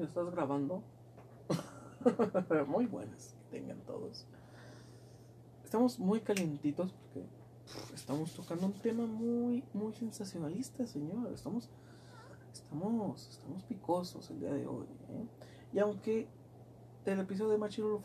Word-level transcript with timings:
¿Me 0.00 0.06
estás 0.06 0.30
grabando? 0.30 0.82
muy 2.66 2.86
buenas 2.86 3.36
que 3.36 3.58
tengan 3.58 3.78
todos. 3.82 4.26
Estamos 5.62 5.98
muy 5.98 6.20
calientitos 6.22 6.90
porque 6.94 7.26
estamos 7.94 8.32
tocando 8.32 8.64
un 8.64 8.72
tema 8.72 9.04
muy, 9.04 9.62
muy 9.74 9.92
sensacionalista, 9.92 10.86
señor. 10.86 11.30
Estamos, 11.34 11.68
estamos, 12.50 13.28
estamos 13.28 13.62
picosos 13.64 14.30
el 14.30 14.40
día 14.40 14.54
de 14.54 14.66
hoy. 14.66 14.86
¿eh? 15.10 15.26
Y 15.74 15.78
aunque 15.80 16.28
el 17.04 17.20
episodio 17.20 17.50
de 17.50 17.58
Machiro 17.58 18.02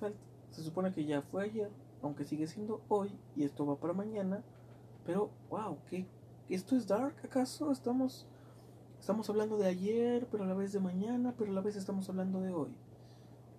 se 0.52 0.64
supone 0.64 0.92
que 0.92 1.06
ya 1.06 1.22
fue 1.22 1.46
ayer, 1.46 1.72
aunque 2.02 2.26
sigue 2.26 2.48
siendo 2.48 2.82
hoy 2.90 3.18
y 3.38 3.46
esto 3.46 3.66
va 3.66 3.78
para 3.78 3.94
mañana, 3.94 4.44
pero 5.06 5.30
wow, 5.50 5.78
¿qué, 5.90 6.06
¿esto 6.50 6.76
es 6.76 6.88
dark 6.88 7.16
acaso? 7.24 7.72
Estamos, 7.72 8.28
estamos 9.06 9.30
hablando 9.30 9.60
de 9.60 9.68
ayer, 9.68 10.28
pero 10.32 10.46
a 10.46 10.48
la 10.48 10.56
vez 10.56 10.74
de 10.74 10.80
mañana, 10.80 11.36
pero 11.38 11.52
a 11.52 11.54
la 11.54 11.62
vez 11.62 11.76
estamos 11.76 12.10
hablando 12.10 12.42
de 12.42 12.52
hoy. 12.52 12.72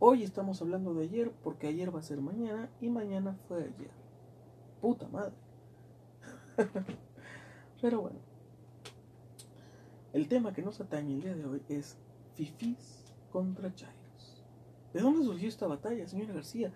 Hoy 0.01 0.25
estamos 0.25 0.61
hablando 0.61 0.93
de 0.93 1.05
ayer 1.05 1.31
porque 1.45 1.69
ayer 1.69 1.95
va 1.95 2.01
a 2.01 2.03
ser 2.03 2.21
mañana 2.21 2.69
y 2.81 2.89
mañana 2.89 3.39
fue 3.47 3.59
ayer. 3.59 3.93
Puta 4.81 5.07
madre. 5.07 5.35
Pero 7.81 8.01
bueno. 8.01 8.19
El 10.13 10.27
tema 10.27 10.53
que 10.53 10.63
nos 10.63 10.81
atañe 10.81 11.15
el 11.15 11.21
día 11.21 11.37
de 11.37 11.45
hoy 11.45 11.63
es 11.69 11.97
Fifis 12.35 13.05
contra 13.31 13.73
Chairos. 13.73 14.43
¿De 14.93 15.01
dónde 15.01 15.25
surgió 15.25 15.49
esta 15.49 15.69
batalla, 15.69 16.09
señora 16.09 16.35
García? 16.35 16.73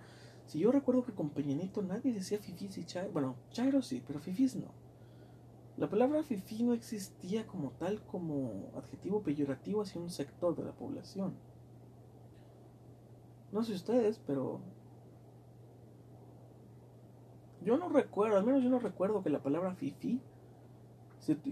Si 0.47 0.61
yo 0.61 0.71
recuerdo 0.71 1.05
que 1.05 1.13
con 1.13 1.31
Peñanito 1.31 1.83
nadie 1.83 2.13
decía 2.13 2.39
Fifis 2.39 2.79
y 2.79 2.85
Chairos. 2.85 3.13
Bueno, 3.13 3.35
Chairos 3.51 3.89
sí, 3.89 4.01
pero 4.07 4.21
Fifis 4.21 4.55
no. 4.55 4.80
La 5.81 5.89
palabra 5.89 6.23
Fifi 6.23 6.63
no 6.63 6.75
existía 6.75 7.47
como 7.47 7.71
tal 7.71 8.03
como 8.03 8.71
adjetivo 8.77 9.23
peyorativo 9.23 9.81
hacia 9.81 9.99
un 9.99 10.11
sector 10.11 10.55
de 10.55 10.63
la 10.63 10.73
población. 10.73 11.33
No 13.51 13.65
sé 13.65 13.73
ustedes, 13.73 14.21
pero 14.27 14.61
yo 17.65 17.79
no 17.79 17.89
recuerdo, 17.89 18.37
al 18.37 18.45
menos 18.45 18.63
yo 18.63 18.69
no 18.69 18.79
recuerdo 18.79 19.23
que 19.23 19.31
la 19.31 19.43
palabra 19.43 19.75
fifi. 19.75 20.21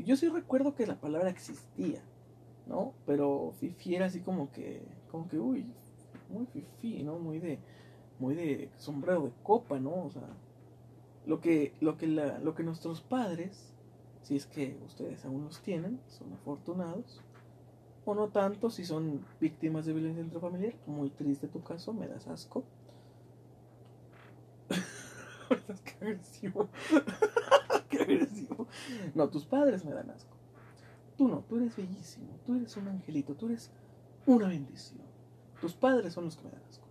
Yo 0.04 0.14
sí 0.14 0.28
recuerdo 0.28 0.74
que 0.74 0.86
la 0.86 1.00
palabra 1.00 1.30
existía, 1.30 2.02
¿no? 2.66 2.92
Pero 3.06 3.54
fifi 3.58 3.94
era 3.94 4.04
así 4.04 4.20
como 4.20 4.52
que, 4.52 4.82
como 5.10 5.26
que, 5.26 5.38
uy, 5.38 5.72
muy 6.28 6.44
fifi, 6.44 7.02
¿no? 7.02 7.18
Muy 7.18 7.38
de, 7.38 7.60
muy 8.18 8.34
de 8.34 8.70
sombrero 8.76 9.22
de 9.22 9.32
copa, 9.42 9.80
¿no? 9.80 10.04
O 10.04 10.10
sea, 10.10 10.28
lo 11.24 11.40
que, 11.40 11.72
lo 11.80 11.96
que, 11.96 12.08
la, 12.08 12.38
lo 12.40 12.54
que 12.54 12.62
nuestros 12.62 13.00
padres, 13.00 13.74
si 14.28 14.36
es 14.36 14.44
que 14.44 14.78
ustedes 14.84 15.24
aún 15.24 15.44
los 15.44 15.62
tienen, 15.62 15.98
son 16.06 16.30
afortunados, 16.34 17.22
o 18.04 18.14
no 18.14 18.28
tanto 18.28 18.68
si 18.68 18.84
son 18.84 19.24
víctimas 19.40 19.86
de 19.86 19.94
violencia 19.94 20.22
intrafamiliar, 20.22 20.74
muy 20.86 21.08
triste 21.08 21.48
tu 21.48 21.62
caso, 21.62 21.94
me 21.94 22.06
das 22.06 22.26
asco. 22.28 22.62
Qué 25.48 26.04
agresivo. 26.04 26.68
Qué 27.88 28.02
agresivo. 28.02 28.66
No, 29.14 29.30
tus 29.30 29.46
padres 29.46 29.82
me 29.86 29.94
dan 29.94 30.10
asco. 30.10 30.36
Tú 31.16 31.26
no, 31.26 31.38
tú 31.48 31.56
eres 31.56 31.74
bellísimo, 31.74 32.28
tú 32.44 32.54
eres 32.54 32.76
un 32.76 32.88
angelito, 32.88 33.34
tú 33.34 33.46
eres 33.46 33.70
una 34.26 34.48
bendición. 34.48 35.00
Tus 35.58 35.72
padres 35.72 36.12
son 36.12 36.26
los 36.26 36.36
que 36.36 36.44
me 36.44 36.50
dan 36.50 36.62
asco. 36.68 36.86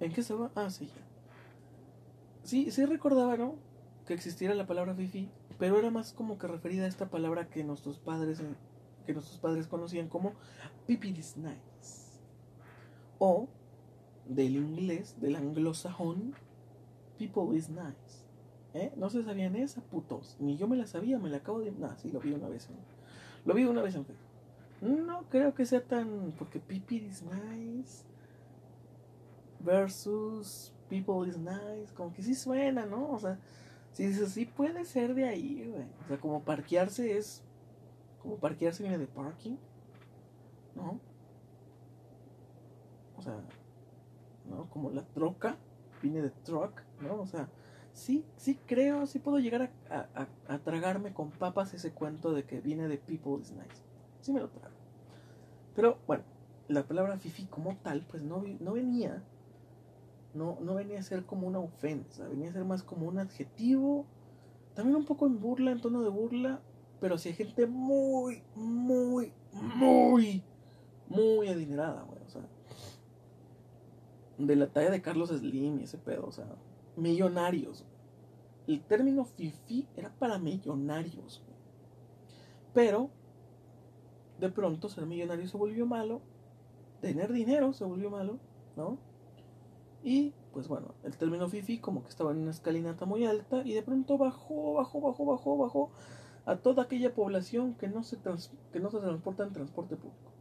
¿En 0.00 0.12
qué 0.12 0.24
se 0.24 0.34
va? 0.34 0.50
Ah, 0.56 0.70
sí, 0.70 0.88
ya. 0.88 1.02
Sí, 2.42 2.72
sí 2.72 2.84
recordaba, 2.84 3.36
¿no? 3.36 3.70
Que 4.06 4.14
existiera 4.14 4.54
la 4.54 4.66
palabra 4.66 4.94
fifi 4.94 5.28
pero 5.62 5.78
era 5.78 5.92
más 5.92 6.12
como 6.12 6.38
que 6.38 6.48
referida 6.48 6.86
a 6.86 6.88
esta 6.88 7.08
palabra 7.08 7.48
que 7.48 7.62
nuestros 7.62 7.98
padres 8.00 8.42
que 9.06 9.12
nuestros 9.12 9.38
padres 9.38 9.68
conocían 9.68 10.08
como 10.08 10.32
pipi 10.88 11.12
nice 11.12 12.18
o 13.20 13.46
del 14.26 14.56
inglés 14.56 15.20
del 15.20 15.36
anglosajón 15.36 16.34
people 17.16 17.56
is 17.56 17.68
nice 17.68 18.24
¿Eh? 18.74 18.92
no 18.96 19.08
se 19.08 19.22
sabían 19.22 19.54
esa 19.54 19.82
putos 19.82 20.36
ni 20.40 20.56
yo 20.56 20.66
me 20.66 20.76
la 20.76 20.88
sabía 20.88 21.20
me 21.20 21.30
la 21.30 21.36
acabo 21.36 21.60
de 21.60 21.70
no 21.70 21.96
sí 21.96 22.10
lo 22.10 22.18
vi 22.18 22.32
una 22.32 22.48
vez 22.48 22.68
lo 23.44 23.54
vi 23.54 23.64
una 23.64 23.82
vez 23.82 23.94
en 23.94 24.04
Facebook 24.04 25.06
no 25.06 25.24
creo 25.28 25.54
que 25.54 25.64
sea 25.64 25.84
tan 25.84 26.32
porque 26.36 26.58
pipi 26.58 26.96
is 26.96 27.22
nice 27.22 28.04
versus 29.60 30.72
people 30.88 31.28
is 31.28 31.38
nice 31.38 31.94
como 31.94 32.12
que 32.12 32.22
sí 32.24 32.34
suena 32.34 32.84
no 32.84 33.12
o 33.12 33.18
sea 33.20 33.38
Sí, 33.92 34.12
sí 34.14 34.46
puede 34.46 34.84
ser 34.84 35.14
de 35.14 35.24
ahí, 35.24 35.68
güey. 35.68 35.86
O 36.04 36.08
sea, 36.08 36.18
como 36.18 36.42
parquearse 36.42 37.16
es. 37.16 37.42
Como 38.22 38.36
parquearse 38.36 38.82
viene 38.82 38.98
de 38.98 39.06
parking. 39.06 39.56
¿No? 40.74 40.98
O 43.16 43.22
sea, 43.22 43.36
¿no? 44.48 44.68
Como 44.70 44.90
la 44.90 45.02
troca 45.02 45.56
viene 46.00 46.22
de 46.22 46.30
truck, 46.30 46.82
¿no? 47.00 47.20
O 47.20 47.26
sea, 47.26 47.48
sí, 47.92 48.24
sí 48.36 48.58
creo, 48.66 49.06
sí 49.06 49.18
puedo 49.18 49.38
llegar 49.38 49.70
a, 49.90 50.26
a, 50.48 50.58
tragarme 50.58 51.12
con 51.12 51.30
papas 51.30 51.74
ese 51.74 51.92
cuento 51.92 52.32
de 52.32 52.44
que 52.44 52.60
viene 52.60 52.88
de 52.88 52.98
people 52.98 53.40
is 53.40 53.52
nice. 53.52 53.82
Sí 54.20 54.32
me 54.32 54.40
lo 54.40 54.48
trago. 54.48 54.74
Pero 55.76 55.98
bueno, 56.06 56.24
la 56.68 56.82
palabra 56.84 57.18
fifi 57.18 57.44
como 57.44 57.76
tal, 57.76 58.04
pues 58.10 58.22
no, 58.22 58.42
no 58.60 58.72
venía 58.72 59.22
no, 60.34 60.58
no 60.60 60.74
venía 60.74 60.98
a 60.98 61.02
ser 61.02 61.24
como 61.24 61.46
una 61.46 61.58
ofensa, 61.58 62.26
venía 62.28 62.50
a 62.50 62.52
ser 62.52 62.64
más 62.64 62.82
como 62.82 63.06
un 63.06 63.18
adjetivo, 63.18 64.06
también 64.74 64.96
un 64.96 65.04
poco 65.04 65.26
en 65.26 65.40
burla, 65.40 65.72
en 65.72 65.80
tono 65.80 66.02
de 66.02 66.08
burla, 66.08 66.60
pero 67.00 67.18
si 67.18 67.32
gente 67.32 67.66
muy, 67.66 68.42
muy, 68.54 69.32
muy, 69.52 70.42
muy 71.08 71.48
adinerada, 71.48 72.02
güey, 72.02 72.22
o 72.24 72.30
sea, 72.30 72.42
de 74.38 74.56
la 74.56 74.68
talla 74.68 74.90
de 74.90 75.02
Carlos 75.02 75.30
Slim 75.30 75.80
y 75.80 75.84
ese 75.84 75.98
pedo, 75.98 76.26
o 76.26 76.32
sea, 76.32 76.46
millonarios. 76.96 77.84
El 78.66 78.80
término 78.82 79.24
fifi 79.24 79.86
era 79.96 80.10
para 80.18 80.38
millonarios, 80.38 81.42
Pero, 82.72 83.10
de 84.38 84.48
pronto 84.48 84.88
ser 84.88 85.04
millonario 85.04 85.46
se 85.46 85.56
volvió 85.56 85.84
malo, 85.84 86.22
tener 87.00 87.32
dinero 87.32 87.72
se 87.72 87.84
volvió 87.84 88.08
malo, 88.08 88.38
¿no? 88.76 88.96
Y 90.02 90.34
pues 90.52 90.68
bueno, 90.68 90.94
el 91.04 91.16
término 91.16 91.48
FIFI 91.48 91.78
como 91.78 92.02
que 92.02 92.10
estaba 92.10 92.32
en 92.32 92.38
una 92.38 92.50
escalinata 92.50 93.06
muy 93.06 93.24
alta 93.24 93.62
y 93.64 93.72
de 93.72 93.82
pronto 93.82 94.18
bajó, 94.18 94.74
bajó, 94.74 95.00
bajó, 95.00 95.24
bajó, 95.24 95.58
bajó 95.58 95.90
a 96.44 96.56
toda 96.56 96.82
aquella 96.82 97.14
población 97.14 97.74
que 97.74 97.88
no 97.88 98.02
se, 98.02 98.18
que 98.72 98.80
no 98.80 98.90
se 98.90 98.98
transporta 98.98 99.44
en 99.44 99.52
transporte 99.52 99.96
público. 99.96 100.32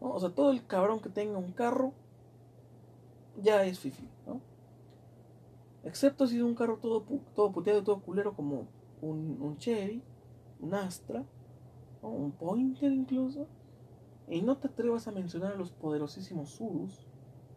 O 0.00 0.18
sea, 0.18 0.30
todo 0.30 0.50
el 0.50 0.66
cabrón 0.66 1.00
que 1.00 1.08
tenga 1.08 1.38
un 1.38 1.52
carro 1.52 1.92
ya 3.42 3.64
es 3.64 3.78
FIFI, 3.78 4.08
¿no? 4.26 4.40
Excepto 5.84 6.26
si 6.26 6.36
es 6.36 6.42
un 6.42 6.54
carro 6.54 6.78
todo, 6.78 7.04
todo 7.34 7.52
puteado, 7.52 7.84
todo 7.84 8.00
culero 8.00 8.34
como 8.34 8.68
un, 9.02 9.40
un 9.40 9.58
Chevy, 9.58 10.02
un 10.60 10.74
Astra, 10.74 11.24
un 12.02 12.32
Pointer 12.32 12.90
incluso. 12.92 13.46
Y 14.28 14.40
no 14.40 14.56
te 14.56 14.68
atrevas 14.68 15.06
a 15.06 15.12
mencionar 15.12 15.52
a 15.52 15.56
los 15.56 15.72
poderosísimos 15.72 16.50
Surus 16.50 17.06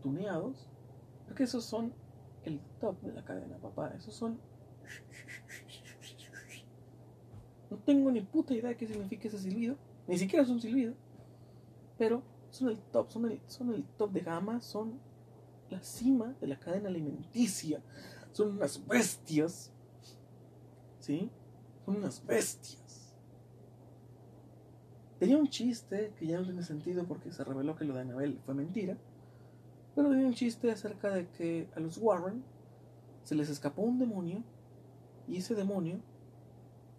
tuneados 0.01 0.67
porque 1.27 1.43
esos 1.43 1.65
son 1.65 1.93
el 2.45 2.59
top 2.79 3.01
de 3.01 3.13
la 3.13 3.23
cadena, 3.23 3.57
papá. 3.57 3.93
Esos 3.95 4.15
son. 4.15 4.39
No 7.69 7.77
tengo 7.79 8.09
ni 8.11 8.21
puta 8.21 8.53
idea 8.53 8.69
de 8.69 8.77
qué 8.77 8.87
significa 8.87 9.27
ese 9.27 9.37
silbido. 9.37 9.77
Ni 10.07 10.17
siquiera 10.17 10.43
es 10.43 10.49
un 10.49 10.61
silbido. 10.61 10.93
Pero 11.97 12.23
son 12.49 12.69
el 12.69 12.79
top, 12.79 13.11
son 13.11 13.29
el, 13.29 13.41
son 13.47 13.73
el 13.73 13.83
top 13.83 14.11
de 14.13 14.21
gama, 14.21 14.61
son 14.61 14.99
la 15.69 15.81
cima 15.83 16.33
de 16.39 16.47
la 16.47 16.57
cadena 16.57 16.87
alimenticia. 16.87 17.81
Son 18.31 18.51
unas 18.51 18.85
bestias. 18.87 19.73
¿Sí? 20.99 21.29
Son 21.85 21.97
unas 21.97 22.25
bestias. 22.25 23.13
Tenía 25.19 25.37
un 25.37 25.49
chiste 25.49 26.13
que 26.17 26.27
ya 26.27 26.39
no 26.39 26.45
tiene 26.45 26.61
sentido 26.63 27.05
porque 27.05 27.31
se 27.31 27.43
reveló 27.43 27.75
que 27.75 27.85
lo 27.85 27.95
de 27.95 28.01
Anabel 28.01 28.39
fue 28.45 28.53
mentira. 28.53 28.97
Pero 29.97 30.11
hay 30.11 30.23
un 30.23 30.35
chiste 30.35 30.69
acerca 30.69 31.09
de 31.09 31.27
que 31.27 31.67
a 31.75 31.79
los 31.79 31.97
Warren 31.97 32.43
se 33.23 33.33
les 33.33 33.49
escapó 33.49 33.81
un 33.81 33.97
demonio 33.97 34.43
y 35.27 35.37
ese 35.37 35.55
demonio 35.55 35.99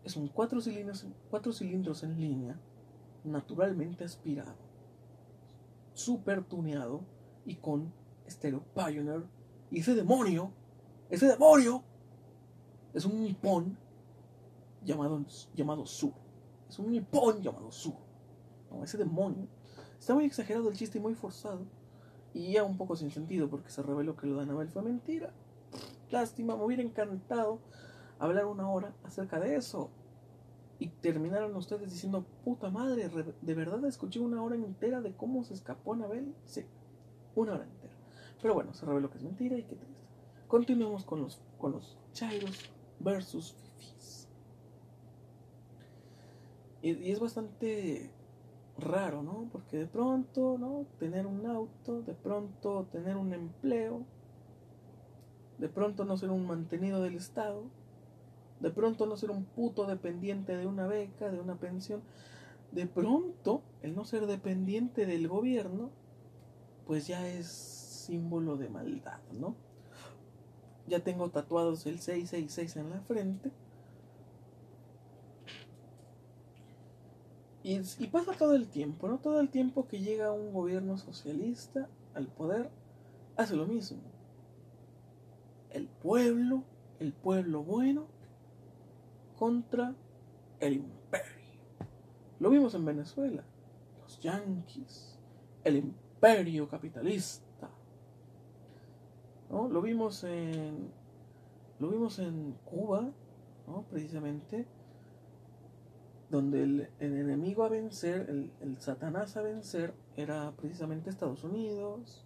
es 0.03 0.17
un 0.17 0.27
cuatro 0.27 0.61
cilindros, 0.61 2.03
en 2.03 2.21
línea, 2.21 2.59
naturalmente 3.23 4.03
aspirado, 4.03 4.57
super 5.95 6.43
tuneado 6.43 7.03
y 7.47 7.55
con 7.55 7.93
estéreo 8.27 8.65
Pioneer. 8.75 9.23
Y 9.71 9.79
ese 9.79 9.95
demonio, 9.95 10.51
ese 11.09 11.29
demonio, 11.29 11.85
es 12.95 13.05
un 13.05 13.23
nipón 13.23 13.79
llamado, 14.85 15.25
llamado. 15.55 15.85
Es 15.85 16.79
un 16.81 16.91
nipón 16.91 17.43
llamado 17.43 17.71
Sur. 17.71 17.95
No, 18.73 18.83
ese 18.83 18.99
demonio. 18.99 19.47
Está 20.01 20.15
muy 20.15 20.25
exagerado 20.25 20.69
el 20.69 20.77
chiste 20.77 20.99
y 20.99 21.01
muy 21.01 21.15
forzado 21.15 21.78
y 22.39 22.53
ya 22.53 22.63
un 22.63 22.77
poco 22.77 22.95
sin 22.95 23.11
sentido 23.11 23.51
porque 23.51 23.69
se 23.69 23.83
reveló 23.83 24.17
que 24.17 24.29
lo 24.29 24.37
de 24.37 24.45
Anabel 24.45 24.69
fue 24.69 24.83
mentira. 24.83 25.33
Lástima, 26.09 26.57
me 26.57 26.63
hubiera 26.63 26.85
encantado 26.85 27.59
hablar 28.21 28.47
una 28.47 28.71
hora 28.71 28.95
acerca 29.03 29.41
de 29.41 29.57
eso. 29.57 29.91
Y 30.79 30.87
terminaron 30.87 31.57
ustedes 31.57 31.91
diciendo, 31.91 32.25
puta 32.45 32.71
madre, 32.71 33.11
¿de 33.43 33.55
verdad 33.55 33.85
escuché 33.87 34.21
una 34.21 34.41
hora 34.41 34.55
entera 34.55 35.01
de 35.01 35.17
cómo 35.17 35.43
se 35.43 35.55
escapó 35.55 35.95
Anabel? 35.95 36.33
Sí, 36.45 36.65
una 37.35 37.55
hora 37.55 37.65
entera. 37.65 37.95
Pero 38.41 38.55
bueno, 38.55 38.73
se 38.73 38.87
reveló 38.87 39.11
que 39.11 39.19
es 39.19 39.25
mentira 39.25 39.59
y 39.59 39.65
que 39.65 39.75
triste. 39.75 40.07
Continuemos 40.47 41.05
con 41.05 41.21
los, 41.21 41.43
con 41.59 41.73
los 41.73 41.99
Chairos 42.13 42.71
versus 43.01 43.53
Fifis. 43.55 44.29
Y, 46.83 46.93
y, 46.93 47.11
es 47.11 47.19
bastante 47.19 48.13
raro, 48.79 49.23
¿no? 49.23 49.49
Porque 49.53 49.77
de 49.79 49.87
pronto, 49.87 50.57
¿no? 50.59 50.87
Tener 50.99 51.27
un 51.27 51.47
auto, 51.47 52.03
de 52.03 52.15
pronto 52.15 52.87
tener 52.91 53.17
un 53.17 53.33
empleo, 53.33 54.05
de 55.59 55.69
pronto 55.69 56.05
no 56.05 56.17
ser 56.17 56.31
un 56.31 56.47
mantenido 56.47 57.03
del 57.03 57.17
Estado, 57.17 57.65
de 58.61 58.71
pronto 58.71 59.07
no 59.07 59.17
ser 59.17 59.31
un 59.31 59.45
puto 59.45 59.87
dependiente 59.87 60.57
de 60.57 60.67
una 60.67 60.87
beca, 60.87 61.31
de 61.31 61.41
una 61.41 61.57
pensión, 61.57 62.03
de 62.73 62.87
pronto 62.87 63.63
el 63.83 63.95
no 63.95 64.05
ser 64.05 64.27
dependiente 64.27 65.07
del 65.07 65.29
gobierno, 65.29 65.91
pues 66.87 67.07
ya 67.07 67.27
es 67.29 67.47
símbolo 67.49 68.57
de 68.57 68.69
maldad, 68.69 69.21
¿no? 69.39 69.55
Ya 70.87 71.01
tengo 71.01 71.29
tatuados 71.31 71.85
el 71.87 71.99
666 71.99 72.77
en 72.77 72.91
la 72.91 73.01
frente. 73.03 73.51
Y, 77.69 78.07
pasa 78.07 78.33
todo 78.33 78.55
el 78.55 78.67
tiempo, 78.67 79.09
¿no? 79.09 79.19
Todo 79.19 79.41
el 79.41 79.51
tiempo 79.51 79.87
que 79.87 80.01
llega 80.01 80.33
un 80.33 80.55
gobierno 80.55 80.97
socialista 80.97 81.87
al 82.15 82.27
poder, 82.27 82.71
hace 83.37 83.57
lo 83.57 83.67
mismo. 83.67 83.99
El 85.69 85.87
pueblo, 85.87 86.63
el 86.99 87.13
pueblo 87.13 87.63
bueno, 87.63 88.07
contra 89.39 89.95
el 90.61 90.77
imperio. 90.77 91.29
Lo 92.41 92.49
vimos 92.49 92.75
en 92.75 92.87
Venezuela, 92.87 93.45
los 94.01 94.19
yanquis, 94.21 95.19
el 95.63 95.77
imperio 95.77 96.69
capitalista 96.69 97.69
¿no? 99.51 99.69
Lo 99.69 99.83
vimos 99.83 100.25
en 100.25 100.91
lo 101.79 101.89
vimos 101.91 102.19
en 102.19 102.55
Cuba, 102.65 103.11
¿no? 103.67 103.83
precisamente, 103.91 104.67
donde 106.31 106.63
el, 106.63 106.89
enemigo 107.01 107.65
a 107.65 107.69
vencer, 107.69 108.27
el, 108.29 108.53
el, 108.61 108.81
Satanás 108.81 109.37
a 109.37 109.43
vencer, 109.43 109.95
era 110.17 110.53
precisamente 110.57 111.11
Estados 111.11 111.43
Unidos, 111.45 112.25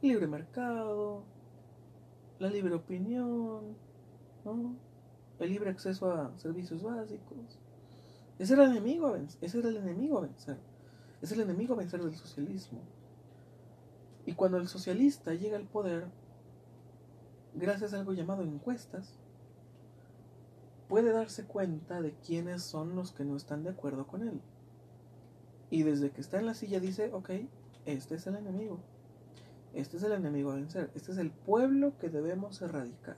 libre 0.00 0.26
mercado, 0.26 1.24
la 2.38 2.48
libre 2.48 2.74
opinión, 2.74 3.76
el 5.38 5.50
libre 5.50 5.70
acceso 5.70 6.10
a 6.10 6.32
servicios 6.38 6.82
básicos. 6.82 7.58
Ese 8.38 8.54
era 8.54 8.64
el 8.64 8.72
enemigo 8.72 9.12
vencer, 9.12 9.38
ese 9.42 9.58
era 9.58 9.68
el 9.68 9.76
enemigo 9.76 10.18
a 10.18 10.22
vencer, 10.22 10.56
es 11.20 11.30
el 11.32 11.40
enemigo 11.40 11.74
a 11.74 11.76
vencer 11.76 12.02
del 12.02 12.16
socialismo. 12.16 12.80
Y 14.24 14.32
cuando 14.32 14.58
el 14.58 14.68
socialista 14.68 15.34
llega 15.34 15.56
al 15.56 15.66
poder, 15.66 16.06
gracias 17.54 17.92
a 17.92 17.98
algo 17.98 18.12
llamado 18.12 18.42
encuestas, 18.42 19.18
puede 20.92 21.10
darse 21.10 21.46
cuenta 21.46 22.02
de 22.02 22.12
quiénes 22.12 22.62
son 22.62 22.94
los 22.94 23.12
que 23.12 23.24
no 23.24 23.34
están 23.34 23.62
de 23.62 23.70
acuerdo 23.70 24.06
con 24.06 24.28
él. 24.28 24.42
Y 25.70 25.84
desde 25.84 26.10
que 26.10 26.20
está 26.20 26.38
en 26.38 26.44
la 26.44 26.52
silla 26.52 26.80
dice, 26.80 27.10
ok, 27.14 27.30
este 27.86 28.16
es 28.16 28.26
el 28.26 28.36
enemigo. 28.36 28.78
Este 29.72 29.96
es 29.96 30.02
el 30.02 30.12
enemigo 30.12 30.50
a 30.50 30.56
vencer. 30.56 30.90
Este 30.94 31.12
es 31.12 31.16
el 31.16 31.30
pueblo 31.30 31.96
que 31.96 32.10
debemos 32.10 32.60
erradicar. 32.60 33.16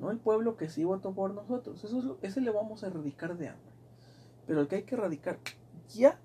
No 0.00 0.10
el 0.10 0.16
pueblo 0.16 0.56
que 0.56 0.70
sí 0.70 0.82
votó 0.82 1.12
por 1.12 1.34
nosotros. 1.34 1.84
Eso 1.84 2.16
ese 2.22 2.40
le 2.40 2.50
vamos 2.50 2.82
a 2.82 2.86
erradicar 2.86 3.36
de 3.36 3.48
hambre. 3.48 3.72
Pero 4.46 4.62
el 4.62 4.68
que 4.68 4.76
hay 4.76 4.84
que 4.84 4.94
erradicar 4.94 5.38
ya 5.90 6.18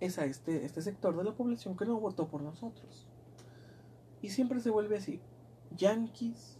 es 0.00 0.18
a 0.18 0.24
este, 0.24 0.64
este 0.64 0.80
sector 0.80 1.14
de 1.18 1.24
la 1.24 1.34
población 1.34 1.76
que 1.76 1.84
no 1.84 2.00
votó 2.00 2.28
por 2.28 2.40
nosotros. 2.40 3.06
Y 4.22 4.30
siempre 4.30 4.60
se 4.60 4.70
vuelve 4.70 4.96
así 4.96 5.20
yanquis, 5.76 6.56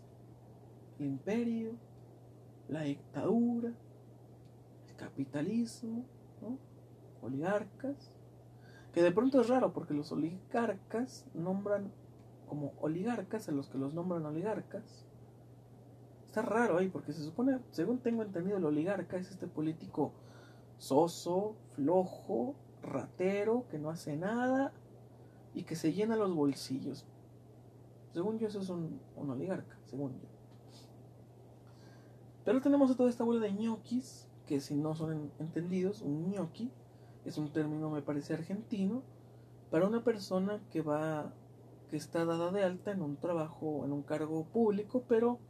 imperio, 0.99 1.79
la 2.69 2.83
dictadura, 2.83 3.73
el 4.89 4.97
capitalismo, 4.97 6.05
oligarcas, 7.23 8.13
que 8.93 9.03
de 9.03 9.13
pronto 9.13 9.41
es 9.41 9.49
raro 9.49 9.73
porque 9.73 9.95
los 9.95 10.13
oligarcas 10.13 11.27
nombran 11.35 11.93
como 12.49 12.73
oligarcas 12.81 13.49
a 13.49 13.53
los 13.53 13.69
que 13.69 13.79
los 13.79 13.95
nombran 13.95 14.25
oligarcas. 14.25 15.05
Está 16.25 16.43
raro 16.43 16.79
ahí 16.79 16.89
porque 16.89 17.13
se 17.13 17.23
supone, 17.23 17.59
según 17.71 17.99
tengo 17.99 18.23
entendido, 18.23 18.59
el 18.59 18.65
oligarca 18.65 19.17
es 19.17 19.31
este 19.31 19.47
político 19.47 20.13
soso, 20.79 21.57
flojo, 21.75 22.55
ratero, 22.83 23.67
que 23.71 23.79
no 23.79 23.91
hace 23.91 24.17
nada 24.17 24.73
y 25.55 25.65
que 25.65 25.77
se 25.77 25.93
llena 25.93 26.17
los 26.17 26.35
bolsillos. 26.35 27.07
Según 28.13 28.39
yo, 28.39 28.49
eso 28.49 28.61
es 28.61 28.69
un, 28.69 29.01
oligarca, 29.17 29.77
según 29.85 30.13
yo. 30.21 30.29
Pero 32.47 32.61
tenemos 32.61 32.93
a 32.93 32.97
toda 32.97 33.11
esta 33.11 33.25
bola 33.25 33.41
de 33.41 33.53
ñoquis, 33.53 34.29
que 34.47 34.61
si 34.61 34.77
no 34.77 34.95
son 34.95 35.33
entendidos, 35.41 36.01
un 36.01 36.31
ñoqui 36.31 36.71
es 37.25 37.39
un 37.39 37.53
término, 37.53 37.91
me 37.91 38.03
parece, 38.03 38.35
argentino, 38.35 39.03
para 39.73 39.89
una 39.89 40.05
persona 40.05 40.63
que 40.71 40.81
va, 40.81 41.33
que 41.91 41.97
está 41.97 42.25
dada 42.25 42.53
de 42.53 42.63
alta 42.63 42.93
en 42.93 43.03
un 43.03 43.17
trabajo, 43.17 43.85
en 43.85 43.93
un 43.93 44.05
cargo 44.05 44.45
público, 44.45 45.03
pero 45.09 45.41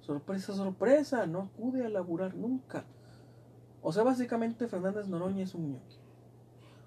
sorpresa, 0.00 0.54
sorpresa, 0.54 1.26
no 1.26 1.42
acude 1.42 1.84
a 1.84 1.90
laburar 1.90 2.34
nunca. 2.34 2.86
O 3.82 3.92
sea, 3.92 4.02
básicamente 4.02 4.66
Fernández 4.66 5.08
Noroña 5.08 5.44
es 5.44 5.54
un 5.54 5.72
ñoqui. 5.72 5.98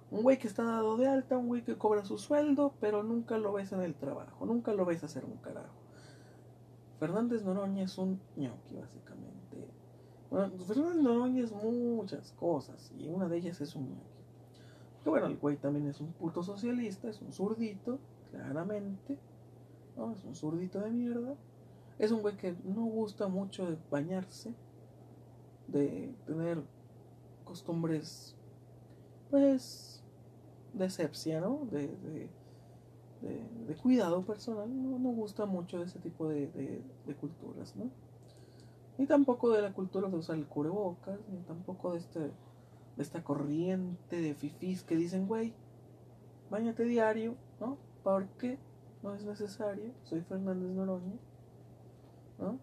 Un 0.09 0.23
güey 0.23 0.39
que 0.39 0.47
está 0.47 0.63
dado 0.63 0.97
de 0.97 1.07
alta, 1.07 1.37
un 1.37 1.47
güey 1.47 1.63
que 1.63 1.77
cobra 1.77 2.03
su 2.03 2.17
sueldo, 2.17 2.73
pero 2.79 3.03
nunca 3.03 3.37
lo 3.37 3.53
ves 3.53 3.71
en 3.71 3.81
el 3.81 3.93
trabajo, 3.93 4.47
nunca 4.47 4.73
lo 4.73 4.83
ves 4.83 5.03
hacer 5.03 5.25
un 5.25 5.37
carajo. 5.37 5.80
Fernández 7.01 7.43
Noroña 7.43 7.81
es 7.85 7.97
un 7.97 8.21
ñoqui, 8.37 8.75
básicamente. 8.75 9.67
Bueno, 10.29 10.51
Fernández 10.67 11.01
Noroña 11.01 11.43
es 11.43 11.51
muchas 11.51 12.31
cosas, 12.33 12.91
y 12.95 13.07
una 13.09 13.27
de 13.27 13.37
ellas 13.37 13.59
es 13.59 13.75
un 13.75 13.89
ñoqui. 13.89 14.21
Que 15.03 15.09
bueno, 15.09 15.25
el 15.25 15.37
güey 15.37 15.57
también 15.57 15.87
es 15.87 15.99
un 15.99 16.13
puto 16.13 16.43
socialista, 16.43 17.09
es 17.09 17.19
un 17.19 17.33
zurdito, 17.33 17.97
claramente. 18.29 19.17
¿no? 19.97 20.11
Es 20.11 20.23
un 20.23 20.35
zurdito 20.35 20.79
de 20.79 20.91
mierda. 20.91 21.33
Es 21.97 22.11
un 22.11 22.21
güey 22.21 22.37
que 22.37 22.55
no 22.65 22.85
gusta 22.85 23.27
mucho 23.27 23.65
de 23.65 23.79
bañarse, 23.89 24.53
de 25.69 26.13
tener 26.27 26.61
costumbres, 27.45 28.35
pues, 29.31 30.03
de 30.73 31.39
¿no? 31.41 31.67
De, 31.71 31.87
de, 31.87 32.29
cuidado 33.81 34.23
personal, 34.23 34.69
no, 34.69 34.99
no, 34.99 35.09
gusta 35.09 35.45
mucho 35.45 35.81
ese 35.81 35.99
tipo 35.99 36.27
de, 36.27 36.83
culturas, 37.19 37.75
¿no? 37.75 37.89
Ni 38.97 39.05
tampoco 39.07 39.51
de 39.51 39.61
la 39.61 39.73
cultura 39.73 40.09
de 40.09 40.17
usar 40.17 40.37
el 40.37 40.45
cubrebocas, 40.45 41.19
ni 41.29 41.39
tampoco 41.41 41.93
de, 41.93 41.99
este, 41.99 42.19
de 42.19 42.31
esta 42.97 43.23
corriente 43.23 44.21
de 44.21 44.35
fifís 44.35 44.83
que 44.83 44.95
dicen, 44.95 45.27
güey, 45.27 45.53
bañate 46.49 46.83
diario, 46.83 47.35
¿no? 47.59 47.77
Porque 48.03 48.59
no 49.01 49.13
es 49.13 49.23
necesario, 49.23 49.91
soy 50.03 50.21
Fernández 50.21 50.71
Noroña, 50.71 51.17
¿no? 52.39 52.59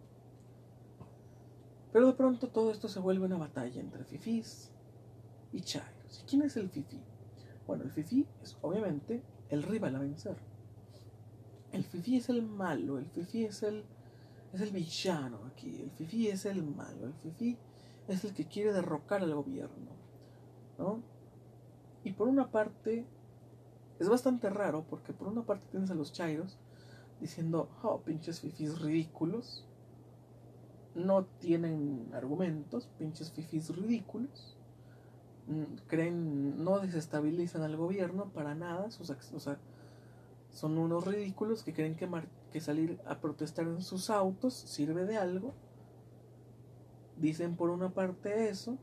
Pero 1.92 2.08
de 2.08 2.12
pronto 2.12 2.48
todo 2.48 2.70
esto 2.70 2.88
se 2.88 3.00
vuelve 3.00 3.26
una 3.26 3.38
batalla 3.38 3.80
entre 3.80 4.04
fifís 4.04 4.70
y 5.52 5.60
chairos. 5.62 6.22
¿Y 6.22 6.26
quién 6.26 6.42
es 6.42 6.56
el 6.56 6.68
fifí? 6.68 7.00
Bueno, 7.68 7.84
el 7.84 7.90
Fifi 7.90 8.26
es 8.42 8.56
obviamente 8.62 9.22
el 9.50 9.62
rival 9.62 9.94
a 9.94 9.98
vencer. 9.98 10.36
El 11.72 11.84
Fifi 11.84 12.16
es 12.16 12.28
el 12.28 12.42
malo, 12.42 12.98
el 12.98 13.06
Fifi 13.06 13.44
es 13.44 13.62
el, 13.62 13.84
es 14.52 14.60
el 14.60 14.70
villano 14.70 15.40
aquí, 15.46 15.80
el 15.82 15.90
Fifi 15.90 16.28
es 16.28 16.46
el 16.46 16.62
malo, 16.62 17.06
el 17.06 17.14
Fifi 17.14 17.58
es 18.08 18.24
el 18.24 18.32
que 18.32 18.46
quiere 18.46 18.72
derrocar 18.72 19.22
al 19.22 19.34
gobierno. 19.34 19.90
¿no? 20.78 21.02
Y 22.04 22.12
por 22.12 22.28
una 22.28 22.50
parte, 22.50 23.04
es 23.98 24.08
bastante 24.08 24.48
raro 24.48 24.84
porque 24.88 25.12
por 25.12 25.28
una 25.28 25.42
parte 25.42 25.66
tienes 25.70 25.90
a 25.90 25.94
los 25.94 26.12
chairos 26.12 26.56
diciendo, 27.20 27.68
oh, 27.82 28.00
pinches 28.00 28.40
fifis 28.40 28.80
ridículos, 28.80 29.66
no 30.94 31.24
tienen 31.24 32.08
argumentos, 32.14 32.88
pinches 32.98 33.32
fifis 33.32 33.74
ridículos. 33.76 34.56
Mm, 35.48 35.86
creen, 35.86 36.62
no 36.62 36.78
desestabilizan 36.78 37.62
al 37.62 37.76
gobierno 37.76 38.30
para 38.32 38.54
nada, 38.54 38.86
o 38.86 39.40
sea, 39.40 39.58
son 40.58 40.76
unos 40.76 41.06
ridículos 41.06 41.62
que 41.62 41.72
creen 41.72 41.94
que, 41.94 42.08
que 42.50 42.60
salir 42.60 42.98
a 43.06 43.20
protestar 43.20 43.68
en 43.68 43.80
sus 43.80 44.10
autos 44.10 44.54
sirve 44.54 45.04
de 45.04 45.16
algo. 45.16 45.54
Dicen 47.16 47.54
por 47.54 47.70
una 47.70 47.90
parte 47.90 48.48
eso, 48.48 48.76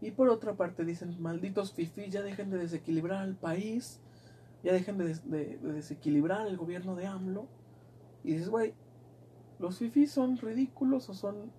y 0.00 0.12
por 0.12 0.28
otra 0.28 0.54
parte 0.54 0.84
dicen, 0.84 1.20
malditos 1.20 1.72
fifís, 1.72 2.12
ya 2.12 2.22
dejen 2.22 2.50
de 2.50 2.58
desequilibrar 2.58 3.22
al 3.22 3.34
país, 3.34 3.98
ya 4.62 4.72
dejen 4.72 4.96
de, 4.96 5.16
de 5.24 5.58
desequilibrar 5.58 6.46
el 6.46 6.56
gobierno 6.56 6.94
de 6.94 7.06
AMLO. 7.06 7.48
Y 8.22 8.34
dices, 8.34 8.48
güey, 8.48 8.74
¿los 9.58 9.78
fifís 9.78 10.12
son 10.12 10.36
ridículos 10.36 11.08
o 11.08 11.14
son 11.14 11.50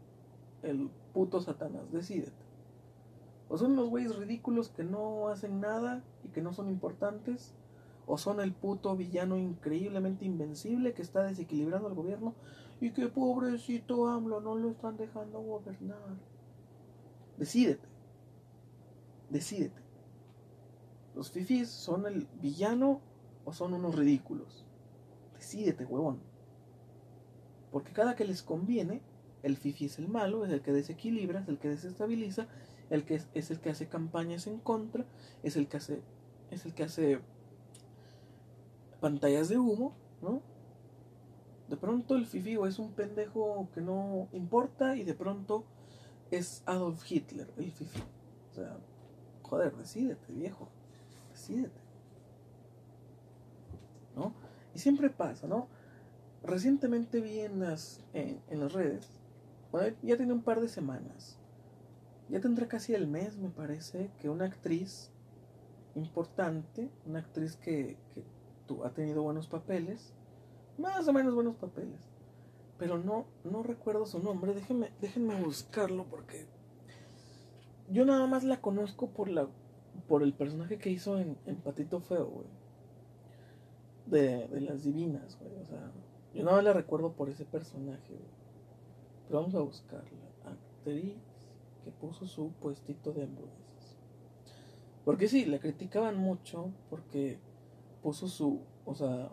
el 0.63 0.89
puto 1.13 1.42
Satanás? 1.42 1.92
Decídete. 1.92 2.32
O 3.50 3.58
son 3.58 3.74
unos 3.74 3.89
güeyes 3.89 4.16
ridículos 4.16 4.70
que 4.70 4.86
no 4.86 5.28
hacen 5.28 5.60
nada 5.60 6.01
y 6.24 6.30
que 6.30 6.42
no 6.42 6.54
son 6.54 6.70
importantes. 6.70 7.54
O 8.12 8.18
son 8.18 8.39
el 8.39 8.54
puto 8.54 8.98
villano 8.98 9.38
increíblemente 9.38 10.25
invencible 10.25 10.96
que 10.96 11.04
está 11.04 11.22
desequilibrando 11.22 11.88
al 11.88 11.94
gobierno 11.94 12.34
y 12.82 12.89
que 12.89 13.08
pobrecito 13.08 14.08
AMLO 14.08 14.42
no 14.42 14.56
lo 14.56 14.72
están 14.72 14.98
dejando 14.98 15.39
gobernar. 15.39 16.18
Decídete. 17.38 17.88
Decídete. 19.30 19.80
¿Los 21.13 21.30
fifis 21.30 21.70
son 21.70 22.08
el 22.08 22.28
villano 22.42 23.00
o 23.46 23.54
son 23.54 23.75
unos 23.75 23.94
ridículos? 23.94 24.66
Decídete, 25.36 25.86
huevón. 25.86 26.20
Porque 27.72 27.94
cada 27.94 28.16
que 28.16 28.25
les 28.25 28.42
conviene, 28.42 29.04
el 29.44 29.56
fifi 29.56 29.86
es 29.86 30.00
el 30.00 30.08
malo, 30.08 30.46
es 30.46 30.51
el 30.51 30.63
que 30.63 30.72
desequilibra, 30.72 31.42
es 31.42 31.48
el 31.48 31.60
que 31.60 31.70
desestabiliza, 31.70 32.48
el 32.89 33.06
que 33.06 33.22
es, 33.36 33.51
el 33.51 33.60
que 33.60 33.70
hace 33.70 33.88
campañas 33.88 34.48
en 34.48 34.58
contra, 34.58 35.06
es 35.44 35.58
el 35.58 35.68
que 35.68 35.78
hace, 35.78 36.01
es 36.50 36.66
el 36.66 36.74
que 36.74 36.84
hace 36.86 37.20
pantallas 39.00 39.50
de 39.50 39.58
humo, 39.58 39.94
¿no? 40.22 40.41
De 41.70 41.77
pronto 41.77 42.15
el 42.15 42.25
fifi 42.25 42.58
es 42.68 42.79
un 42.79 42.91
pendejo 42.94 43.70
que 43.74 43.82
no 43.82 44.27
importa 44.34 44.96
y 44.96 45.03
de 45.03 45.13
pronto 45.13 45.65
es 46.32 46.63
Adolf 46.65 47.10
Hitler, 47.10 47.51
el 47.58 47.72
fifi. 47.72 48.00
O 48.51 48.53
sea, 48.56 48.77
joder, 49.44 49.75
decídete, 49.75 50.34
viejo, 50.34 50.68
decídete. 51.32 51.79
¿No? 54.15 54.34
Y 54.74 54.79
siempre 54.79 55.10
pasa, 55.10 55.48
¿no? 55.48 55.68
Recientemente 56.44 57.22
vi 57.22 57.39
en 57.39 57.60
las, 57.60 58.01
en, 58.13 58.41
las 58.60 58.74
redes, 58.74 59.08
ya 60.01 60.18
tiene 60.18 60.34
un 60.34 60.41
par 60.41 60.62
de 60.62 60.70
semanas, 60.70 61.38
ya 62.29 62.39
tendrá 62.39 62.68
casi 62.68 62.94
el 62.94 63.08
mes, 63.08 63.38
me 63.38 63.50
parece, 63.50 64.10
que 64.20 64.29
una 64.29 64.46
actriz 64.46 65.12
importante, 65.96 66.89
una 67.06 67.20
actriz 67.20 67.58
que, 67.58 67.98
que 68.13 68.24
ha 68.84 68.92
tenido 68.92 69.24
buenos 69.24 69.48
papeles, 69.48 70.14
más 70.78 71.08
o 71.08 71.14
menos 71.14 71.36
buenos 71.36 71.56
papeles, 71.56 72.00
pero 72.78 72.98
no, 72.98 73.26
no 73.44 73.64
recuerdo 73.64 74.06
su 74.06 74.20
nombre, 74.20 74.54
déjenme, 74.54 74.92
déjenme 75.02 75.42
buscarlo 75.42 76.06
porque 76.06 76.48
yo 77.90 78.06
nada 78.06 78.28
más 78.28 78.44
la 78.44 78.62
conozco 78.62 79.10
por 79.10 79.30
la 79.30 79.48
por 80.08 80.24
el 80.24 80.34
personaje 80.34 80.78
que 80.78 80.90
hizo 80.90 81.20
en, 81.20 81.36
Patito 81.64 82.00
Feo, 82.00 82.28
güey. 82.28 82.48
De, 84.06 84.48
de 84.48 84.62
las 84.62 84.84
divinas, 84.84 85.38
güey. 85.40 85.56
O 85.62 85.66
sea, 85.66 85.92
yo 86.34 86.44
no 86.44 86.62
la 86.62 86.74
recuerdo 86.74 87.14
por 87.14 87.30
ese 87.30 87.46
personaje, 87.46 88.18
Pero 89.28 89.40
vamos 89.40 89.56
a 89.56 89.60
buscarla. 89.60 90.30
Actriz 90.46 91.18
que 91.84 91.92
puso 91.92 92.26
su 92.26 92.52
puestito 92.54 93.12
de 93.12 93.24
hamburguesas. 93.24 93.98
Porque 95.06 95.28
sí, 95.28 95.46
la 95.46 95.60
criticaban 95.60 96.18
mucho 96.18 96.72
porque 96.90 97.40
puso 98.01 98.27
su, 98.27 98.62
o 98.86 98.96
sea, 98.96 99.29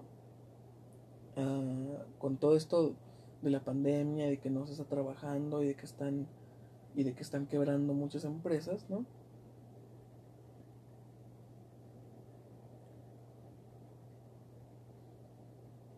ah, 1.36 2.04
con 2.18 2.36
todo 2.36 2.56
esto 2.56 2.94
de 3.42 3.50
la 3.50 3.60
pandemia, 3.60 4.26
de 4.26 4.38
que 4.38 4.50
no 4.50 4.66
se 4.66 4.72
está 4.72 4.84
trabajando 4.84 5.62
y 5.62 5.66
de 5.68 5.74
que 5.76 5.84
están 5.84 6.26
y 6.94 7.02
de 7.04 7.14
que 7.14 7.22
están 7.22 7.46
quebrando 7.46 7.92
muchas 7.92 8.24
empresas, 8.24 8.86
¿no? 8.88 9.04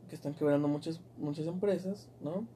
que 0.08 0.14
están 0.14 0.34
quebrando 0.34 0.66
muchas, 0.66 1.00
muchas 1.18 1.46
empresas, 1.46 2.08
¿no? 2.20 2.46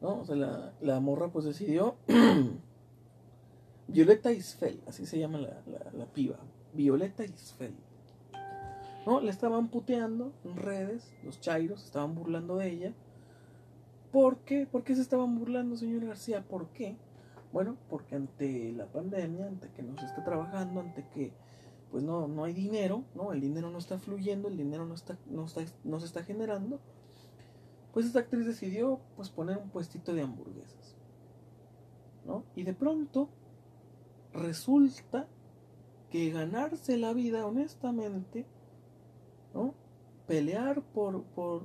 ¿No? 0.00 0.20
O 0.20 0.24
sea, 0.24 0.36
la, 0.36 0.72
la 0.80 1.00
morra 1.00 1.28
pues 1.32 1.44
decidió. 1.44 1.96
Violeta 3.88 4.30
Isfel, 4.30 4.80
así 4.86 5.06
se 5.06 5.18
llama 5.18 5.38
la, 5.38 5.62
la, 5.94 6.06
piba. 6.06 6.36
Violeta 6.74 7.24
Isfel. 7.24 7.74
¿No? 9.06 9.20
Le 9.20 9.30
estaban 9.30 9.68
puteando 9.68 10.32
en 10.44 10.56
redes, 10.56 11.10
los 11.24 11.40
chairos 11.40 11.84
estaban 11.84 12.14
burlando 12.14 12.56
de 12.56 12.70
ella. 12.70 12.94
¿Por 14.12 14.38
qué? 14.40 14.66
¿Por 14.66 14.84
qué 14.84 14.94
se 14.94 15.00
estaban 15.00 15.38
burlando, 15.38 15.76
señor 15.76 16.04
García? 16.04 16.42
¿Por 16.46 16.68
qué? 16.68 16.96
Bueno, 17.50 17.76
porque 17.88 18.14
ante 18.14 18.72
la 18.72 18.86
pandemia, 18.86 19.46
ante 19.46 19.70
que 19.70 19.82
no 19.82 19.98
se 19.98 20.04
está 20.04 20.22
trabajando, 20.22 20.80
ante 20.80 21.06
que 21.08 21.32
pues 21.90 22.04
no, 22.04 22.28
no 22.28 22.44
hay 22.44 22.52
dinero, 22.52 23.04
¿no? 23.14 23.32
El 23.32 23.40
dinero 23.40 23.70
no 23.70 23.78
está 23.78 23.98
fluyendo, 23.98 24.48
el 24.48 24.58
dinero 24.58 24.84
no, 24.84 24.94
está, 24.94 25.16
no, 25.26 25.46
está, 25.46 25.64
no 25.84 25.98
se 25.98 26.06
está 26.06 26.22
generando. 26.22 26.78
Pues 27.94 28.04
esta 28.04 28.18
actriz 28.18 28.44
decidió 28.44 29.00
pues 29.16 29.30
poner 29.30 29.56
un 29.56 29.70
puestito 29.70 30.12
de 30.12 30.20
hamburguesas. 30.20 30.98
¿no? 32.26 32.44
Y 32.54 32.62
de 32.62 32.74
pronto 32.74 33.30
resulta 34.38 35.26
que 36.10 36.30
ganarse 36.30 36.96
la 36.96 37.12
vida 37.12 37.46
honestamente, 37.46 38.46
¿no? 39.54 39.74
Pelear 40.26 40.82
por, 40.82 41.22
por, 41.24 41.62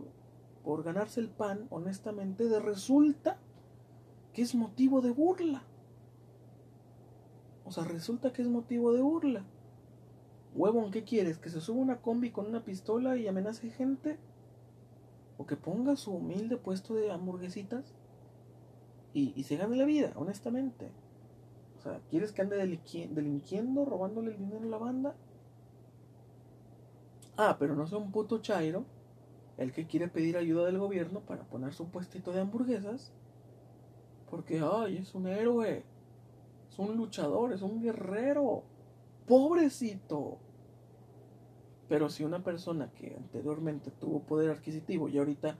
por 0.64 0.84
ganarse 0.84 1.20
el 1.20 1.30
pan 1.30 1.68
honestamente, 1.70 2.48
de 2.48 2.60
resulta 2.60 3.38
que 4.34 4.42
es 4.42 4.56
motivo 4.56 5.02
de 5.02 5.12
burla. 5.12 5.64
O 7.66 7.72
sea, 7.72 7.86
resulta 7.86 8.34
que 8.34 8.42
es 8.42 8.48
motivo 8.48 8.94
de 8.94 9.02
burla. 9.02 9.46
Huevón, 10.56 10.92
¿qué 10.92 11.04
quieres? 11.04 11.38
¿Que 11.38 11.50
se 11.50 11.62
suba 11.62 11.82
una 11.82 12.02
combi 12.02 12.32
con 12.32 12.48
una 12.48 12.64
pistola 12.64 13.18
y 13.18 13.28
amenace 13.28 13.70
gente? 13.70 14.20
¿O 15.38 15.46
que 15.46 15.56
ponga 15.56 15.96
su 15.96 16.12
humilde 16.12 16.58
puesto 16.58 16.94
de 16.94 17.12
hamburguesitas 17.12 17.96
y, 19.14 19.34
y 19.36 19.44
se 19.44 19.58
gane 19.58 19.78
la 19.78 19.86
vida, 19.86 20.14
honestamente? 20.16 20.92
Sea, 21.84 22.00
¿quieres 22.10 22.32
que 22.32 22.42
ande 22.42 22.56
delinquiendo, 22.58 23.84
robándole 23.84 24.32
el 24.32 24.38
dinero 24.38 24.64
a 24.64 24.70
la 24.70 24.78
banda? 24.78 25.16
Ah, 27.36 27.58
pero 27.60 27.76
no 27.76 27.86
sea 27.88 27.98
un 27.98 28.12
puto 28.12 28.40
chairo 28.40 28.86
el 29.58 29.72
que 29.74 29.86
quiere 29.86 30.08
pedir 30.08 30.38
ayuda 30.38 30.66
del 30.66 30.78
gobierno 30.78 31.20
para 31.20 31.44
poner 31.44 31.74
su 31.74 31.90
puestito 31.90 32.32
de 32.32 32.42
hamburguesas. 32.42 33.12
Porque, 34.30 34.62
ay, 34.64 34.98
es 34.98 35.14
un 35.14 35.28
héroe, 35.28 35.84
es 36.70 36.80
un 36.80 36.96
luchador, 36.96 37.52
es 37.52 37.62
un 37.62 37.82
guerrero. 37.82 38.64
Pobrecito. 39.28 40.38
Pero 41.90 42.10
si 42.10 42.24
una 42.24 42.44
persona 42.44 42.92
que 42.94 43.16
anteriormente 43.16 43.92
tuvo 43.92 44.22
poder 44.22 44.52
adquisitivo 44.52 45.10
y 45.10 45.18
ahorita 45.18 45.58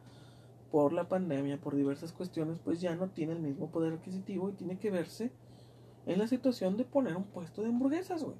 por 0.72 0.94
la 0.94 1.08
pandemia, 1.08 1.60
por 1.60 1.76
diversas 1.76 2.14
cuestiones, 2.14 2.60
pues 2.60 2.82
ya 2.82 2.96
no 2.96 3.10
tiene 3.10 3.34
el 3.34 3.42
mismo 3.42 3.70
poder 3.70 3.94
adquisitivo 3.94 4.50
y 4.50 4.54
tiene 4.54 4.80
que 4.80 4.90
verse 4.90 5.32
en 6.06 6.20
la 6.20 6.28
situación 6.28 6.78
de 6.78 6.86
poner 6.86 7.16
un 7.16 7.24
puesto 7.24 7.62
de 7.62 7.70
hamburguesas, 7.70 8.24
güey. 8.24 8.38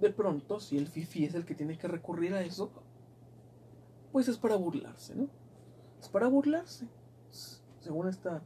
De 0.00 0.10
pronto, 0.10 0.60
si 0.60 0.78
el 0.78 0.88
Fifi 0.88 1.24
es 1.24 1.34
el 1.34 1.44
que 1.44 1.54
tiene 1.54 1.76
que 1.76 1.86
recurrir 1.86 2.34
a 2.34 2.42
eso, 2.42 2.70
pues 4.12 4.28
es 4.28 4.38
para 4.38 4.56
burlarse, 4.56 5.14
¿no? 5.14 5.28
Es 6.00 6.08
para 6.08 6.26
burlarse. 6.26 6.88
Según 7.80 8.08
esta, 8.08 8.42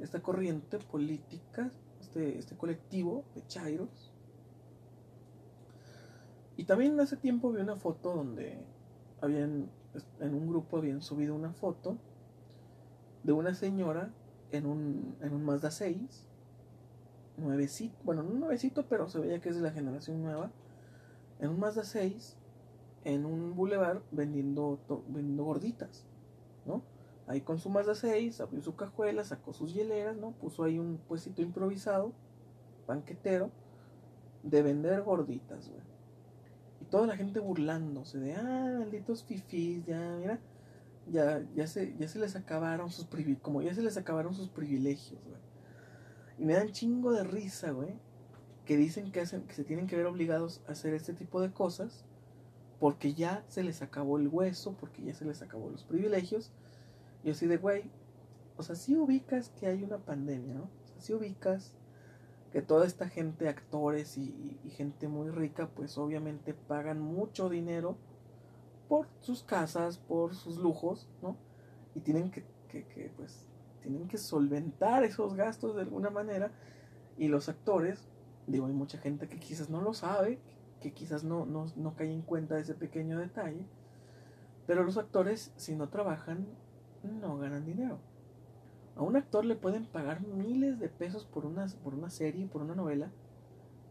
esta 0.00 0.20
corriente 0.20 0.78
política, 0.78 1.70
este, 2.00 2.38
este 2.38 2.56
colectivo 2.56 3.24
de 3.34 3.46
Chairos. 3.46 4.12
Y 6.56 6.64
también 6.64 6.98
hace 7.00 7.16
tiempo 7.16 7.52
vi 7.52 7.60
una 7.62 7.76
foto 7.76 8.14
donde 8.14 8.58
habían, 9.20 9.70
en 10.20 10.34
un 10.34 10.48
grupo 10.48 10.76
habían 10.76 11.00
subido 11.00 11.34
una 11.34 11.52
foto 11.52 11.96
de 13.22 13.32
una 13.32 13.54
señora 13.54 14.10
en 14.52 14.66
un, 14.66 15.16
en 15.20 15.32
un 15.32 15.44
Mazda 15.44 15.70
6, 15.70 16.26
nuevecito, 17.36 17.96
bueno, 18.04 18.22
no 18.22 18.34
nuevecito, 18.34 18.86
pero 18.86 19.08
se 19.08 19.18
veía 19.18 19.40
que 19.40 19.48
es 19.48 19.56
de 19.56 19.62
la 19.62 19.70
generación 19.70 20.22
nueva, 20.22 20.50
en 21.40 21.50
un 21.50 21.58
Mazda 21.58 21.84
6, 21.84 22.36
en 23.04 23.24
un 23.24 23.54
boulevard 23.54 24.02
vendiendo, 24.10 24.78
vendiendo 25.08 25.44
gorditas, 25.44 26.04
¿no? 26.66 26.82
Ahí 27.26 27.40
con 27.40 27.58
su 27.58 27.70
Mazda 27.70 27.94
6, 27.94 28.40
abrió 28.40 28.60
su 28.60 28.74
cajuela, 28.74 29.24
sacó 29.24 29.52
sus 29.52 29.72
hieleras, 29.72 30.16
¿no? 30.16 30.32
Puso 30.32 30.64
ahí 30.64 30.78
un 30.78 30.98
puestito 30.98 31.42
improvisado, 31.42 32.12
banquetero, 32.86 33.50
de 34.42 34.62
vender 34.62 35.02
gorditas, 35.02 35.68
güey. 35.68 35.80
Y 36.80 36.86
toda 36.86 37.06
la 37.06 37.16
gente 37.16 37.40
burlándose 37.40 38.18
de, 38.18 38.34
ah, 38.34 38.76
malditos 38.78 39.22
fifís, 39.24 39.84
ya, 39.84 40.16
mira, 40.18 40.40
ya, 41.10 41.44
ya, 41.54 41.66
se, 41.66 41.96
ya 41.98 42.08
se 42.08 42.18
les 42.18 42.36
acabaron 42.36 42.90
sus 42.90 43.06
privilegios, 43.06 43.42
como 43.42 43.62
ya 43.62 43.74
se 43.74 43.82
les 43.82 43.96
acabaron 43.96 44.34
sus 44.34 44.48
privilegios. 44.48 45.20
Y 46.38 46.44
me 46.44 46.54
dan 46.54 46.72
chingo 46.72 47.12
de 47.12 47.24
risa, 47.24 47.70
güey, 47.70 47.94
que 48.64 48.76
dicen 48.76 49.12
que, 49.12 49.20
hacen, 49.20 49.42
que 49.42 49.54
se 49.54 49.64
tienen 49.64 49.86
que 49.86 49.96
ver 49.96 50.06
obligados 50.06 50.62
a 50.66 50.72
hacer 50.72 50.94
este 50.94 51.12
tipo 51.12 51.40
de 51.40 51.52
cosas 51.52 52.04
porque 52.78 53.12
ya 53.12 53.44
se 53.48 53.62
les 53.62 53.82
acabó 53.82 54.16
el 54.16 54.28
hueso, 54.28 54.74
porque 54.80 55.02
ya 55.02 55.14
se 55.14 55.26
les 55.26 55.42
acabó 55.42 55.68
los 55.68 55.84
privilegios 55.84 56.50
y 57.22 57.30
así 57.30 57.46
de, 57.46 57.58
güey, 57.58 57.90
o 58.56 58.62
sea, 58.62 58.74
si 58.74 58.96
ubicas 58.96 59.50
que 59.50 59.66
hay 59.66 59.82
una 59.82 59.98
pandemia, 59.98 60.54
¿no? 60.54 60.62
O 60.62 60.86
sea, 60.86 61.00
si 61.00 61.12
ubicas 61.12 61.74
que 62.52 62.62
toda 62.62 62.86
esta 62.86 63.08
gente, 63.08 63.48
actores 63.48 64.16
y, 64.18 64.58
gente 64.70 65.08
muy 65.08 65.30
rica, 65.30 65.68
pues 65.68 65.98
obviamente 65.98 66.54
pagan 66.54 67.00
mucho 67.00 67.48
dinero 67.48 67.96
por 68.90 69.06
sus 69.20 69.44
casas, 69.44 69.98
por 69.98 70.34
sus 70.34 70.58
lujos, 70.58 71.08
¿no? 71.22 71.36
Y 71.94 72.00
tienen 72.00 72.32
que, 72.32 72.44
que, 72.68 72.88
que, 72.88 73.12
pues, 73.16 73.46
tienen 73.82 74.08
que 74.08 74.18
solventar 74.18 75.04
esos 75.04 75.34
gastos 75.34 75.76
de 75.76 75.82
alguna 75.82 76.10
manera 76.10 76.50
y 77.16 77.28
los 77.28 77.48
actores, 77.48 78.08
digo, 78.48 78.66
hay 78.66 78.72
mucha 78.72 78.98
gente 78.98 79.28
que 79.28 79.38
quizás 79.38 79.70
no 79.70 79.80
lo 79.80 79.94
sabe, 79.94 80.40
que 80.80 80.92
quizás 80.92 81.22
no, 81.22 81.46
no, 81.46 81.66
no 81.76 81.94
cae 81.94 82.12
en 82.12 82.22
cuenta 82.22 82.58
ese 82.58 82.74
pequeño 82.74 83.16
detalle, 83.16 83.64
pero 84.66 84.82
los 84.82 84.98
actores, 84.98 85.52
si 85.54 85.76
no 85.76 85.88
trabajan, 85.88 86.48
no 87.04 87.38
ganan 87.38 87.64
dinero. 87.64 88.00
A 88.96 89.02
un 89.02 89.14
actor 89.14 89.44
le 89.44 89.54
pueden 89.54 89.86
pagar 89.86 90.20
miles 90.26 90.80
de 90.80 90.88
pesos 90.88 91.26
por 91.26 91.46
una, 91.46 91.68
por 91.84 91.94
una 91.94 92.10
serie, 92.10 92.48
por 92.48 92.62
una 92.62 92.74
novela, 92.74 93.12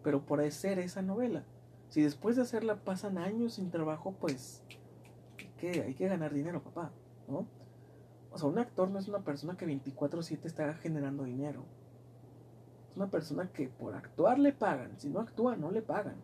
pero 0.04 0.26
por 0.26 0.42
hacer 0.42 0.78
esa 0.78 1.02
novela. 1.02 1.46
Si 1.88 2.02
después 2.02 2.36
de 2.36 2.42
hacerla 2.42 2.84
pasan 2.84 3.18
años 3.18 3.54
sin 3.54 3.72
trabajo, 3.72 4.14
pues 4.20 4.62
hay 5.68 5.94
que 5.94 6.08
ganar 6.08 6.34
dinero, 6.34 6.64
papá, 6.64 6.92
¿no? 7.28 7.46
O 8.32 8.38
sea, 8.38 8.48
un 8.48 8.60
actor 8.60 8.90
no 8.90 9.00
es 9.00 9.08
una 9.08 9.20
persona 9.20 9.58
que 9.58 9.66
24/7 9.66 10.48
está 10.48 10.74
generando 10.76 11.24
dinero. 11.24 11.66
Es 12.90 12.98
una 12.98 13.10
persona 13.10 13.52
que 13.52 13.70
por 13.70 13.96
actuar 13.96 14.40
le 14.40 14.54
pagan, 14.54 15.00
si 15.00 15.10
no 15.10 15.20
actúa 15.20 15.56
no 15.56 15.72
le 15.72 15.82
pagan. 15.82 16.16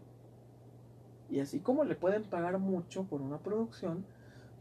Y 1.30 1.40
así 1.40 1.60
como 1.60 1.84
le 1.84 1.96
pueden 1.96 2.24
pagar 2.24 2.60
mucho 2.60 3.06
por 3.06 3.22
una 3.22 3.40
producción, 3.40 4.06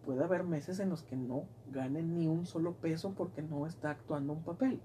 puede 0.04 0.25
haber 0.25 0.45
meses 0.45 0.81
en 0.81 0.90
los 0.90 1.02
que 1.02 1.16
no 1.16 1.45
ganen 1.71 2.16
ni 2.19 2.26
un 2.26 2.47
solo 2.47 2.75
peso 2.75 3.14
porque 3.14 3.43
no 3.43 3.66
está 3.66 3.90
actuando 3.90 4.33
un 4.33 4.43
papel. 4.43 4.81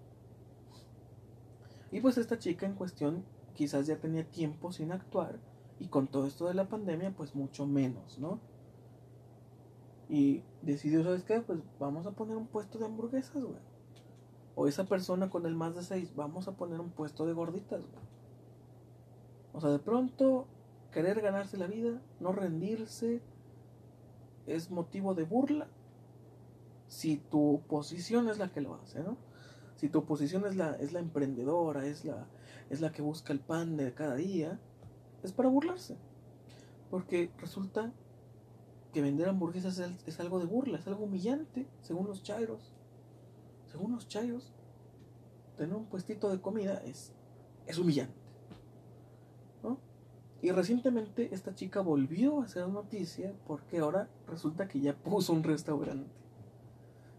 Y 1.91 2.01
pues 2.01 2.17
esta 2.17 2.37
chica 2.37 2.65
en 2.65 2.75
cuestión 2.75 3.23
quizás 3.53 3.87
ya 3.87 3.97
tenía 3.97 4.23
tiempo 4.23 4.71
sin 4.71 4.91
actuar 4.91 5.39
y 5.79 5.87
con 5.87 6.07
todo 6.07 6.27
esto 6.27 6.47
de 6.47 6.53
la 6.53 6.69
pandemia 6.69 7.11
pues 7.11 7.35
mucho 7.35 7.65
menos, 7.65 8.19
¿no? 8.19 8.39
Y 10.09 10.43
decidió, 10.63 11.03
¿sabes 11.03 11.23
qué? 11.23 11.39
Pues 11.41 11.59
vamos 11.79 12.07
a 12.07 12.11
poner 12.11 12.35
un 12.35 12.47
puesto 12.47 12.79
de 12.79 12.85
hamburguesas, 12.85 13.43
güey. 13.43 13.61
O 14.55 14.67
esa 14.67 14.85
persona 14.85 15.29
con 15.29 15.45
el 15.45 15.55
más 15.55 15.75
de 15.75 15.83
seis, 15.83 16.13
vamos 16.15 16.47
a 16.47 16.53
poner 16.53 16.79
un 16.81 16.89
puesto 16.89 17.25
de 17.25 17.33
gorditas, 17.33 17.81
güey. 17.81 18.03
O 19.53 19.61
sea, 19.61 19.69
de 19.69 19.79
pronto, 19.79 20.47
querer 20.91 21.21
ganarse 21.21 21.57
la 21.57 21.67
vida, 21.67 22.01
no 22.19 22.31
rendirse, 22.31 23.21
es 24.47 24.71
motivo 24.71 25.13
de 25.13 25.23
burla 25.23 25.67
si 26.89 27.17
tu 27.17 27.61
posición 27.67 28.29
es 28.29 28.39
la 28.39 28.51
que 28.51 28.61
lo 28.61 28.75
hace, 28.75 29.01
¿no? 29.01 29.15
Si 29.75 29.87
tu 29.87 30.03
posición 30.03 30.45
es 30.45 30.55
la, 30.55 30.73
es 30.73 30.91
la 30.91 30.99
emprendedora, 30.99 31.85
es 31.85 32.03
la, 32.03 32.27
es 32.69 32.81
la 32.81 32.91
que 32.91 33.01
busca 33.01 33.31
el 33.31 33.39
pan 33.39 33.77
de 33.77 33.93
cada 33.93 34.15
día, 34.15 34.59
es 35.23 35.31
para 35.31 35.47
burlarse. 35.47 35.95
Porque 36.89 37.31
resulta 37.37 37.93
que 38.93 39.01
vender 39.01 39.29
hamburguesas 39.29 39.79
es, 40.05 40.19
algo 40.19 40.39
de 40.39 40.45
burla, 40.45 40.79
es 40.79 40.87
algo 40.87 41.05
humillante, 41.05 41.67
según 41.81 42.07
los 42.07 42.23
chairos. 42.23 42.73
Según 43.67 43.91
los 43.91 44.07
chairos, 44.07 44.51
tener 45.57 45.75
un 45.75 45.85
puestito 45.85 46.29
de 46.29 46.41
comida 46.41 46.81
es, 46.85 47.11
es 47.67 47.77
humillante. 47.77 48.15
¿no? 49.61 49.77
Y 50.41 50.51
recientemente 50.51 51.33
esta 51.33 51.53
chica 51.53 51.81
volvió 51.81 52.41
a 52.41 52.45
hacer 52.45 52.67
noticia 52.67 53.33
porque 53.45 53.79
ahora 53.79 54.09
resulta 54.27 54.67
que 54.67 54.79
ya 54.79 54.95
puso 54.95 55.33
un 55.33 55.43
restaurante. 55.43 56.09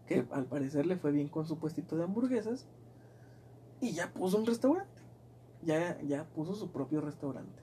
Que 0.07 0.25
al 0.31 0.45
parecer 0.45 0.85
le 0.85 0.97
fue 0.97 1.11
bien 1.11 1.29
con 1.29 1.47
su 1.47 1.57
puestito 1.57 1.95
de 1.95 2.03
hamburguesas. 2.03 2.65
Y 3.79 3.93
ya 3.93 4.11
puso 4.11 4.37
un 4.37 4.45
restaurante. 4.45 5.01
Ya, 5.63 6.01
ya 6.01 6.25
puso 6.25 6.53
su 6.53 6.71
propio 6.71 6.99
restaurante. 6.99 7.61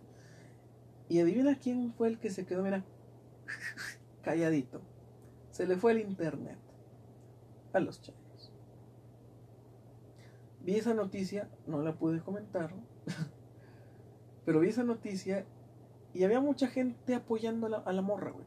Y 1.10 1.20
adivina 1.20 1.58
quién 1.58 1.92
fue 1.92 2.08
el 2.08 2.18
que 2.18 2.30
se 2.30 2.46
quedó, 2.46 2.62
mira, 2.62 2.84
calladito. 4.28 4.82
Se 5.50 5.66
le 5.66 5.78
fue 5.78 5.92
el 5.92 6.00
internet 6.00 6.58
a 7.72 7.80
los 7.80 8.02
chayos. 8.02 8.52
Vi 10.60 10.74
esa 10.76 10.92
noticia, 10.92 11.48
no 11.66 11.80
la 11.80 11.94
pude 11.94 12.20
comentar, 12.20 12.74
pero 14.44 14.60
vi 14.60 14.68
esa 14.68 14.84
noticia 14.84 15.46
y 16.12 16.24
había 16.24 16.40
mucha 16.40 16.68
gente 16.68 17.14
apoyando 17.14 17.68
a 17.68 17.70
la, 17.70 17.76
a 17.78 17.92
la 17.92 18.02
morra, 18.02 18.32
güey. 18.32 18.44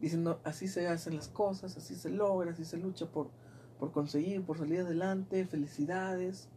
Diciendo, 0.00 0.40
así 0.44 0.68
se 0.68 0.86
hacen 0.86 1.16
las 1.16 1.26
cosas, 1.26 1.76
así 1.76 1.96
se 1.96 2.10
logra, 2.10 2.52
así 2.52 2.64
se 2.64 2.76
lucha 2.76 3.06
por, 3.06 3.30
por 3.80 3.90
conseguir, 3.90 4.44
por 4.44 4.58
salir 4.58 4.82
adelante, 4.82 5.44
felicidades. 5.46 6.48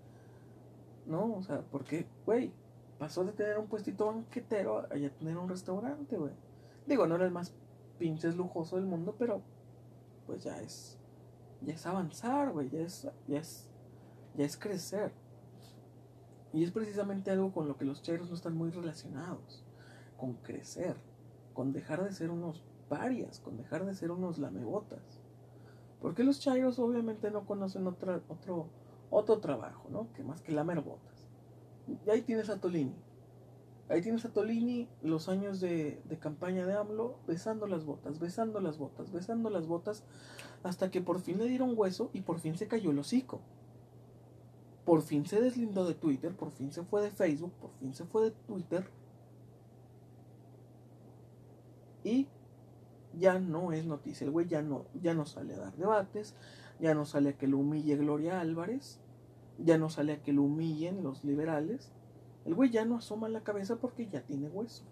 ¿No? 1.07 1.33
O 1.33 1.41
sea, 1.41 1.61
porque, 1.71 2.05
güey, 2.27 2.51
pasó 2.99 3.23
de 3.23 3.31
tener 3.31 3.57
un 3.57 3.65
puestito 3.65 4.05
banquetero 4.05 4.85
a 4.91 4.95
ya 4.97 5.09
tener 5.09 5.35
un 5.35 5.49
restaurante, 5.49 6.15
güey. 6.15 6.33
Digo, 6.85 7.07
no 7.07 7.15
era 7.15 7.25
el 7.25 7.31
más 7.31 7.55
pinches 8.01 8.35
lujoso 8.35 8.77
del 8.77 8.87
mundo, 8.87 9.13
pero 9.19 9.43
pues 10.25 10.43
ya 10.43 10.59
es 10.59 10.97
ya 11.61 11.75
es 11.75 11.85
avanzar, 11.85 12.51
güey, 12.51 12.67
ya 12.71 12.79
es 12.79 13.07
ya 13.27 13.37
es 13.37 13.69
ya 14.35 14.43
es 14.43 14.57
crecer. 14.57 15.11
Y 16.51 16.63
es 16.63 16.71
precisamente 16.71 17.29
algo 17.29 17.53
con 17.53 17.67
lo 17.67 17.77
que 17.77 17.85
los 17.85 18.01
chairos 18.01 18.27
no 18.27 18.35
están 18.35 18.57
muy 18.57 18.71
relacionados, 18.71 19.63
con 20.17 20.33
crecer, 20.33 20.97
con 21.53 21.73
dejar 21.73 22.03
de 22.03 22.11
ser 22.11 22.31
unos 22.31 22.63
parias, 22.89 23.39
con 23.39 23.55
dejar 23.55 23.85
de 23.85 23.93
ser 23.93 24.09
unos 24.09 24.39
lamebotas. 24.39 25.21
Porque 26.01 26.23
los 26.23 26.39
chairos 26.39 26.79
obviamente 26.79 27.29
no 27.29 27.45
conocen 27.45 27.85
otro 27.85 28.23
otro 29.11 29.39
trabajo, 29.39 29.89
¿no? 29.91 30.11
Que 30.13 30.23
más 30.23 30.41
que 30.41 30.53
lamerbotas. 30.53 31.27
Y 32.03 32.09
ahí 32.09 32.23
tienes 32.23 32.49
a 32.49 32.59
Tolini. 32.59 32.95
Ahí 33.91 34.01
tienes 34.01 34.23
a 34.25 34.31
Tolini 34.31 34.87
los 35.01 35.29
años 35.29 35.59
de, 35.59 36.01
de, 36.05 36.17
campaña 36.17 36.65
de 36.65 36.73
AMLO 36.73 37.19
besando 37.27 37.67
las 37.67 37.83
botas, 37.83 38.19
besando 38.19 38.61
las 38.61 38.77
botas, 38.77 39.11
besando 39.11 39.49
las 39.49 39.67
botas, 39.67 40.03
hasta 40.63 40.89
que 40.89 41.01
por 41.01 41.19
fin 41.19 41.37
le 41.37 41.47
dieron 41.47 41.73
hueso 41.75 42.09
y 42.13 42.21
por 42.21 42.39
fin 42.39 42.57
se 42.57 42.67
cayó 42.67 42.91
el 42.91 42.99
hocico. 42.99 43.41
Por 44.85 45.01
fin 45.01 45.25
se 45.25 45.41
deslindó 45.41 45.85
de 45.85 45.93
Twitter, 45.93 46.35
por 46.35 46.51
fin 46.51 46.71
se 46.71 46.83
fue 46.83 47.01
de 47.01 47.11
Facebook, 47.11 47.51
por 47.59 47.71
fin 47.79 47.93
se 47.93 48.05
fue 48.05 48.23
de 48.23 48.31
Twitter. 48.31 48.89
Y 52.03 52.27
ya 53.19 53.39
no 53.39 53.73
es 53.73 53.85
noticia. 53.85 54.25
El 54.25 54.31
güey 54.31 54.47
ya 54.47 54.61
no, 54.61 54.85
ya 55.01 55.13
no 55.13 55.25
sale 55.25 55.53
a 55.53 55.59
dar 55.59 55.75
debates, 55.75 56.33
ya 56.79 56.95
no 56.95 57.05
sale 57.05 57.31
a 57.31 57.37
que 57.37 57.47
lo 57.47 57.57
humille 57.57 57.97
Gloria 57.97 58.39
Álvarez 58.39 58.99
ya 59.63 59.77
no 59.77 59.89
sale 59.89 60.13
a 60.13 60.21
que 60.21 60.33
lo 60.33 60.43
humillen 60.43 61.03
los 61.03 61.23
liberales. 61.23 61.91
El 62.45 62.55
güey 62.55 62.71
ya 62.71 62.85
no 62.85 62.97
asoma 62.97 63.29
la 63.29 63.43
cabeza 63.43 63.75
porque 63.75 64.07
ya 64.07 64.21
tiene 64.21 64.49
hueso. 64.49 64.83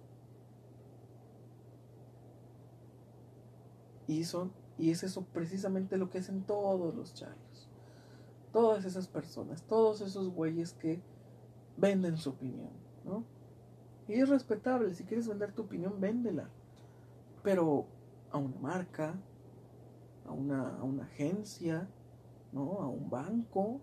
Y, 4.08 4.24
son, 4.24 4.52
y 4.78 4.92
es 4.92 5.04
eso 5.04 5.24
precisamente 5.34 5.98
lo 5.98 6.10
que 6.10 6.20
hacen 6.20 6.44
todos 6.44 6.96
los 6.96 7.14
chayos. 7.14 7.70
Todas 8.52 8.86
esas 8.86 9.08
personas, 9.08 9.64
todos 9.64 10.02
esos 10.02 10.30
güeyes 10.30 10.74
que 10.74 11.02
venden 11.78 12.18
su 12.18 12.32
opinión, 12.32 12.72
¿no? 13.06 13.24
Y 14.08 14.14
es 14.14 14.28
respetable, 14.28 14.94
si 14.96 15.04
quieres 15.04 15.28
vender 15.28 15.52
tu 15.52 15.62
opinión, 15.62 16.02
véndela. 16.02 16.50
Pero 17.44 17.86
a 18.32 18.38
una 18.40 18.58
marca, 18.58 19.16
a 20.26 20.32
una, 20.32 20.78
a 20.80 20.84
una 20.84 21.04
agencia, 21.04 21.88
¿no? 22.52 22.82
A 22.82 22.88
un 22.88 23.10
banco, 23.10 23.80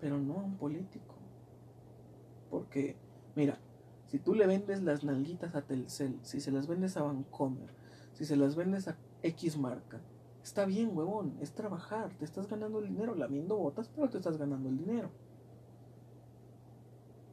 pero 0.00 0.18
no 0.18 0.40
a 0.40 0.42
un 0.42 0.56
político. 0.56 1.11
Porque, 2.52 2.96
mira, 3.34 3.58
si 4.08 4.18
tú 4.18 4.34
le 4.34 4.46
vendes 4.46 4.82
las 4.82 5.04
nalguitas 5.04 5.54
a 5.54 5.62
Telcel, 5.62 6.18
si 6.20 6.38
se 6.38 6.52
las 6.52 6.66
vendes 6.66 6.98
a 6.98 7.02
Vancomer, 7.02 7.70
si 8.12 8.26
se 8.26 8.36
las 8.36 8.56
vendes 8.56 8.88
a 8.88 8.98
X 9.22 9.56
marca, 9.56 10.02
está 10.42 10.66
bien, 10.66 10.90
huevón, 10.94 11.38
es 11.40 11.52
trabajar, 11.52 12.12
te 12.18 12.26
estás 12.26 12.48
ganando 12.48 12.80
el 12.80 12.88
dinero, 12.88 13.14
lamiendo 13.14 13.56
botas, 13.56 13.88
pero 13.88 14.10
te 14.10 14.18
estás 14.18 14.36
ganando 14.36 14.68
el 14.68 14.76
dinero. 14.76 15.10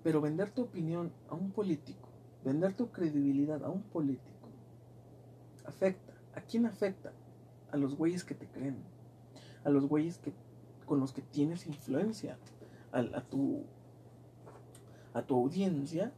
Pero 0.03 0.21
vender 0.21 0.51
tu 0.51 0.61
opinión 0.61 1.11
a 1.27 1.35
un 1.35 1.51
político, 1.51 2.07
vender 2.45 2.73
tu 2.73 2.89
credibilidad 2.89 3.61
a 3.65 3.69
un 3.69 3.81
político, 3.81 4.47
afecta. 5.65 6.13
¿A 6.33 6.39
quién 6.39 6.65
afecta? 6.65 7.11
A 7.71 7.75
los 7.75 7.97
güeyes 7.97 8.23
que 8.23 8.35
te 8.35 8.47
creen, 8.47 8.77
a 9.65 9.69
los 9.69 9.85
güeyes 9.85 10.17
que, 10.17 10.31
con 10.85 11.01
los 11.01 11.11
que 11.11 11.23
tienes 11.23 11.67
influencia, 11.67 12.37
a, 12.93 13.21
tu, 13.21 13.65
a 15.13 15.23
tu 15.23 15.35
audiencia 15.35 16.11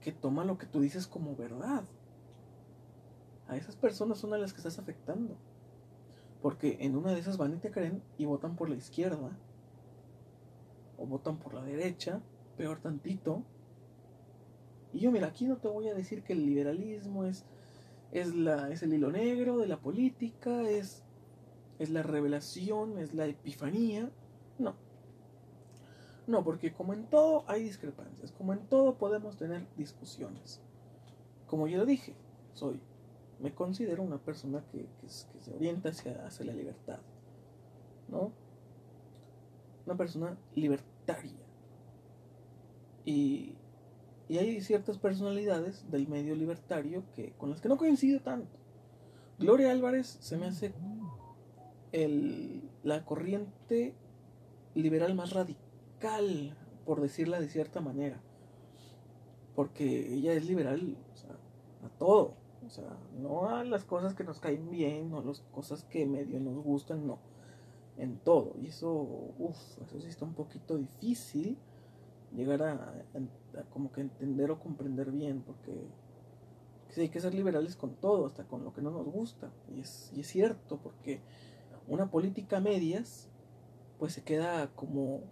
que 0.00 0.12
toma 0.12 0.44
lo 0.44 0.56
que 0.56 0.66
tú 0.66 0.80
dices 0.80 1.06
como 1.06 1.34
verdad. 1.34 1.84
A 3.48 3.56
esas 3.56 3.76
personas 3.76 4.18
son 4.18 4.34
a 4.34 4.38
las 4.38 4.52
que 4.52 4.58
estás 4.58 4.78
afectando. 4.78 5.36
Porque 6.42 6.76
en 6.80 6.96
una 6.96 7.12
de 7.12 7.20
esas 7.20 7.38
van 7.38 7.54
y 7.54 7.56
te 7.58 7.70
creen 7.70 8.02
y 8.18 8.24
votan 8.24 8.56
por 8.56 8.68
la 8.68 8.76
izquierda. 8.76 9.36
O 10.98 11.06
votan 11.06 11.38
por 11.38 11.54
la 11.54 11.62
derecha, 11.62 12.20
peor 12.56 12.78
tantito. 12.78 13.42
Y 14.92 15.00
yo, 15.00 15.10
mira, 15.10 15.28
aquí 15.28 15.46
no 15.46 15.56
te 15.56 15.68
voy 15.68 15.88
a 15.88 15.94
decir 15.94 16.22
que 16.22 16.32
el 16.32 16.46
liberalismo 16.46 17.24
es, 17.24 17.44
es, 18.12 18.34
la, 18.34 18.70
es 18.70 18.82
el 18.82 18.94
hilo 18.94 19.10
negro 19.10 19.58
de 19.58 19.66
la 19.66 19.78
política, 19.78 20.62
es, 20.62 21.02
es 21.78 21.90
la 21.90 22.02
revelación, 22.02 22.98
es 22.98 23.12
la 23.12 23.26
epifanía. 23.26 24.10
No. 26.26 26.44
Porque 26.44 26.72
como 26.72 26.92
en 26.92 27.06
todo 27.06 27.44
hay 27.46 27.62
discrepancias, 27.62 28.32
como 28.32 28.52
en 28.52 28.60
todo 28.66 28.96
podemos 28.96 29.36
tener 29.36 29.66
discusiones. 29.76 30.60
Como 31.46 31.68
ya 31.68 31.78
lo 31.78 31.86
dije, 31.86 32.14
soy, 32.54 32.80
me 33.40 33.54
considero 33.54 34.02
una 34.02 34.18
persona 34.18 34.64
que, 34.72 34.86
se 35.06 35.54
orienta 35.54 35.90
hacia, 35.90 36.44
la 36.44 36.52
libertad, 36.52 36.98
¿no? 38.08 38.32
una 39.86 39.96
persona 39.96 40.36
libertaria. 40.54 41.46
Y, 43.04 43.54
hay 44.28 44.60
ciertas 44.60 44.98
personalidades 44.98 45.88
del 45.88 46.08
medio 46.08 46.34
libertario 46.34 47.04
que, 47.14 47.32
con 47.34 47.50
las 47.50 47.60
que 47.60 47.68
no 47.68 47.76
coincido 47.76 48.20
tanto. 48.20 48.58
Gloria 49.38 49.70
Álvarez 49.70 50.18
se 50.20 50.36
me 50.36 50.46
hace 50.46 50.72
la 52.82 53.04
corriente 53.04 53.94
liberal 54.74 55.14
más 55.14 55.32
radical, 55.32 55.65
por 56.84 57.00
decirla 57.00 57.40
de 57.40 57.48
cierta 57.48 57.80
manera. 57.80 58.20
Porque 59.54 60.14
ella 60.14 60.32
es 60.34 60.46
liberal 60.46 60.96
a 61.84 61.88
todo. 61.98 62.34
O 62.66 62.70
sea, 62.70 62.96
no 63.18 63.48
a 63.48 63.64
las 63.64 63.84
cosas 63.84 64.14
que 64.14 64.24
nos 64.24 64.40
caen 64.40 64.70
bien, 64.70 65.10
no 65.10 65.18
a 65.18 65.24
las 65.24 65.40
cosas 65.52 65.84
que 65.84 66.04
medio 66.06 66.40
nos 66.40 66.62
gustan, 66.62 67.06
no. 67.06 67.18
En 67.96 68.18
todo. 68.18 68.54
Y 68.60 68.66
eso, 68.66 68.92
uff, 69.38 69.56
eso 69.82 70.00
sí 70.00 70.08
está 70.08 70.24
un 70.24 70.34
poquito 70.34 70.76
difícil 70.76 71.56
llegar 72.34 72.62
a, 72.62 72.94
como 73.70 73.92
que 73.92 74.02
entender 74.02 74.50
o 74.50 74.58
comprender 74.58 75.10
bien, 75.10 75.42
porque 75.42 75.72
sí, 76.90 77.02
hay 77.02 77.08
que 77.08 77.20
ser 77.20 77.34
liberales 77.34 77.76
con 77.76 77.94
todo, 77.94 78.26
hasta 78.26 78.44
con 78.44 78.64
lo 78.64 78.74
que 78.74 78.82
no 78.82 78.90
nos 78.90 79.06
gusta. 79.06 79.50
Y 79.74 79.80
es, 79.80 80.12
y 80.14 80.20
es 80.20 80.26
cierto, 80.26 80.78
porque 80.82 81.20
una 81.88 82.10
política 82.10 82.60
medias, 82.60 83.30
pues 83.98 84.12
se 84.12 84.22
queda 84.22 84.68
como, 84.74 85.22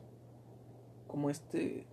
como 1.14 1.30
este, 1.30 1.86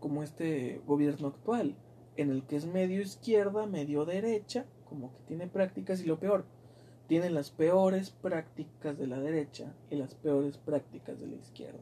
como 0.00 0.24
este 0.24 0.82
gobierno 0.84 1.28
actual 1.28 1.76
en 2.16 2.32
el 2.32 2.42
que 2.42 2.56
es 2.56 2.66
medio 2.66 3.00
izquierda, 3.00 3.64
medio 3.66 4.04
derecha, 4.04 4.66
como 4.88 5.12
que 5.12 5.22
tiene 5.28 5.46
prácticas 5.46 6.00
y 6.00 6.06
lo 6.06 6.18
peor, 6.18 6.44
tiene 7.06 7.30
las 7.30 7.52
peores 7.52 8.10
prácticas 8.10 8.98
de 8.98 9.06
la 9.06 9.20
derecha 9.20 9.72
y 9.88 9.94
las 9.94 10.16
peores 10.16 10.58
prácticas 10.58 11.20
de 11.20 11.28
la 11.28 11.36
izquierda. 11.36 11.78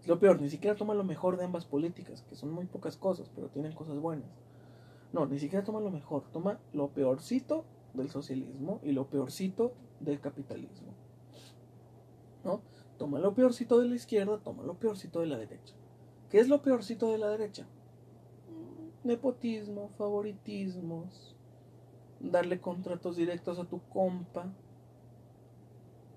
Es 0.00 0.08
lo 0.08 0.18
peor, 0.18 0.42
ni 0.42 0.50
siquiera 0.50 0.74
toma 0.74 0.92
lo 0.92 1.04
mejor 1.04 1.36
de 1.36 1.44
ambas 1.44 1.66
políticas, 1.66 2.22
que 2.22 2.34
son 2.34 2.50
muy 2.50 2.66
pocas 2.66 2.96
cosas, 2.96 3.30
pero 3.32 3.46
tienen 3.46 3.72
cosas 3.72 4.00
buenas. 4.00 4.28
No, 5.12 5.24
ni 5.24 5.38
siquiera 5.38 5.64
toma 5.64 5.78
lo 5.78 5.92
mejor, 5.92 6.24
toma 6.32 6.58
lo 6.72 6.88
peorcito 6.88 7.64
del 7.94 8.10
socialismo 8.10 8.80
y 8.82 8.90
lo 8.90 9.06
peorcito 9.06 9.72
del 10.00 10.18
capitalismo. 10.18 10.94
¿No? 12.42 12.60
Toma 13.00 13.18
lo 13.18 13.34
peorcito 13.34 13.80
de 13.80 13.88
la 13.88 13.94
izquierda, 13.96 14.38
toma 14.44 14.62
lo 14.62 14.74
peorcito 14.74 15.20
de 15.20 15.26
la 15.26 15.38
derecha. 15.38 15.74
¿Qué 16.28 16.38
es 16.38 16.48
lo 16.48 16.60
peorcito 16.60 17.10
de 17.10 17.16
la 17.18 17.30
derecha? 17.30 17.66
nepotismo, 19.04 19.88
favoritismos, 19.96 21.34
darle 22.20 22.60
contratos 22.60 23.16
directos 23.16 23.58
a 23.58 23.64
tu 23.64 23.80
compa, 23.88 24.52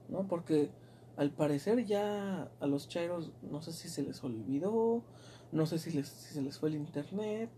¿no? 0.09 0.27
Porque 0.27 0.69
al 1.15 1.31
parecer 1.31 1.85
ya 1.85 2.51
a 2.59 2.67
los 2.67 2.89
chairos 2.89 3.31
no 3.41 3.61
sé 3.61 3.71
si 3.71 3.87
se 3.87 4.03
les 4.03 4.23
olvidó, 4.23 5.03
no 5.53 5.65
sé 5.65 5.79
si, 5.79 5.91
les, 5.91 6.09
si 6.09 6.33
se 6.33 6.41
les 6.41 6.59
fue 6.59 6.69
el 6.69 6.75
internet, 6.75 7.49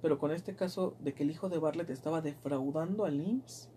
pero 0.00 0.18
con 0.18 0.30
este 0.30 0.56
caso 0.56 0.96
de 1.00 1.12
que 1.12 1.24
el 1.24 1.30
hijo 1.30 1.50
de 1.50 1.58
Bartlett 1.58 1.90
estaba 1.90 2.22
defraudando 2.22 3.04
al 3.04 3.20
IMSS, 3.20 3.68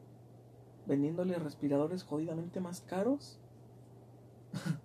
vendiéndole 0.87 1.35
respiradores 1.35 2.03
jodidamente 2.03 2.61
más 2.61 2.79
caros, 2.79 3.39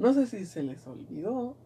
no 0.00 0.14
sé 0.14 0.26
si 0.26 0.46
se 0.46 0.62
les 0.62 0.86
olvidó, 0.86 1.56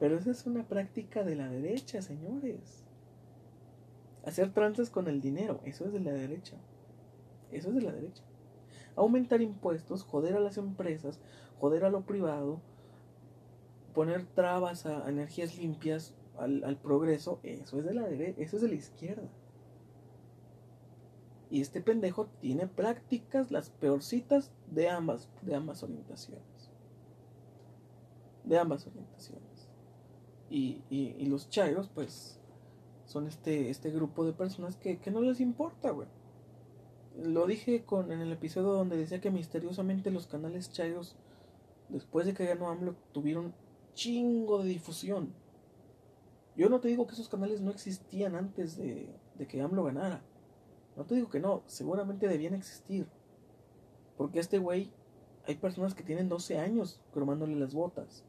pero 0.00 0.16
esa 0.16 0.30
es 0.30 0.46
una 0.46 0.66
práctica 0.66 1.24
de 1.24 1.36
la 1.36 1.50
derecha, 1.50 2.00
señores. 2.00 2.84
Hacer 4.24 4.54
tranzas 4.54 4.88
con 4.88 5.08
el 5.08 5.20
dinero, 5.20 5.60
eso 5.66 5.84
es 5.84 5.92
de 5.92 6.00
la 6.00 6.12
derecha. 6.12 6.56
Eso 7.52 7.68
es 7.68 7.74
de 7.74 7.82
la 7.82 7.92
derecha. 7.92 8.22
Aumentar 8.96 9.42
impuestos, 9.42 10.04
joder 10.04 10.36
a 10.36 10.40
las 10.40 10.56
empresas, 10.56 11.20
joder 11.60 11.84
a 11.84 11.90
lo 11.90 12.00
privado, 12.00 12.62
poner 13.94 14.24
trabas 14.24 14.86
a 14.86 15.06
energías 15.10 15.58
limpias, 15.58 16.14
al, 16.38 16.78
progreso, 16.82 17.40
eso 17.42 17.78
es 17.78 17.84
de 17.84 17.92
la 17.92 18.08
derecha, 18.08 18.40
eso 18.40 18.56
es 18.56 18.62
de 18.62 18.68
la 18.68 18.74
izquierda. 18.74 19.28
Y 21.50 21.60
este 21.60 21.82
pendejo 21.82 22.26
tiene 22.40 22.66
prácticas 22.66 23.50
las 23.50 23.68
peorcitas 23.68 24.50
de 24.70 24.88
ambas, 24.88 25.28
de 25.42 25.54
ambas 25.54 25.82
orientaciones. 25.82 26.57
De 28.48 28.58
ambas 28.58 28.86
orientaciones. 28.86 29.68
Y, 30.48 30.82
y, 30.88 31.26
los 31.26 31.50
chairos, 31.50 31.90
pues, 31.94 32.40
son 33.04 33.26
este, 33.26 33.68
este 33.68 33.90
grupo 33.90 34.24
de 34.24 34.32
personas 34.32 34.76
que, 34.76 34.98
que 34.98 35.10
no 35.10 35.20
les 35.20 35.40
importa, 35.40 35.90
güey. 35.90 36.08
Lo 37.22 37.46
dije 37.46 37.84
con, 37.84 38.10
en 38.10 38.20
el 38.22 38.32
episodio 38.32 38.68
donde 38.68 38.96
decía 38.96 39.20
que 39.20 39.30
misteriosamente 39.30 40.10
los 40.10 40.26
canales 40.26 40.72
chairos, 40.72 41.16
después 41.90 42.24
de 42.24 42.32
que 42.32 42.46
ganó 42.46 42.70
AMLO, 42.70 42.94
tuvieron 43.12 43.52
chingo 43.92 44.62
de 44.62 44.70
difusión. 44.70 45.34
Yo 46.56 46.70
no 46.70 46.80
te 46.80 46.88
digo 46.88 47.06
que 47.06 47.12
esos 47.12 47.28
canales 47.28 47.60
no 47.60 47.70
existían 47.70 48.34
antes 48.34 48.78
de, 48.78 49.14
de 49.34 49.46
que 49.46 49.60
AMLO 49.60 49.84
ganara. 49.84 50.22
No 50.96 51.04
te 51.04 51.14
digo 51.14 51.28
que 51.28 51.40
no, 51.40 51.62
seguramente 51.66 52.28
debían 52.28 52.54
existir. 52.54 53.06
Porque 54.16 54.40
este 54.40 54.58
güey 54.58 54.90
hay 55.46 55.56
personas 55.56 55.94
que 55.94 56.02
tienen 56.02 56.28
12 56.28 56.58
años 56.58 57.00
cromándole 57.12 57.54
las 57.56 57.74
botas. 57.74 58.24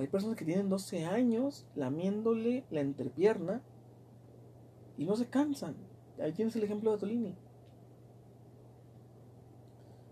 Hay 0.00 0.08
personas 0.08 0.36
que 0.38 0.46
tienen 0.46 0.70
12 0.70 1.04
años 1.04 1.66
lamiéndole 1.74 2.64
la 2.70 2.80
entrepierna 2.80 3.60
y 4.96 5.04
no 5.04 5.14
se 5.14 5.26
cansan. 5.26 5.76
Ahí 6.18 6.32
tienes 6.32 6.56
el 6.56 6.64
ejemplo 6.64 6.90
de 6.90 6.96
Tolini. 6.96 7.36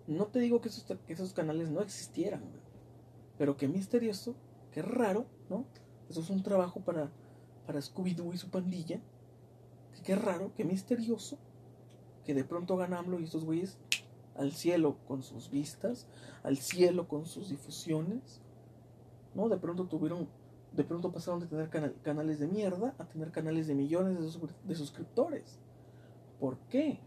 No 0.07 0.27
te 0.27 0.41
digo 0.41 0.61
que 0.61 0.69
esos, 0.69 1.33
canales 1.33 1.71
no 1.71 1.81
existieran, 1.81 2.43
pero 3.39 3.57
qué 3.57 3.67
misterioso, 3.67 4.35
qué 4.73 4.83
raro, 4.83 5.25
¿no? 5.49 5.65
Eso 6.11 6.21
es 6.21 6.29
un 6.29 6.43
trabajo 6.43 6.81
para, 6.81 7.11
Scooby-Doo 7.67 8.35
y 8.35 8.37
su 8.37 8.51
pandilla. 8.51 9.01
qué 10.05 10.15
raro, 10.17 10.53
qué 10.55 10.65
misterioso 10.65 11.39
que 12.27 12.35
de 12.35 12.45
pronto 12.45 12.77
ganamlo 12.77 13.21
y 13.21 13.25
estos 13.25 13.47
güeyes 13.47 13.79
al 14.37 14.53
cielo 14.53 14.99
con 15.07 15.23
sus 15.23 15.51
vistas, 15.51 16.07
al 16.43 16.59
cielo 16.59 17.09
con 17.09 17.25
sus 17.25 17.49
difusiones, 17.49 18.43
¿no? 19.35 19.49
De 19.49 19.57
pronto 19.57 19.87
tuvieron, 19.87 20.29
de 20.73 20.85
pronto 20.85 21.13
pasaron 21.13 21.41
de 21.41 21.47
tener 21.47 21.69
canales 22.03 22.39
de 22.39 22.49
mierda 22.49 22.95
a 22.99 23.05
tener 23.05 23.31
canales 23.31 23.67
de 23.67 23.75
millones 23.75 24.39
de, 24.65 24.75
suscriptores. 24.75 25.59
¿Por 26.41 26.59
qué? 26.69 27.01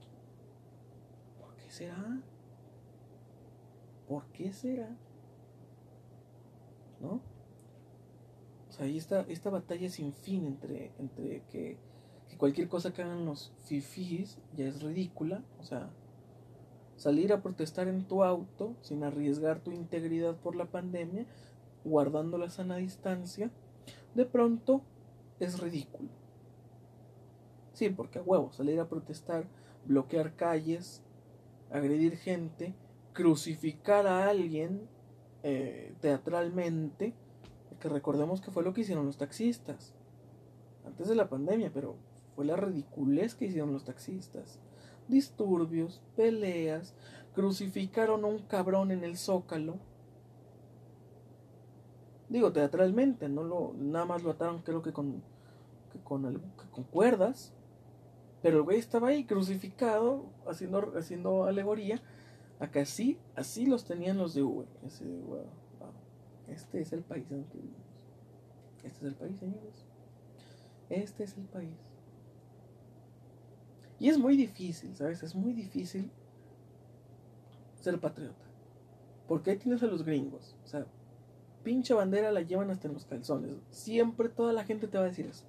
¿Por 1.40 1.56
qué 1.56 1.72
será? 1.72 2.22
¿Por 4.08 4.26
qué 4.28 4.52
será? 4.52 4.90
¿No? 7.00 7.22
O 8.70 8.72
sea, 8.72 8.86
ahí 8.86 8.98
está 8.98 9.22
esta 9.22 9.50
batalla 9.50 9.90
sin 9.90 10.14
fin 10.14 10.46
entre, 10.46 10.92
entre 10.98 11.44
que, 11.52 11.78
que 12.30 12.38
cualquier 12.38 12.68
cosa 12.68 12.94
que 12.94 13.02
hagan 13.02 13.26
los 13.26 13.52
fifis 13.64 14.38
ya 14.56 14.66
es 14.66 14.82
ridícula. 14.82 15.44
O 15.60 15.64
sea, 15.64 15.90
salir 17.02 17.34
a 17.34 17.42
protestar 17.42 17.88
en 17.88 18.06
tu 18.06 18.24
auto 18.24 18.76
sin 18.82 19.04
arriesgar 19.04 19.60
tu 19.60 19.72
integridad 19.72 20.36
por 20.36 20.56
la 20.56 20.66
pandemia 20.66 21.26
guardando 21.84 22.38
la 22.38 22.50
sana 22.50 22.78
distancia, 22.78 23.52
de 24.16 24.26
pronto 24.26 24.82
es 25.40 25.60
ridículo. 25.60 26.10
Sí, 27.74 27.90
porque 27.90 28.20
a 28.20 28.24
huevo, 28.24 28.52
salir 28.52 28.80
a 28.80 28.88
protestar, 28.88 29.48
bloquear 29.86 30.36
calles, 30.36 31.02
agredir 31.72 32.18
gente, 32.18 32.76
crucificar 33.14 34.08
a 34.08 34.30
alguien 34.30 34.88
eh, 35.44 35.96
teatralmente, 36.02 37.14
que 37.80 37.90
recordemos 37.90 38.42
que 38.42 38.52
fue 38.52 38.64
lo 38.64 38.74
que 38.74 38.82
hicieron 38.82 39.06
los 39.06 39.18
taxistas 39.18 39.96
antes 40.86 41.08
de 41.08 41.16
la 41.16 41.30
pandemia, 41.30 41.72
pero 41.74 41.96
fue 42.36 42.46
la 42.46 42.56
ridiculez 42.56 43.36
que 43.36 43.46
hicieron 43.46 43.74
los 43.74 43.86
taxistas. 43.86 44.60
Disturbios, 45.08 46.02
peleas, 46.16 46.94
crucificaron 47.34 48.24
a 48.24 48.28
un 48.28 48.40
cabrón 48.40 48.92
en 48.92 49.04
el 49.04 49.18
zócalo 49.18 49.78
Digo, 52.32 52.54
teatralmente, 52.54 53.28
no 53.28 53.44
lo, 53.44 53.74
nada 53.78 54.06
más 54.06 54.24
lo 54.24 54.32
ataron 54.32 54.62
creo 54.62 54.82
que 54.82 54.94
con, 54.94 55.22
con, 56.06 56.42
con 56.72 56.84
cuerdas. 56.86 57.54
Pero 58.42 58.60
el 58.60 58.64
güey 58.64 58.80
estaba 58.80 59.10
ahí 59.10 59.26
crucificado, 59.26 60.24
haciendo, 60.48 60.94
haciendo 60.98 61.44
alegoría. 61.44 62.02
Acá 62.58 62.86
sí, 62.86 63.20
así 63.36 63.66
los 63.66 63.84
tenían 63.84 64.18
los 64.18 64.34
de 64.34 64.44
Uber. 64.44 64.66
Este 66.48 66.80
es 66.80 66.94
el 66.94 67.04
país 67.04 67.30
en 67.32 67.40
el 67.40 67.46
que 67.48 67.58
vivimos. 67.58 67.82
Este 68.78 68.88
es 68.88 69.04
el 69.04 69.16
país, 69.16 69.38
señores. 69.38 69.86
Este 70.90 71.24
es 71.26 71.38
el 71.38 71.44
país. 71.44 71.76
Y 74.00 74.08
es 74.08 74.18
muy 74.18 74.38
difícil, 74.38 74.96
¿sabes? 74.96 75.22
Es 75.22 75.36
muy 75.36 75.52
difícil 75.52 76.10
ser 77.76 78.00
patriota. 78.00 78.46
Porque 79.28 79.52
ahí 79.52 79.58
tienes 79.58 79.84
a 79.84 79.88
los 79.88 80.04
gringos. 80.04 80.56
O 80.64 80.68
sea, 80.68 80.88
pinche 81.64 81.94
bandera 81.94 82.32
la 82.32 82.42
llevan 82.42 82.72
hasta 82.72 82.88
en 82.88 82.94
los 82.94 83.06
calzones. 83.06 83.52
Siempre 83.70 84.30
toda 84.30 84.54
la 84.54 84.64
gente 84.64 84.88
te 84.88 84.98
va 84.98 85.06
a 85.06 85.08
decir 85.08 85.26
eso. 85.26 85.46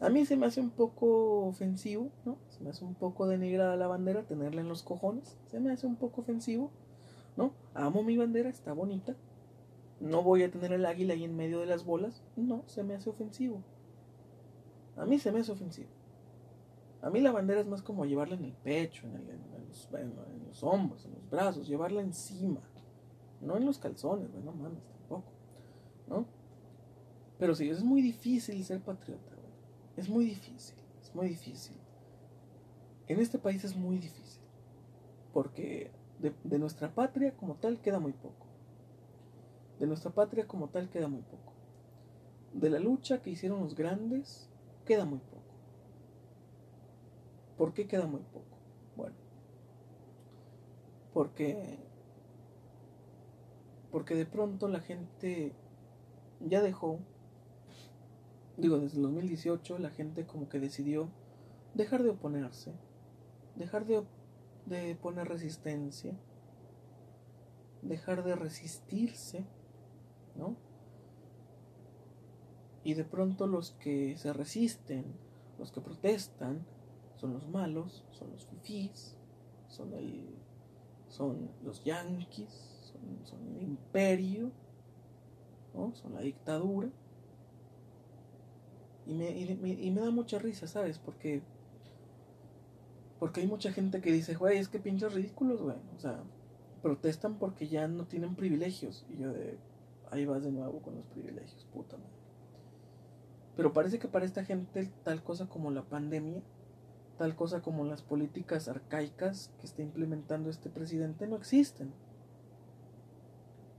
A 0.00 0.08
mí 0.08 0.24
se 0.24 0.36
me 0.36 0.46
hace 0.46 0.60
un 0.60 0.70
poco 0.70 1.46
ofensivo, 1.46 2.10
¿no? 2.24 2.38
Se 2.48 2.62
me 2.62 2.70
hace 2.70 2.84
un 2.84 2.94
poco 2.94 3.26
denigrada 3.26 3.76
la 3.76 3.86
bandera, 3.86 4.22
tenerla 4.22 4.62
en 4.62 4.68
los 4.68 4.82
cojones. 4.82 5.36
Se 5.46 5.60
me 5.60 5.70
hace 5.70 5.86
un 5.86 5.96
poco 5.96 6.22
ofensivo. 6.22 6.70
¿no? 7.36 7.52
Amo 7.74 8.02
mi 8.02 8.16
bandera, 8.16 8.48
está 8.48 8.72
bonita. 8.72 9.16
No 10.00 10.22
voy 10.22 10.42
a 10.42 10.50
tener 10.50 10.72
el 10.72 10.86
águila 10.86 11.14
ahí 11.14 11.24
en 11.24 11.36
medio 11.36 11.60
de 11.60 11.66
las 11.66 11.84
bolas. 11.84 12.22
No, 12.36 12.64
se 12.66 12.82
me 12.82 12.94
hace 12.94 13.10
ofensivo. 13.10 13.62
A 14.96 15.04
mí 15.04 15.18
se 15.18 15.32
me 15.32 15.40
hace 15.40 15.52
ofensivo. 15.52 15.88
A 17.02 17.10
mí 17.10 17.20
la 17.20 17.32
bandera 17.32 17.60
es 17.60 17.66
más 17.66 17.82
como 17.82 18.04
llevarla 18.04 18.34
en 18.34 18.44
el 18.44 18.52
pecho, 18.52 19.06
en, 19.06 19.14
los, 19.14 19.88
en, 19.94 20.14
los, 20.46 20.62
hombros, 20.62 21.06
en 21.06 21.14
los 21.14 21.30
brazos, 21.30 21.66
llevarla 21.66 22.02
encima. 22.02 22.60
No 23.40 23.56
en 23.56 23.64
los 23.64 23.78
calzones, 23.78 24.28
no 24.44 24.52
mames, 24.52 24.82
tampoco. 24.84 25.32
¿No? 26.08 26.26
Pero 27.38 27.54
sí, 27.54 27.70
es 27.70 27.82
muy 27.82 28.02
difícil 28.02 28.62
ser 28.64 28.80
patriota, 28.80 29.32
Es 29.96 30.08
muy 30.08 30.26
difícil, 30.26 30.76
es 31.00 31.14
muy 31.14 31.28
difícil. 31.28 31.76
En 33.08 33.18
este 33.18 33.38
país 33.38 33.64
es 33.64 33.74
muy 33.74 33.98
difícil. 33.98 34.42
Porque 35.32 35.90
de, 36.20 36.58
nuestra 36.58 36.94
patria 36.94 37.34
como 37.36 37.54
tal 37.54 37.80
queda 37.80 37.98
muy 37.98 38.12
poco. 38.12 38.46
De 39.78 39.86
nuestra 39.86 40.10
patria 40.10 40.46
como 40.46 40.68
tal 40.68 40.90
queda 40.90 41.08
muy 41.08 41.22
poco. 41.22 41.52
De 42.52 42.68
la 42.68 42.78
lucha 42.78 43.22
que 43.22 43.30
hicieron 43.30 43.60
los 43.60 43.74
grandes 43.74 44.48
queda 44.84 45.06
muy 45.06 45.18
poco. 45.18 45.40
¿Por 47.56 47.72
qué 47.72 47.86
queda 47.86 48.06
muy 48.06 48.20
poco? 48.20 48.58
Bueno, 48.96 49.16
porque 51.14 51.78
porque 53.90 54.14
de 54.14 54.26
pronto 54.26 54.68
la 54.68 54.80
gente 54.80 55.52
ya 56.40 56.62
dejó 56.62 56.98
digo, 58.60 58.78
desde 58.78 58.96
el 58.96 59.02
2018 59.04 59.78
la 59.78 59.90
gente 59.90 60.26
como 60.26 60.48
que 60.48 60.60
decidió 60.60 61.08
dejar 61.74 62.02
de 62.02 62.10
oponerse, 62.10 62.72
dejar 63.56 63.86
de, 63.86 64.04
de 64.66 64.94
poner 64.96 65.28
resistencia, 65.28 66.14
dejar 67.82 68.24
de 68.24 68.36
resistirse, 68.36 69.44
¿no? 70.36 70.56
Y 72.84 72.94
de 72.94 73.04
pronto 73.04 73.46
los 73.46 73.72
que 73.72 74.16
se 74.16 74.32
resisten, 74.32 75.04
los 75.58 75.72
que 75.72 75.80
protestan, 75.80 76.66
son 77.16 77.34
los 77.34 77.48
malos, 77.48 78.04
son 78.10 78.30
los 78.32 78.46
fifís, 78.46 79.16
son 79.68 79.92
el, 79.92 80.34
son 81.08 81.50
los 81.62 81.84
yanquis, 81.84 82.69
son, 83.24 83.40
el 83.56 83.62
imperio, 83.62 84.50
¿no? 85.74 85.94
son 85.94 86.14
la 86.14 86.20
dictadura. 86.20 86.88
Y 89.06 89.14
me, 89.14 89.30
y, 89.30 89.90
me, 89.90 90.00
da 90.00 90.10
mucha 90.10 90.38
risa, 90.38 90.66
¿sabes? 90.66 90.98
Porque, 90.98 91.42
porque 93.18 93.40
hay 93.40 93.46
mucha 93.46 93.72
gente 93.72 94.00
que 94.00 94.12
dice, 94.12 94.34
güey, 94.34 94.58
es 94.58 94.68
que 94.68 94.78
pinches 94.78 95.12
ridículos, 95.12 95.60
güey. 95.62 95.76
O 95.96 95.98
sea, 95.98 96.22
protestan 96.82 97.38
porque 97.38 97.66
ya 97.66 97.88
no 97.88 98.06
tienen 98.06 98.36
privilegios. 98.36 99.04
Y 99.10 99.22
yo 99.22 99.32
de, 99.32 99.58
ahí 100.10 100.26
vas 100.26 100.44
de 100.44 100.52
nuevo 100.52 100.80
con 100.80 100.94
los 100.94 101.06
privilegios, 101.06 101.66
puta 101.72 101.96
madre. 101.96 102.10
Pero 103.56 103.72
parece 103.72 103.98
que 103.98 104.08
para 104.08 104.24
esta 104.24 104.44
gente 104.44 104.90
tal 105.04 105.22
cosa 105.22 105.46
como 105.46 105.70
la 105.70 105.82
pandemia, 105.82 106.42
tal 107.18 107.36
cosa 107.36 107.60
como 107.60 107.84
las 107.84 108.02
políticas 108.02 108.68
arcaicas 108.68 109.50
que 109.58 109.66
está 109.66 109.82
implementando 109.82 110.50
este 110.50 110.70
presidente 110.70 111.26
no 111.26 111.36
existen. 111.36 111.92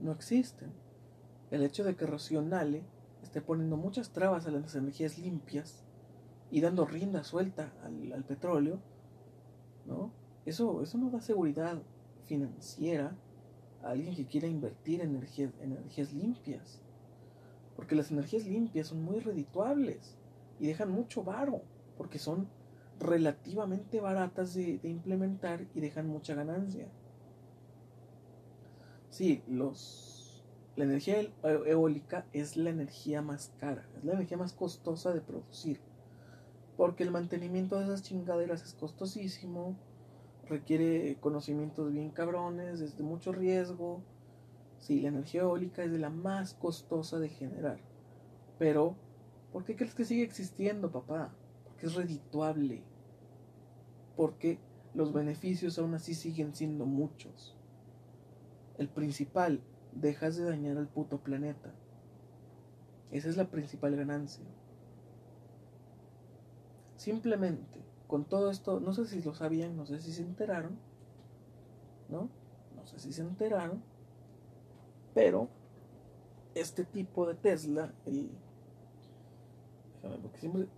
No 0.02 0.10
existen. 0.10 0.72
El 1.52 1.62
hecho 1.62 1.84
de 1.84 1.94
que 1.94 2.06
Racionale 2.06 2.82
esté 3.22 3.40
poniendo 3.40 3.76
muchas 3.76 4.10
trabas 4.10 4.46
a 4.46 4.50
las 4.50 4.74
energías 4.74 5.16
limpias 5.16 5.84
y 6.50 6.60
dando 6.60 6.84
rienda 6.84 7.22
suelta 7.22 7.72
al, 7.84 8.24
petróleo, 8.24 8.80
¿no? 9.86 10.12
Eso, 10.44 10.82
eso 10.82 10.98
no 10.98 11.08
da 11.10 11.20
seguridad 11.20 11.80
financiera 12.24 13.16
a 13.84 13.90
alguien 13.90 14.16
que 14.16 14.26
quiera 14.26 14.48
invertir 14.48 15.02
en 15.02 15.10
energías, 15.10 15.52
energías 15.60 16.12
limpias. 16.12 16.80
Porque 17.76 17.94
las 17.94 18.10
energías 18.10 18.44
limpias 18.44 18.88
son 18.88 19.04
muy 19.04 19.20
redituables 19.20 20.16
y 20.58 20.66
dejan 20.66 20.90
mucho 20.90 21.22
varo, 21.22 21.62
porque 21.96 22.18
son 22.18 22.48
relativamente 22.98 24.00
baratas 24.00 24.52
de, 24.54 24.78
de 24.78 24.88
implementar 24.88 25.68
y 25.74 25.80
dejan 25.80 26.08
mucha 26.08 26.34
ganancia. 26.34 26.88
Sí, 29.12 29.42
los 29.46 30.42
la 30.74 30.84
energía 30.84 31.20
e-, 31.20 31.30
eólica 31.66 32.24
es 32.32 32.56
la 32.56 32.70
energía 32.70 33.20
más 33.20 33.52
cara, 33.60 33.86
es 33.98 34.04
la 34.04 34.14
energía 34.14 34.38
más 34.38 34.54
costosa 34.54 35.12
de 35.12 35.20
producir. 35.20 35.80
Porque 36.78 37.04
el 37.04 37.10
mantenimiento 37.10 37.78
de 37.78 37.84
esas 37.84 38.02
chingaderas 38.02 38.62
es 38.62 38.72
costosísimo, 38.72 39.76
requiere 40.48 41.18
conocimientos 41.20 41.92
bien 41.92 42.08
cabrones, 42.08 42.80
es 42.80 42.96
de 42.96 43.04
mucho 43.04 43.32
riesgo. 43.32 44.02
Sí, 44.78 45.02
la 45.02 45.08
energía 45.08 45.42
eólica 45.42 45.84
es 45.84 45.92
de 45.92 45.98
la 45.98 46.08
más 46.08 46.54
costosa 46.54 47.18
de 47.18 47.28
generar. 47.28 47.80
Pero, 48.58 48.96
¿por 49.52 49.64
qué 49.64 49.76
crees 49.76 49.94
que 49.94 50.06
sigue 50.06 50.22
existiendo, 50.22 50.90
papá? 50.90 51.34
Porque 51.64 51.84
es 51.84 51.94
redituable. 51.94 52.82
Porque 54.16 54.58
los 54.94 55.12
beneficios 55.12 55.78
aún 55.78 55.92
así 55.92 56.14
siguen 56.14 56.54
siendo 56.54 56.86
muchos. 56.86 57.58
El 58.78 58.88
principal 58.88 59.60
dejas 59.92 60.36
de 60.36 60.44
dañar 60.44 60.76
al 60.78 60.88
puto 60.88 61.18
planeta. 61.18 61.72
Esa 63.10 63.28
es 63.28 63.36
la 63.36 63.46
principal 63.50 63.94
ganancia. 63.94 64.44
Simplemente, 66.96 67.80
con 68.06 68.24
todo 68.24 68.50
esto, 68.50 68.80
no 68.80 68.92
sé 68.92 69.06
si 69.06 69.22
lo 69.22 69.34
sabían, 69.34 69.76
no 69.76 69.86
sé 69.86 70.00
si 70.00 70.12
se 70.12 70.22
enteraron, 70.22 70.78
¿no? 72.08 72.28
No 72.76 72.86
sé 72.86 72.98
si 72.98 73.12
se 73.12 73.22
enteraron, 73.22 73.82
pero 75.14 75.48
este 76.54 76.84
tipo 76.84 77.26
de 77.26 77.34
Tesla, 77.34 77.92
el... 78.06 78.30
porque 80.22 80.38
siempre, 80.38 80.68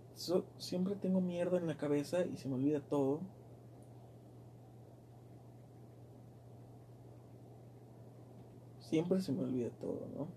siempre 0.57 0.95
tengo 0.95 1.21
mierda 1.21 1.57
en 1.57 1.67
la 1.67 1.77
cabeza 1.77 2.25
y 2.25 2.37
se 2.37 2.47
me 2.47 2.55
olvida 2.55 2.79
todo. 2.81 3.21
Siempre 8.95 9.19
se 9.19 9.33
me 9.33 9.43
olvida 9.43 9.69
todo, 9.81 10.07
¿no? 10.15 10.27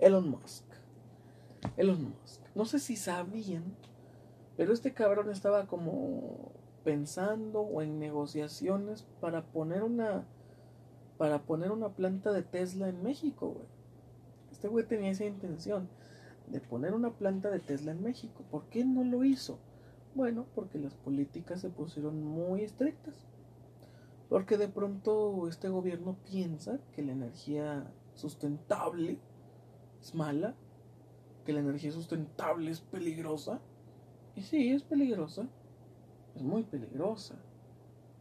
Elon 0.00 0.28
Musk. 0.28 0.64
Elon 1.76 2.02
Musk. 2.02 2.42
No 2.56 2.64
sé 2.64 2.80
si 2.80 2.96
sabían, 2.96 3.76
pero 4.56 4.72
este 4.72 4.92
cabrón 4.92 5.30
estaba 5.30 5.68
como 5.68 6.50
pensando 6.82 7.60
o 7.60 7.80
en 7.80 8.00
negociaciones 8.00 9.04
para 9.20 9.44
poner 9.52 9.84
una 9.84 10.26
para 11.16 11.42
poner 11.42 11.70
una 11.70 11.90
planta 11.90 12.32
de 12.32 12.42
Tesla 12.42 12.88
en 12.88 13.04
México, 13.04 13.50
güey. 13.50 13.68
Este 14.50 14.66
güey 14.66 14.84
tenía 14.84 15.12
esa 15.12 15.26
intención 15.26 15.88
de 16.48 16.58
poner 16.58 16.92
una 16.92 17.10
planta 17.10 17.50
de 17.50 17.60
Tesla 17.60 17.92
en 17.92 18.02
México. 18.02 18.42
¿Por 18.50 18.64
qué 18.64 18.84
no 18.84 19.04
lo 19.04 19.22
hizo? 19.22 19.60
Bueno, 20.14 20.46
porque 20.54 20.78
las 20.78 20.94
políticas 20.94 21.60
se 21.60 21.70
pusieron 21.70 22.22
muy 22.22 22.62
estrictas. 22.62 23.26
Porque 24.28 24.56
de 24.56 24.68
pronto 24.68 25.48
este 25.48 25.68
gobierno 25.68 26.16
piensa 26.24 26.78
que 26.92 27.02
la 27.02 27.12
energía 27.12 27.92
sustentable 28.14 29.18
es 30.00 30.14
mala, 30.14 30.54
que 31.44 31.52
la 31.52 31.60
energía 31.60 31.92
sustentable 31.92 32.70
es 32.70 32.80
peligrosa. 32.80 33.60
Y 34.34 34.42
sí, 34.42 34.70
es 34.70 34.82
peligrosa. 34.82 35.48
Es 36.34 36.42
muy 36.42 36.62
peligrosa. 36.62 37.36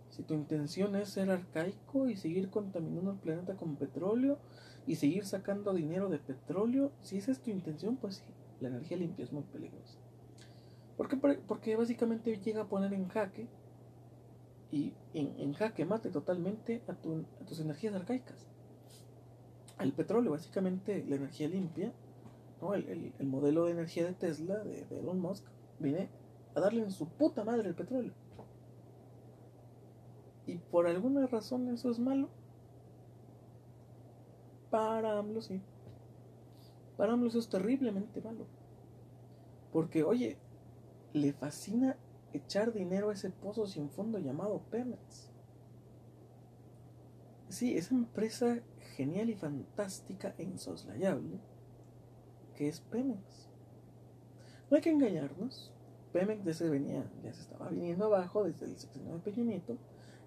Si 0.09 0.23
tu 0.23 0.33
intención 0.33 0.95
es 0.95 1.09
ser 1.09 1.29
arcaico 1.29 2.09
y 2.09 2.15
seguir 2.15 2.49
contaminando 2.49 3.11
el 3.11 3.17
planeta 3.17 3.55
con 3.55 3.75
petróleo 3.75 4.39
y 4.87 4.95
seguir 4.95 5.25
sacando 5.25 5.73
dinero 5.73 6.09
de 6.09 6.17
petróleo, 6.17 6.91
si 7.01 7.17
esa 7.17 7.31
es 7.31 7.39
tu 7.39 7.51
intención, 7.51 7.97
pues 7.97 8.15
sí, 8.15 8.23
la 8.59 8.69
energía 8.69 8.97
limpia 8.97 9.25
es 9.25 9.31
muy 9.31 9.43
peligrosa. 9.43 9.98
¿Por 10.99 11.07
qué? 11.07 11.15
Porque 11.15 11.77
básicamente 11.77 12.41
llega 12.41 12.63
a 12.63 12.67
poner 12.67 12.91
en 12.93 13.07
jaque 13.07 13.47
y 14.69 14.91
en, 15.13 15.53
jaque 15.53 15.85
mate 15.85 16.09
totalmente 16.09 16.83
a, 16.89 16.93
tus 16.93 17.61
energías 17.61 17.95
arcaicas. 17.95 18.45
El 19.79 19.93
petróleo, 19.93 20.31
básicamente 20.31 21.05
la 21.07 21.15
energía 21.15 21.47
limpia, 21.47 21.93
¿no? 22.61 22.73
el, 22.73 23.13
modelo 23.21 23.63
de 23.63 23.71
energía 23.71 24.03
de 24.07 24.13
Tesla, 24.13 24.59
de, 24.59 24.87
Elon 24.91 25.21
Musk, 25.21 25.45
viene 25.79 26.09
a 26.53 26.59
darle 26.59 26.81
en 26.83 26.91
su 26.91 27.07
puta 27.07 27.45
madre 27.45 27.69
el 27.69 27.75
petróleo. 27.75 28.11
Y 30.47 30.57
por 30.57 30.85
alguna 30.85 31.27
razón 31.27 31.69
eso 31.69 31.91
es 31.91 31.99
malo. 31.99 32.27
Para 34.69 35.17
AMLO 35.17 35.41
sí. 35.41 35.61
Para 36.97 37.13
AMLO 37.13 37.29
eso 37.29 37.39
es 37.39 37.47
terriblemente 37.47 38.19
malo. 38.19 38.47
Porque, 39.71 40.03
oye, 40.03 40.37
le 41.13 41.33
fascina 41.33 41.97
echar 42.33 42.73
dinero 42.73 43.09
a 43.09 43.13
ese 43.13 43.29
pozo 43.29 43.65
sin 43.65 43.89
fondo 43.89 44.19
llamado 44.19 44.61
Pemex. 44.69 45.31
Sí, 47.49 47.75
esa 47.77 47.95
empresa 47.95 48.59
genial 48.95 49.29
y 49.29 49.35
fantástica 49.35 50.35
e 50.37 50.43
insoslayable 50.43 51.39
que 52.59 52.67
es 52.67 52.81
Pemex. 52.81 53.49
No 54.69 54.75
hay 54.75 54.81
que 54.81 54.89
engañarnos, 54.89 55.71
Pemex 56.11 56.43
ya 56.43 56.53
se 56.53 56.69
venía, 56.69 57.09
ya 57.23 57.33
se 57.33 57.41
estaba 57.41 57.69
viniendo 57.69 58.05
abajo 58.05 58.43
desde 58.43 58.65
el 58.65 58.77
sexenio 58.77 59.17
de 59.17 59.31
Peña 59.31 59.61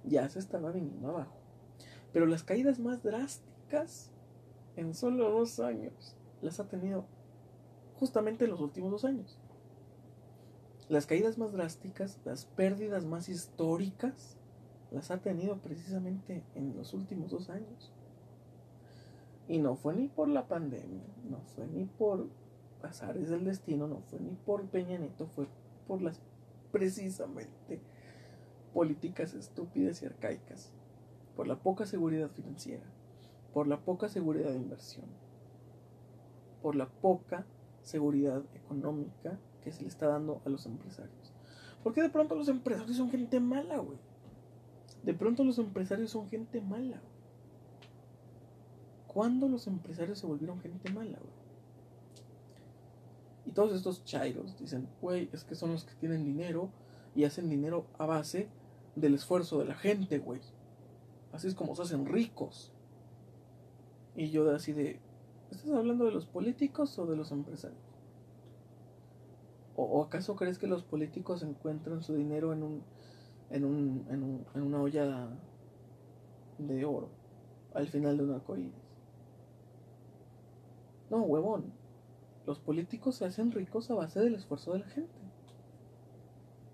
ya 0.04 0.28
se 0.28 0.38
estaba 0.38 0.72
viniendo 0.72 1.10
abajo. 1.10 1.36
Pero 2.12 2.26
las 2.26 2.42
caídas 2.42 2.78
más 2.78 3.02
drásticas 3.02 4.10
en 4.76 4.94
solo 4.94 5.30
dos 5.30 5.60
años 5.60 6.16
las 6.40 6.58
ha 6.58 6.68
tenido 6.68 7.04
justamente 7.98 8.46
en 8.46 8.52
los 8.52 8.60
últimos 8.60 8.90
dos 8.90 9.04
años. 9.04 9.38
Las 10.92 11.06
caídas 11.06 11.38
más 11.38 11.52
drásticas, 11.52 12.20
las 12.26 12.44
pérdidas 12.44 13.06
más 13.06 13.30
históricas, 13.30 14.36
las 14.90 15.10
ha 15.10 15.22
tenido 15.22 15.56
precisamente 15.56 16.44
en 16.54 16.76
los 16.76 16.92
últimos 16.92 17.30
dos 17.30 17.48
años. 17.48 17.90
Y 19.48 19.56
no 19.56 19.74
fue 19.74 19.94
ni 19.94 20.08
por 20.08 20.28
la 20.28 20.48
pandemia, 20.48 21.06
no 21.30 21.38
fue 21.56 21.66
ni 21.66 21.86
por 21.86 22.26
azares 22.82 23.30
del 23.30 23.46
destino, 23.46 23.86
no 23.86 24.02
fue 24.10 24.20
ni 24.20 24.32
por 24.32 24.66
Peña 24.66 24.98
Nieto, 24.98 25.28
fue 25.28 25.46
por 25.88 26.02
las 26.02 26.20
precisamente 26.72 27.80
políticas 28.74 29.32
estúpidas 29.32 30.02
y 30.02 30.04
arcaicas, 30.04 30.74
por 31.36 31.46
la 31.46 31.56
poca 31.56 31.86
seguridad 31.86 32.28
financiera, 32.28 32.84
por 33.54 33.66
la 33.66 33.80
poca 33.80 34.10
seguridad 34.10 34.50
de 34.50 34.58
inversión, 34.58 35.06
por 36.60 36.76
la 36.76 36.90
poca 36.90 37.46
seguridad 37.80 38.42
económica 38.54 39.38
que 39.62 39.72
se 39.72 39.82
le 39.82 39.88
está 39.88 40.08
dando 40.08 40.40
a 40.44 40.48
los 40.48 40.66
empresarios. 40.66 41.32
Porque 41.82 42.02
de 42.02 42.10
pronto 42.10 42.34
los 42.34 42.48
empresarios 42.48 42.96
son 42.96 43.10
gente 43.10 43.40
mala, 43.40 43.78
güey. 43.78 43.98
De 45.02 45.14
pronto 45.14 45.44
los 45.44 45.58
empresarios 45.58 46.10
son 46.10 46.28
gente 46.28 46.60
mala. 46.60 47.00
¿Cuándo 49.08 49.48
los 49.48 49.66
empresarios 49.66 50.18
se 50.18 50.26
volvieron 50.26 50.60
gente 50.60 50.90
mala, 50.92 51.18
güey? 51.18 51.42
Y 53.44 53.52
todos 53.52 53.74
estos 53.74 54.04
chairos 54.04 54.56
dicen, 54.58 54.88
güey, 55.00 55.28
es 55.32 55.44
que 55.44 55.54
son 55.54 55.72
los 55.72 55.84
que 55.84 55.94
tienen 55.94 56.24
dinero 56.24 56.70
y 57.14 57.24
hacen 57.24 57.50
dinero 57.50 57.86
a 57.98 58.06
base 58.06 58.48
del 58.94 59.14
esfuerzo 59.14 59.58
de 59.58 59.66
la 59.66 59.74
gente, 59.74 60.18
güey. 60.18 60.40
Así 61.32 61.48
es 61.48 61.54
como 61.54 61.74
se 61.74 61.82
hacen 61.82 62.06
ricos. 62.06 62.72
Y 64.14 64.30
yo 64.30 64.50
así 64.50 64.72
de, 64.72 65.00
¿estás 65.50 65.70
hablando 65.70 66.04
de 66.04 66.12
los 66.12 66.26
políticos 66.26 66.98
o 66.98 67.06
de 67.06 67.16
los 67.16 67.32
empresarios? 67.32 67.91
¿O, 69.74 70.02
acaso 70.02 70.36
crees 70.36 70.58
que 70.58 70.66
los 70.66 70.84
políticos 70.84 71.42
encuentran 71.42 72.02
su 72.02 72.14
dinero 72.14 72.52
en 72.52 72.62
un, 72.62 72.82
en 73.50 73.64
un, 73.64 74.06
en, 74.10 74.22
un, 74.22 74.46
en 74.54 74.62
una 74.62 74.82
olla 74.82 75.28
de 76.58 76.84
oro 76.84 77.08
al 77.74 77.88
final 77.88 78.18
de 78.18 78.24
un 78.24 78.32
arcoíris? 78.32 78.72
No, 81.10 81.22
huevón. 81.22 81.72
Los 82.46 82.58
políticos 82.58 83.16
se 83.16 83.24
hacen 83.24 83.52
ricos 83.52 83.90
a 83.90 83.94
base 83.94 84.20
del 84.20 84.34
esfuerzo 84.34 84.72
de 84.72 84.80
la 84.80 84.88
gente. 84.88 85.12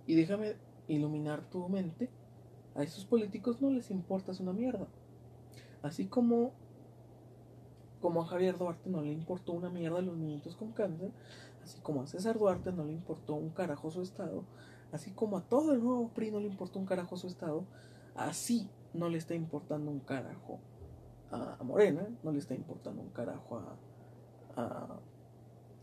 Y 0.06 0.14
déjame 0.14 0.56
iluminar 0.88 1.48
tu 1.50 1.68
mente. 1.68 2.10
A 2.74 2.82
esos 2.82 3.04
políticos 3.04 3.60
no 3.60 3.70
les 3.70 3.90
importas 3.90 4.40
una 4.40 4.52
mierda. 4.52 4.88
Así 5.82 6.06
como 6.06 6.52
como 8.00 8.22
a 8.22 8.26
Javier 8.26 8.56
Duarte 8.56 8.88
no 8.90 9.02
le 9.02 9.12
importó 9.12 9.52
una 9.52 9.70
mierda 9.70 9.98
a 9.98 10.02
los 10.02 10.16
niñitos 10.16 10.56
con 10.56 10.72
cáncer, 10.72 11.10
así 11.68 11.80
como 11.82 12.00
a 12.00 12.06
César 12.06 12.38
Duarte 12.38 12.72
no 12.72 12.84
le 12.84 12.94
importó 12.94 13.34
un 13.34 13.50
carajo 13.50 13.90
su 13.90 14.00
estado, 14.00 14.44
así 14.90 15.10
como 15.10 15.36
a 15.36 15.42
todo 15.42 15.74
el 15.74 15.84
nuevo 15.84 16.08
PRI 16.08 16.30
no 16.30 16.40
le 16.40 16.46
importó 16.46 16.78
un 16.78 16.86
carajo 16.86 17.18
su 17.18 17.26
estado, 17.26 17.66
así 18.14 18.70
no 18.94 19.10
le 19.10 19.18
está 19.18 19.34
importando 19.34 19.90
un 19.90 20.00
carajo 20.00 20.60
a 21.30 21.62
Morena, 21.62 22.08
no 22.22 22.32
le 22.32 22.38
está 22.38 22.54
importando 22.54 23.02
un 23.02 23.10
carajo 23.10 23.58
a, 23.58 23.76
a, 24.56 25.00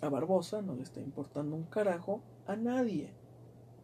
a 0.01 0.09
Barbosa, 0.09 0.63
no 0.63 0.73
le 0.73 0.81
está 0.81 1.01
importando 1.01 1.55
un 1.55 1.65
carajo 1.65 2.23
a 2.47 2.55
nadie. 2.55 3.13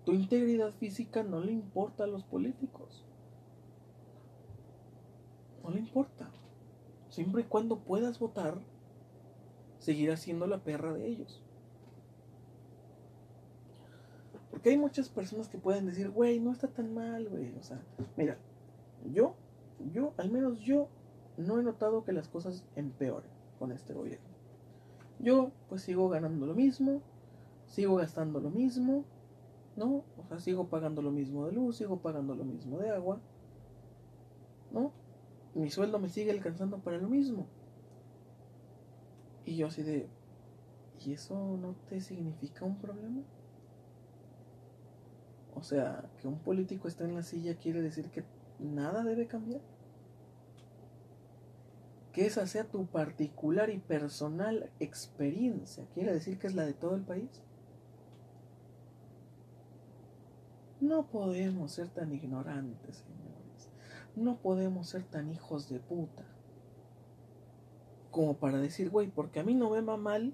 Tu 0.03 0.13
integridad 0.13 0.73
física 0.73 1.21
no 1.21 1.39
le 1.39 1.51
importa 1.51 2.05
a 2.05 2.07
los 2.07 2.23
políticos. 2.23 3.05
No 5.63 5.69
le 5.69 5.77
importa. 5.77 6.31
Siempre 7.09 7.43
y 7.43 7.45
cuando 7.45 7.77
puedas 7.77 8.17
votar, 8.17 8.59
seguirás 9.77 10.21
siendo 10.21 10.47
la 10.47 10.63
perra 10.63 10.93
de 10.93 11.05
ellos. 11.05 11.43
Porque 14.61 14.69
hay 14.69 14.77
muchas 14.77 15.09
personas 15.09 15.49
que 15.49 15.57
pueden 15.57 15.87
decir, 15.87 16.11
güey, 16.11 16.39
no 16.39 16.51
está 16.51 16.67
tan 16.67 16.93
mal, 16.93 17.27
güey. 17.27 17.51
O 17.59 17.63
sea, 17.63 17.81
mira, 18.15 18.37
yo, 19.11 19.33
yo, 19.91 20.13
al 20.17 20.29
menos 20.29 20.59
yo, 20.59 20.87
no 21.35 21.59
he 21.59 21.63
notado 21.63 22.03
que 22.03 22.13
las 22.13 22.27
cosas 22.27 22.63
empeoren 22.75 23.31
con 23.57 23.71
este 23.71 23.95
gobierno. 23.95 24.29
Yo, 25.17 25.49
pues 25.67 25.81
sigo 25.81 26.09
ganando 26.09 26.45
lo 26.45 26.53
mismo, 26.53 27.01
sigo 27.65 27.95
gastando 27.95 28.39
lo 28.39 28.51
mismo, 28.51 29.03
¿no? 29.75 30.03
O 30.19 30.27
sea, 30.27 30.39
sigo 30.39 30.67
pagando 30.67 31.01
lo 31.01 31.09
mismo 31.09 31.47
de 31.47 31.53
luz, 31.53 31.77
sigo 31.77 31.97
pagando 31.97 32.35
lo 32.35 32.43
mismo 32.43 32.77
de 32.77 32.91
agua, 32.91 33.19
¿no? 34.71 34.91
mi 35.55 35.71
sueldo 35.71 35.97
me 35.97 36.07
sigue 36.07 36.29
alcanzando 36.29 36.77
para 36.77 36.99
lo 36.99 37.09
mismo. 37.09 37.47
Y 39.43 39.55
yo 39.55 39.65
así 39.65 39.81
de, 39.81 40.07
¿y 41.03 41.13
eso 41.13 41.57
no 41.57 41.73
te 41.89 41.99
significa 41.99 42.63
un 42.63 42.77
problema? 42.77 43.23
O 45.55 45.63
sea, 45.63 46.09
que 46.19 46.27
un 46.27 46.39
político 46.39 46.87
está 46.87 47.03
en 47.05 47.15
la 47.15 47.23
silla 47.23 47.55
quiere 47.55 47.81
decir 47.81 48.09
que 48.09 48.23
nada 48.59 49.03
debe 49.03 49.27
cambiar. 49.27 49.61
Que 52.13 52.25
esa 52.25 52.45
sea 52.47 52.65
tu 52.65 52.85
particular 52.87 53.69
y 53.69 53.79
personal 53.79 54.69
experiencia, 54.79 55.85
quiere 55.93 56.13
decir 56.13 56.37
que 56.37 56.47
es 56.47 56.55
la 56.55 56.65
de 56.65 56.73
todo 56.73 56.95
el 56.95 57.03
país. 57.03 57.41
No 60.81 61.07
podemos 61.07 61.71
ser 61.71 61.89
tan 61.89 62.11
ignorantes, 62.11 62.97
señor. 62.97 63.21
No 64.15 64.37
podemos 64.37 64.89
ser 64.89 65.03
tan 65.03 65.31
hijos 65.31 65.69
de 65.69 65.79
puta. 65.79 66.25
Como 68.09 68.35
para 68.35 68.57
decir, 68.57 68.89
güey, 68.89 69.07
porque 69.07 69.39
a 69.39 69.43
mí 69.43 69.53
no 69.53 69.69
me 69.69 69.81
va 69.81 69.95
mal, 69.95 70.33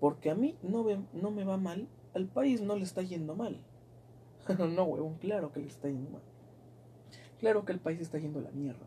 porque 0.00 0.30
a 0.30 0.34
mí 0.34 0.56
no, 0.62 0.86
no 1.12 1.30
me 1.30 1.44
va 1.44 1.58
mal, 1.58 1.88
al 2.14 2.26
país 2.26 2.62
no 2.62 2.74
le 2.74 2.84
está 2.84 3.02
yendo 3.02 3.34
mal. 3.34 3.60
no, 4.58 4.84
huevón, 4.84 5.14
claro 5.18 5.52
que 5.52 5.60
le 5.60 5.66
está 5.66 5.88
yendo 5.88 6.10
mal. 6.10 6.22
Claro 7.38 7.64
que 7.64 7.72
el 7.72 7.80
país 7.80 8.00
está 8.00 8.18
yendo 8.18 8.38
a 8.38 8.42
la 8.42 8.50
mierda. 8.50 8.86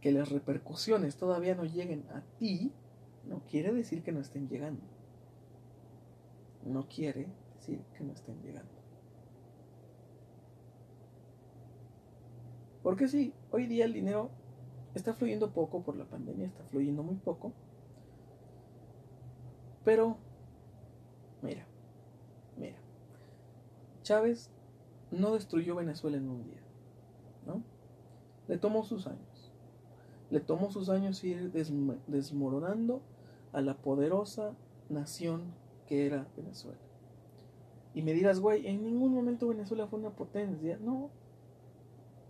Que 0.00 0.12
las 0.12 0.30
repercusiones 0.30 1.16
todavía 1.16 1.54
no 1.54 1.64
lleguen 1.64 2.04
a 2.12 2.22
ti, 2.38 2.72
no 3.24 3.40
quiere 3.48 3.72
decir 3.72 4.02
que 4.02 4.12
no 4.12 4.20
estén 4.20 4.48
llegando. 4.48 4.82
No 6.64 6.88
quiere 6.88 7.28
decir 7.56 7.80
que 7.96 8.04
no 8.04 8.12
estén 8.12 8.40
llegando. 8.42 8.72
Porque 12.82 13.06
sí, 13.06 13.32
hoy 13.52 13.66
día 13.66 13.84
el 13.84 13.92
dinero 13.92 14.30
está 14.94 15.14
fluyendo 15.14 15.52
poco 15.52 15.82
por 15.82 15.96
la 15.96 16.04
pandemia, 16.04 16.46
está 16.46 16.64
fluyendo 16.64 17.02
muy 17.04 17.14
poco. 17.16 17.52
Pero, 19.84 20.16
mira, 21.42 21.64
Chávez 24.02 24.50
no 25.10 25.34
destruyó 25.34 25.76
Venezuela 25.76 26.16
en 26.16 26.28
un 26.28 26.44
día, 26.44 26.62
¿no? 27.46 27.62
Le 28.48 28.58
tomó 28.58 28.84
sus 28.84 29.06
años. 29.06 29.52
Le 30.30 30.40
tomó 30.40 30.70
sus 30.70 30.88
años 30.88 31.22
ir 31.24 31.52
desmoronando 31.52 33.02
a 33.52 33.60
la 33.60 33.76
poderosa 33.76 34.54
nación 34.88 35.54
que 35.86 36.06
era 36.06 36.26
Venezuela. 36.36 36.80
Y 37.94 38.02
me 38.02 38.14
dirás, 38.14 38.40
güey, 38.40 38.66
en 38.66 38.82
ningún 38.82 39.12
momento 39.14 39.48
Venezuela 39.48 39.86
fue 39.86 39.98
una 39.98 40.10
potencia. 40.10 40.78
No, 40.80 41.10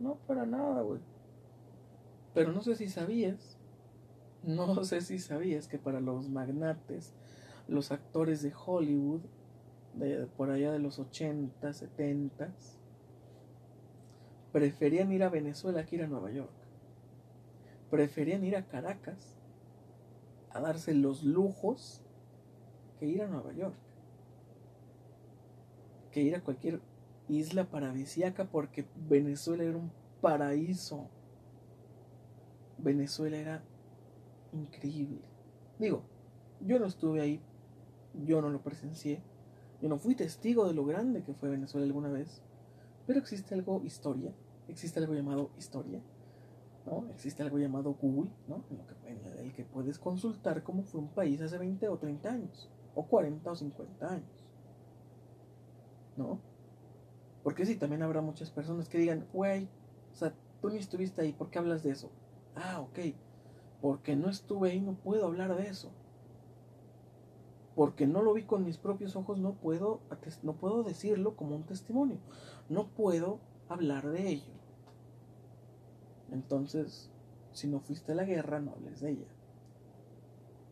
no, 0.00 0.16
para 0.26 0.44
nada, 0.44 0.82
güey. 0.82 1.00
Pero 2.34 2.52
no 2.52 2.62
sé 2.62 2.74
si 2.74 2.88
sabías, 2.88 3.56
no 4.42 4.82
sé 4.84 5.00
si 5.00 5.18
sabías 5.18 5.68
que 5.68 5.78
para 5.78 6.00
los 6.00 6.28
magnates, 6.28 7.14
los 7.68 7.92
actores 7.92 8.42
de 8.42 8.52
Hollywood, 8.54 9.20
de 9.94 10.26
por 10.26 10.50
allá 10.50 10.72
de 10.72 10.78
los 10.78 10.98
80, 10.98 11.72
70, 11.72 12.52
preferían 14.52 15.12
ir 15.12 15.22
a 15.22 15.28
Venezuela 15.28 15.84
que 15.84 15.96
ir 15.96 16.02
a 16.02 16.06
Nueva 16.06 16.30
York. 16.30 16.52
Preferían 17.90 18.44
ir 18.44 18.56
a 18.56 18.66
Caracas 18.66 19.36
a 20.50 20.60
darse 20.60 20.94
los 20.94 21.24
lujos 21.24 22.02
que 22.98 23.06
ir 23.06 23.22
a 23.22 23.26
Nueva 23.26 23.52
York. 23.52 23.74
Que 26.10 26.22
ir 26.22 26.36
a 26.36 26.42
cualquier 26.42 26.80
isla 27.28 27.64
paradisiaca 27.64 28.44
porque 28.44 28.86
Venezuela 29.08 29.64
era 29.64 29.76
un 29.76 29.90
paraíso. 30.20 31.08
Venezuela 32.78 33.36
era 33.36 33.62
increíble. 34.52 35.20
Digo, 35.78 36.02
yo 36.60 36.78
no 36.78 36.86
estuve 36.86 37.20
ahí, 37.20 37.40
yo 38.26 38.40
no 38.40 38.50
lo 38.50 38.62
presencié, 38.62 39.22
yo 39.82 39.88
no 39.90 39.98
fui 39.98 40.14
testigo 40.14 40.66
de 40.66 40.72
lo 40.72 40.86
grande 40.86 41.22
que 41.22 41.34
fue 41.34 41.50
Venezuela 41.50 41.86
alguna 41.86 42.08
vez, 42.08 42.40
pero 43.06 43.18
existe 43.18 43.54
algo 43.54 43.82
historia, 43.84 44.32
existe 44.68 44.98
algo 45.00 45.12
llamado 45.12 45.50
historia, 45.58 46.00
¿no? 46.86 47.06
Existe 47.10 47.42
algo 47.42 47.58
llamado 47.58 47.92
Google, 48.00 48.30
¿no? 48.48 48.64
En, 49.04 49.18
en 49.18 49.38
el 49.44 49.52
que 49.52 49.64
puedes 49.64 49.98
consultar 49.98 50.62
cómo 50.62 50.84
fue 50.84 51.00
un 51.00 51.08
país 51.08 51.42
hace 51.42 51.58
20 51.58 51.88
o 51.88 51.98
30 51.98 52.30
años, 52.30 52.70
o 52.94 53.04
40 53.04 53.50
o 53.50 53.54
50 53.56 54.08
años. 54.08 54.42
¿no? 56.16 56.40
Porque 57.42 57.66
sí, 57.66 57.76
también 57.76 58.02
habrá 58.02 58.20
muchas 58.20 58.50
personas 58.50 58.88
que 58.88 58.98
digan, 58.98 59.26
güey, 59.32 59.68
o 60.12 60.16
sea, 60.16 60.32
tú 60.60 60.70
ni 60.70 60.78
estuviste 60.78 61.22
ahí, 61.22 61.32
¿por 61.32 61.50
qué 61.50 61.58
hablas 61.58 61.82
de 61.82 61.90
eso? 61.90 62.10
Ah, 62.54 62.80
ok, 62.80 63.14
porque 63.80 64.14
no 64.14 64.28
estuve 64.28 64.70
ahí, 64.70 64.80
no 64.80 64.94
puedo 64.94 65.26
hablar 65.26 65.56
de 65.56 65.66
eso. 65.66 65.90
Porque 67.74 68.06
no 68.06 68.22
lo 68.22 68.34
vi 68.34 68.42
con 68.42 68.64
mis 68.64 68.76
propios 68.76 69.16
ojos, 69.16 69.38
no 69.38 69.54
puedo, 69.54 70.00
no 70.42 70.54
puedo 70.54 70.82
decirlo 70.82 71.36
como 71.36 71.56
un 71.56 71.64
testimonio. 71.64 72.18
No 72.68 72.88
puedo 72.88 73.40
hablar 73.68 74.08
de 74.08 74.28
ello. 74.28 74.52
Entonces, 76.30 77.10
si 77.52 77.68
no 77.68 77.80
fuiste 77.80 78.12
a 78.12 78.14
la 78.14 78.24
guerra, 78.24 78.60
no 78.60 78.72
hables 78.72 79.00
de 79.00 79.10
ella. 79.10 79.28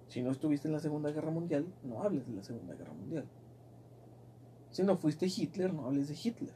Si 0.09 0.22
no 0.22 0.30
estuviste 0.30 0.68
en 0.68 0.72
la 0.72 0.80
Segunda 0.80 1.12
Guerra 1.12 1.30
Mundial, 1.30 1.72
no 1.84 2.03
hables 2.03 2.26
de 2.26 2.34
la 2.34 2.42
Segunda 2.42 2.74
Guerra 2.74 2.92
Mundial. 2.92 3.28
Si 4.70 4.82
no 4.82 4.96
fuiste 4.96 5.26
Hitler, 5.26 5.72
no 5.72 5.86
hables 5.86 6.09
de 6.09 6.18
Hitler. 6.22 6.55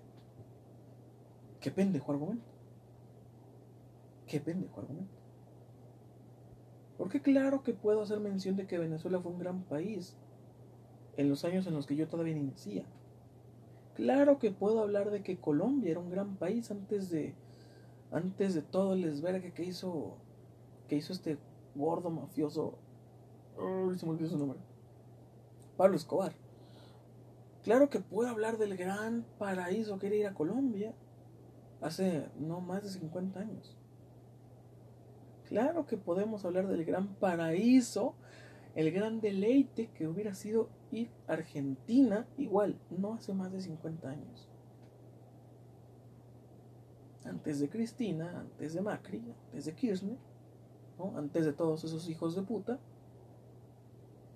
Qué 1.60 1.70
pendejo 1.70 2.12
argumento. 2.12 2.44
Qué 4.26 4.40
pendejo 4.40 4.80
argumento. 4.80 5.14
Porque 6.98 7.20
claro 7.22 7.62
que 7.62 7.74
puedo 7.74 8.02
hacer 8.02 8.20
mención 8.20 8.56
de 8.56 8.66
que 8.66 8.78
Venezuela 8.78 9.20
fue 9.20 9.32
un 9.32 9.38
gran 9.38 9.62
país 9.62 10.16
en 11.16 11.28
los 11.28 11.44
años 11.44 11.66
en 11.66 11.74
los 11.74 11.86
que 11.86 11.96
yo 11.96 12.08
todavía 12.08 12.34
ni 12.34 12.42
nacía. 12.42 12.84
Claro 13.94 14.38
que 14.38 14.50
puedo 14.50 14.80
hablar 14.80 15.10
de 15.10 15.22
que 15.22 15.38
Colombia 15.38 15.92
era 15.92 16.00
un 16.00 16.10
gran 16.10 16.36
país 16.36 16.70
antes 16.70 17.10
de 17.10 17.34
antes 18.10 18.54
de 18.54 18.62
todo 18.62 18.94
el 18.94 19.02
desvergue 19.02 19.52
que 19.52 19.64
hizo 19.64 20.16
que 20.88 20.96
hizo 20.96 21.12
este 21.12 21.38
gordo 21.74 22.10
mafioso. 22.10 22.78
su 23.56 24.38
nombre. 24.38 24.58
Pablo 25.76 25.96
Escobar. 25.96 26.32
Claro 27.62 27.88
que 27.88 28.00
puedo 28.00 28.28
hablar 28.28 28.58
del 28.58 28.76
gran 28.76 29.24
paraíso 29.38 29.98
que 29.98 30.08
era 30.08 30.16
ir 30.16 30.26
a 30.26 30.34
Colombia 30.34 30.94
hace 31.80 32.26
no 32.38 32.60
más 32.60 32.82
de 32.82 32.90
50 32.90 33.40
años. 33.40 33.76
Claro 35.48 35.86
que 35.86 35.96
podemos 35.96 36.44
hablar 36.44 36.66
del 36.68 36.84
gran 36.84 37.14
paraíso, 37.14 38.14
el 38.74 38.90
gran 38.90 39.20
deleite 39.20 39.88
que 39.88 40.08
hubiera 40.08 40.34
sido 40.34 40.68
a 41.26 41.32
Argentina, 41.32 42.26
igual, 42.36 42.78
no 42.90 43.14
hace 43.14 43.34
más 43.34 43.52
de 43.52 43.60
50 43.60 44.08
años. 44.08 44.48
Antes 47.24 47.60
de 47.60 47.68
Cristina, 47.68 48.40
antes 48.40 48.74
de 48.74 48.82
Macri, 48.82 49.22
antes 49.46 49.64
de 49.64 49.74
Kirchner, 49.74 50.18
antes 51.16 51.44
de 51.44 51.52
todos 51.52 51.84
esos 51.84 52.08
hijos 52.08 52.34
de 52.34 52.42
puta. 52.42 52.78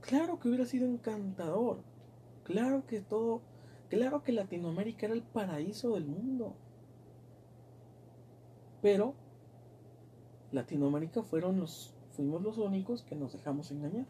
Claro 0.00 0.38
que 0.38 0.48
hubiera 0.48 0.66
sido 0.66 0.86
encantador. 0.86 1.82
Claro 2.44 2.86
que 2.86 3.00
todo, 3.00 3.42
claro 3.88 4.22
que 4.22 4.32
Latinoamérica 4.32 5.06
era 5.06 5.14
el 5.14 5.22
paraíso 5.22 5.94
del 5.94 6.06
mundo. 6.06 6.54
Pero 8.80 9.14
Latinoamérica 10.52 11.22
fueron 11.22 11.60
los, 11.60 11.94
fuimos 12.12 12.42
los 12.42 12.58
únicos 12.58 13.02
que 13.02 13.16
nos 13.16 13.32
dejamos 13.32 13.70
engañar. 13.70 14.06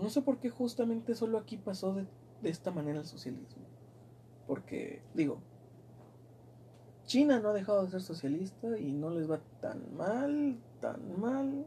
No 0.00 0.08
sé 0.08 0.22
por 0.22 0.38
qué 0.38 0.50
justamente 0.50 1.14
solo 1.14 1.38
aquí 1.38 1.56
pasó 1.56 1.94
de, 1.94 2.06
esta 2.42 2.70
manera 2.70 3.00
el 3.00 3.06
socialismo. 3.06 3.64
Porque, 4.46 5.02
digo, 5.14 5.38
China 7.04 7.38
no 7.40 7.50
ha 7.50 7.52
dejado 7.52 7.84
de 7.84 7.90
ser 7.90 8.00
socialista 8.00 8.78
y 8.78 8.92
no 8.92 9.10
les 9.10 9.30
va 9.30 9.40
tan 9.60 9.94
mal, 9.96 10.58
tan 10.80 11.20
mal. 11.20 11.66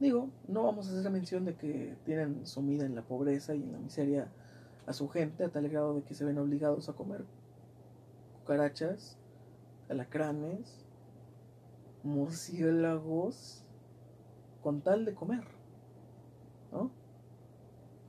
Digo, 0.00 0.30
no 0.48 0.64
vamos 0.64 0.88
a 0.88 0.98
hacer 0.98 1.10
mención 1.10 1.44
de 1.44 1.54
que 1.54 1.96
tienen 2.04 2.46
sumida 2.46 2.86
en 2.86 2.94
la 2.94 3.02
pobreza 3.02 3.54
y 3.54 3.62
en 3.62 3.72
la 3.72 3.78
miseria 3.78 4.32
a 4.86 4.92
su 4.92 5.08
gente 5.08 5.44
a 5.44 5.50
tal 5.50 5.68
grado 5.68 5.94
de 5.94 6.02
que 6.02 6.14
se 6.14 6.24
ven 6.24 6.38
obligados 6.38 6.88
a 6.88 6.94
comer 6.94 7.24
cucarachas 8.40 9.16
alacranes, 9.88 10.84
murciélagos, 12.02 13.64
con 14.62 14.80
tal 14.80 15.04
de 15.04 15.14
comer, 15.14 15.44
¿no? 16.72 17.01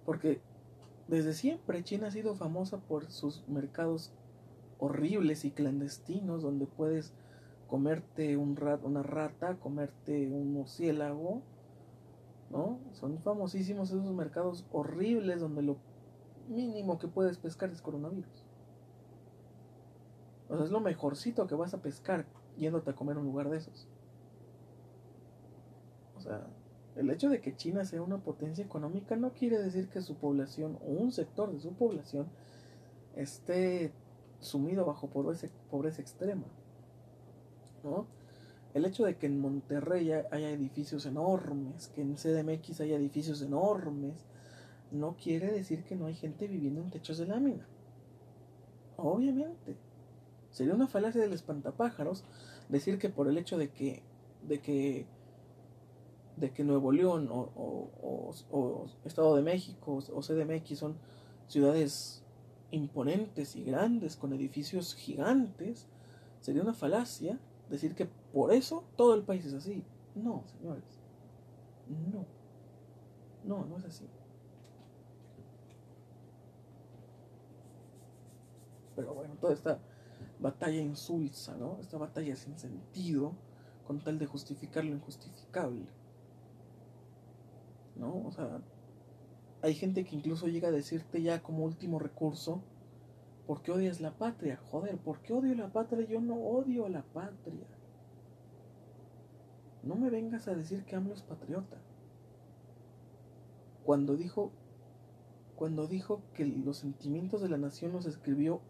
Porque 0.06 0.42
desde 1.08 1.34
siempre 1.34 1.84
China 1.84 2.08
ha 2.08 2.12
sido 2.12 2.36
famosa 2.36 2.78
por 2.78 3.12
sus 3.12 3.48
mercados 3.48 4.14
horribles 4.80 5.46
y 5.46 5.52
clandestinos 5.52 6.42
donde 6.42 6.66
puedes 6.66 7.14
comerte 7.68 8.38
una 8.38 9.04
rata, 9.04 9.56
comerte 9.56 10.28
un 10.30 10.54
murciélago, 10.54 11.42
¿no? 12.52 12.80
Son 12.92 13.18
famosísimos 13.20 13.90
esos 13.90 14.14
mercados 14.14 14.66
horribles 14.72 15.42
donde 15.42 15.64
lo 15.64 15.78
mínimo 16.50 17.00
que 17.00 17.08
puedes 17.08 17.38
pescar 17.38 17.70
es 17.72 17.82
coronavirus. 17.82 18.46
O 20.50 20.56
sea, 20.56 20.66
es 20.66 20.72
lo 20.72 20.82
mejorcito 20.82 21.48
que 21.48 21.56
vas 21.56 21.74
a 21.74 21.82
pescar 21.82 22.26
yéndote 22.58 22.92
a 22.92 22.96
comer 22.96 23.18
un 23.18 23.26
lugar 23.26 23.50
de 23.50 23.58
esos. 23.58 23.88
O 26.16 26.22
sea, 26.22 26.46
el 26.96 27.10
hecho 27.10 27.30
de 27.30 27.42
que 27.42 27.56
China 27.56 27.86
sea 27.86 28.02
una 28.02 28.20
potencia 28.20 28.64
económica 28.64 29.16
no 29.16 29.34
quiere 29.34 29.58
decir 29.58 29.90
que 29.90 30.02
su 30.02 30.16
población 30.16 30.78
o 30.86 30.92
un 30.92 31.12
sector 31.12 31.52
de 31.52 31.60
su 31.60 31.74
población 31.74 32.28
esté 33.16 33.92
sumido 34.40 34.86
bajo 34.86 35.08
pobreza, 35.08 35.48
pobreza 35.70 36.02
extrema. 36.02 36.46
¿No? 37.84 38.06
El 38.74 38.86
hecho 38.86 39.06
de 39.06 39.18
que 39.18 39.28
en 39.28 39.40
Monterrey 39.40 40.12
haya 40.12 40.50
edificios 40.50 41.06
enormes, 41.06 41.90
que 41.90 42.02
en 42.02 42.16
CDMX 42.16 42.82
haya 42.82 42.96
edificios 42.96 43.42
enormes, 43.42 44.26
no 44.92 45.16
quiere 45.16 45.52
decir 45.52 45.84
que 45.84 45.96
no 45.96 46.06
hay 46.06 46.16
gente 46.16 46.48
viviendo 46.48 46.82
en 46.82 46.90
techos 46.90 47.18
de 47.18 47.28
lámina. 47.28 47.68
Obviamente. 48.98 49.76
Sería 50.50 50.76
una 50.76 50.88
falacia 50.88 51.20
del 51.20 51.34
espantapájaros 51.34 52.24
decir 52.70 53.00
que 53.00 53.10
por 53.10 53.28
el 53.28 53.38
hecho 53.38 53.58
de 53.58 53.70
que, 53.70 54.04
de 54.48 54.60
que, 54.60 55.08
de 56.38 56.52
que 56.52 56.64
Nuevo 56.64 56.92
León 56.92 57.30
o, 57.32 58.34
Estado 59.06 59.36
de 59.36 59.42
México 59.42 60.00
o 60.14 60.22
CDMX 60.22 60.80
son 60.80 60.96
ciudades 61.48 62.24
imponentes 62.72 63.56
y 63.56 63.64
grandes 63.64 64.16
con 64.16 64.34
edificios 64.34 64.96
gigantes, 64.96 65.88
sería 66.40 66.64
una 66.64 66.74
falacia 66.74 67.40
decir 67.70 67.96
que 67.96 68.08
por 68.34 68.52
eso 68.52 68.84
todo 68.96 69.14
el 69.14 69.24
país 69.24 69.46
es 69.46 69.54
así. 69.54 69.84
No, 70.16 70.44
señores. 70.48 70.84
No. 72.12 72.26
No, 73.44 73.66
no 73.66 73.78
es 73.78 73.86
así. 73.86 74.08
Pero 78.96 79.14
bueno, 79.14 79.36
todo 79.40 79.52
está 79.52 79.80
batalla 80.40 80.82
insulsa, 80.82 81.56
¿no? 81.58 81.78
Esta 81.80 81.98
batalla 81.98 82.36
sin 82.36 82.58
sentido, 82.58 83.34
con 83.86 84.00
tal 84.00 84.20
de 84.20 84.26
justificar 84.26 84.84
lo 84.84 84.92
injustificable. 84.92 85.86
¿No? 87.96 88.26
O 88.26 88.32
sea, 88.32 88.62
hay 89.62 89.76
gente 89.76 90.04
que 90.04 90.16
incluso 90.16 90.48
llega 90.48 90.68
a 90.68 90.72
decirte 90.72 91.22
ya 91.22 91.42
como 91.42 91.64
último 91.64 92.00
recurso, 92.00 92.62
¿por 93.48 93.62
qué 93.62 93.72
odias 93.72 94.02
la 94.02 94.12
patria? 94.12 94.60
Joder, 94.72 94.98
¿por 94.98 95.20
qué 95.20 95.34
odio 95.34 95.56
la 95.56 95.72
patria? 95.72 96.06
Yo 96.08 96.20
no 96.20 96.36
odio 96.36 96.90
la 96.90 97.02
patria. 97.02 97.68
No 99.84 99.96
me 99.96 100.10
vengas 100.10 100.48
a 100.48 100.56
decir 100.56 100.84
que 100.86 100.96
AMLO 100.96 101.14
es 101.14 101.22
patriota. 101.22 101.78
Cuando 103.84 104.16
dijo, 104.16 104.52
cuando 105.56 105.88
dijo 105.88 106.22
que 106.34 106.46
los 106.46 106.78
sentimientos 106.78 107.42
de 107.42 107.50
la 107.50 107.58
nación 107.58 107.92
los 107.92 108.06
escribió 108.06 108.62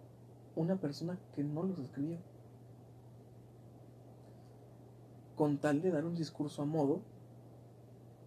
una 0.55 0.75
persona 0.75 1.17
que 1.35 1.43
no 1.43 1.63
los 1.63 1.79
escribió. 1.79 2.17
Con 5.35 5.57
tal 5.57 5.81
de 5.81 5.91
dar 5.91 6.05
un 6.05 6.15
discurso 6.15 6.61
a 6.61 6.65
modo 6.65 7.01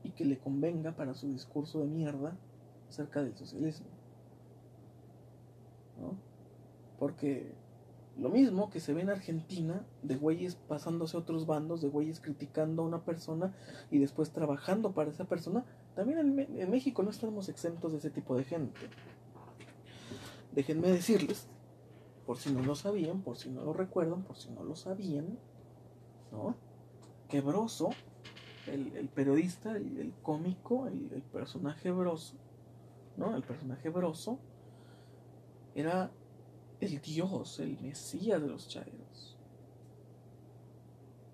y 0.07 0.11
que 0.11 0.25
le 0.25 0.39
convenga 0.39 0.93
para 0.93 1.15
su 1.15 1.29
discurso 1.29 1.81
de 1.81 1.87
mierda 1.87 2.37
acerca 2.89 3.23
del 3.23 3.37
socialismo. 3.37 3.89
¿No? 6.01 6.17
Porque 6.99 7.53
lo 8.17 8.29
mismo 8.29 8.71
que 8.71 8.81
se 8.81 8.95
ve 8.95 9.03
en 9.03 9.11
Argentina, 9.11 9.85
de 10.03 10.17
güeyes 10.17 10.55
pasándose 10.55 11.17
a 11.17 11.21
otros 11.21 11.47
bandos, 11.47 11.83
de 11.83 11.89
güeyes 11.89 12.21
criticando 12.21 12.83
a 12.83 12.87
una 12.87 13.05
persona 13.05 13.55
y 13.91 13.99
después 13.99 14.31
trabajando 14.31 14.93
para 14.93 15.11
esa 15.11 15.25
persona, 15.25 15.65
también 15.95 16.19
en, 16.19 16.61
en 16.61 16.71
México 16.71 17.03
no 17.03 17.11
estamos 17.11 17.49
exentos 17.49 17.93
de 17.93 17.99
ese 17.99 18.11
tipo 18.11 18.37
de 18.37 18.45
gente. 18.45 18.81
Déjenme 20.53 20.89
decirles 20.89 21.49
por 22.27 22.39
si 22.39 22.53
no 22.53 22.63
lo 22.63 22.75
sabían, 22.75 23.23
por 23.23 23.37
si 23.37 23.51
no 23.51 23.65
lo 23.65 23.73
recuerdan, 23.73 24.23
por 24.23 24.37
si 24.37 24.51
no 24.51 24.63
lo 24.63 24.77
sabían, 24.77 25.39
¿no? 26.31 26.55
Que 27.29 27.41
Broso, 27.41 27.91
el, 28.69 29.09
periodista, 29.14 29.77
el, 29.77 30.12
cómico, 30.23 30.87
el, 30.87 31.23
personaje 31.33 31.91
Broso, 31.91 32.37
¿no? 33.17 33.37
El 33.37 33.43
personaje 33.43 33.89
Broso 33.89 34.39
era 35.75 36.11
el 36.81 37.01
dios, 37.01 37.61
el 37.61 37.79
mesías 37.81 38.41
de 38.41 38.49
los 38.49 38.69
chairos. 38.69 39.37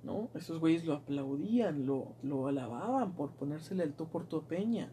¿No? 0.03 0.31
Esos 0.35 0.59
güeyes 0.59 0.85
lo 0.85 0.95
aplaudían, 0.95 1.87
lo, 1.87 2.17
alababan 2.49 3.13
por 3.13 3.31
ponérsele 3.33 3.85
el 3.85 3.95
tú 3.95 4.09
por 4.09 4.27
tu 4.27 4.43
peña, 4.43 4.91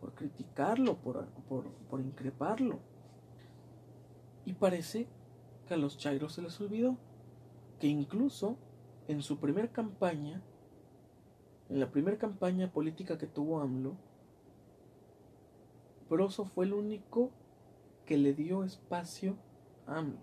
por 0.00 0.14
criticarlo, 0.14 0.96
por, 0.96 1.26
por, 1.48 1.64
por 1.88 2.00
increparlo. 2.00 2.78
Y 4.44 4.52
parece 4.52 5.08
que 5.66 5.74
a 5.74 5.76
los 5.76 5.98
Chairos 5.98 6.34
se 6.34 6.42
les 6.42 6.60
olvidó 6.60 6.96
que 7.80 7.88
incluso 7.88 8.56
en 9.08 9.22
su 9.22 9.38
primer 9.38 9.70
campaña, 9.70 10.42
en 11.68 11.80
la 11.80 11.90
primera 11.90 12.16
campaña 12.16 12.70
política 12.72 13.18
que 13.18 13.26
tuvo 13.26 13.60
AMLO, 13.60 13.96
Broso 16.08 16.44
fue 16.44 16.66
el 16.66 16.72
único 16.72 17.30
que 18.04 18.16
le 18.16 18.32
dio 18.34 18.62
espacio 18.62 19.36
a 19.86 19.98
AMLO. 19.98 20.18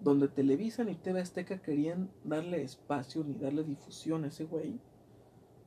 Donde 0.00 0.28
Televisa 0.28 0.82
ni 0.82 0.96
TV 0.96 1.20
Azteca 1.20 1.62
querían 1.62 2.10
darle 2.24 2.62
espacio 2.62 3.22
ni 3.22 3.34
darle 3.36 3.62
difusión 3.62 4.24
a 4.24 4.26
ese 4.26 4.44
güey. 4.44 4.80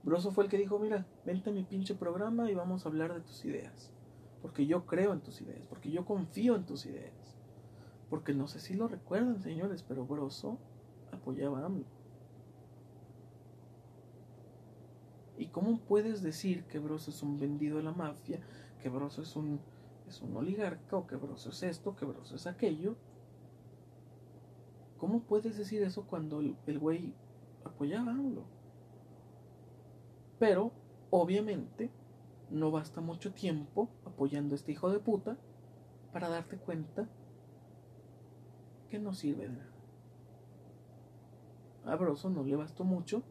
Broso 0.03 0.32
fue 0.32 0.43
el 0.43 0.49
que 0.49 0.57
dijo, 0.57 0.78
mira, 0.80 1.07
vente 1.26 1.49
a 1.49 1.53
mi 1.53 1.63
pinche 1.63 1.95
programa 1.95 2.51
y 2.51 2.55
vamos 2.55 2.86
a 2.86 2.89
hablar 2.89 3.13
de 3.13 3.22
tus 3.22 3.45
ideas. 3.45 3.91
Porque 4.41 4.68
yo 4.68 4.86
creo 4.86 5.13
en 5.13 5.22
tus 5.22 5.41
ideas, 5.41 5.65
porque 5.70 5.89
yo 5.89 6.05
confío 6.05 6.55
en 6.55 6.65
tus 6.65 6.86
ideas. 6.86 7.38
Porque 8.09 8.34
no 8.34 8.47
sé 8.47 8.59
si 8.59 8.74
lo 8.74 8.88
recuerdan, 8.88 9.41
señores, 9.41 9.84
pero 9.84 10.05
Broso 10.05 10.59
apoyaba 11.11 11.61
a 11.61 11.65
AMLO. 11.65 11.96
¿Y 15.38 15.47
cómo 15.47 15.79
puedes 15.79 16.23
decir 16.23 16.63
que 16.65 16.79
Broso 16.79 17.11
es 17.11 17.21
un 17.21 17.38
vendido 17.38 17.77
de 17.77 17.83
la 17.83 17.91
mafia, 17.91 18.39
que 18.81 18.89
Broso 18.89 19.21
es 19.21 19.35
un, 19.35 19.59
es 20.07 20.21
un 20.21 20.35
oligarca, 20.35 20.97
o 20.97 21.05
que 21.05 21.15
Broso 21.15 21.51
es 21.51 21.61
esto, 21.61 21.95
que 21.95 22.05
Broso 22.05 22.35
es 22.35 22.47
aquello? 22.47 22.95
¿Cómo 24.97 25.21
puedes 25.21 25.57
decir 25.57 25.83
eso 25.83 26.07
cuando 26.07 26.39
el, 26.39 26.57
el 26.65 26.79
güey 26.79 27.13
apoyaba 27.63 28.11
a 28.11 28.15
AMLO? 28.15 28.45
Pero, 30.39 30.71
obviamente, 31.11 31.91
no 32.49 32.71
basta 32.71 32.99
mucho 32.99 33.31
tiempo 33.31 33.89
apoyando 34.05 34.55
a 34.55 34.57
este 34.57 34.71
hijo 34.71 34.89
de 34.89 34.99
puta 34.99 35.38
para 36.11 36.29
darte 36.29 36.57
cuenta 36.57 37.07
que 38.89 38.97
no 38.97 39.13
sirve 39.13 39.43
de 39.43 39.53
nada. 39.53 39.71
A 41.85 41.95
Broso 41.95 42.29
no 42.31 42.43
le 42.43 42.55
bastó 42.55 42.83
mucho 42.83 43.23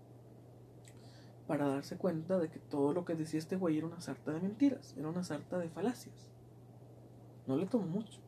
para 1.47 1.69
darse 1.69 1.97
cuenta 1.97 2.39
de 2.39 2.49
que 2.51 2.59
todo 2.59 2.93
lo 2.93 3.05
que 3.05 3.15
decía 3.15 3.39
este 3.39 3.57
güey 3.57 3.79
era 3.79 3.87
una 3.87 4.01
sarta 4.01 4.33
de 4.33 4.41
mentiras, 4.41 4.95
era 4.97 5.09
una 5.09 5.23
sarta 5.23 5.59
de 5.59 5.69
falacias. 5.69 6.31
No 7.47 7.57
le 7.57 7.67
tomó 7.67 7.87
mucho. 7.87 8.21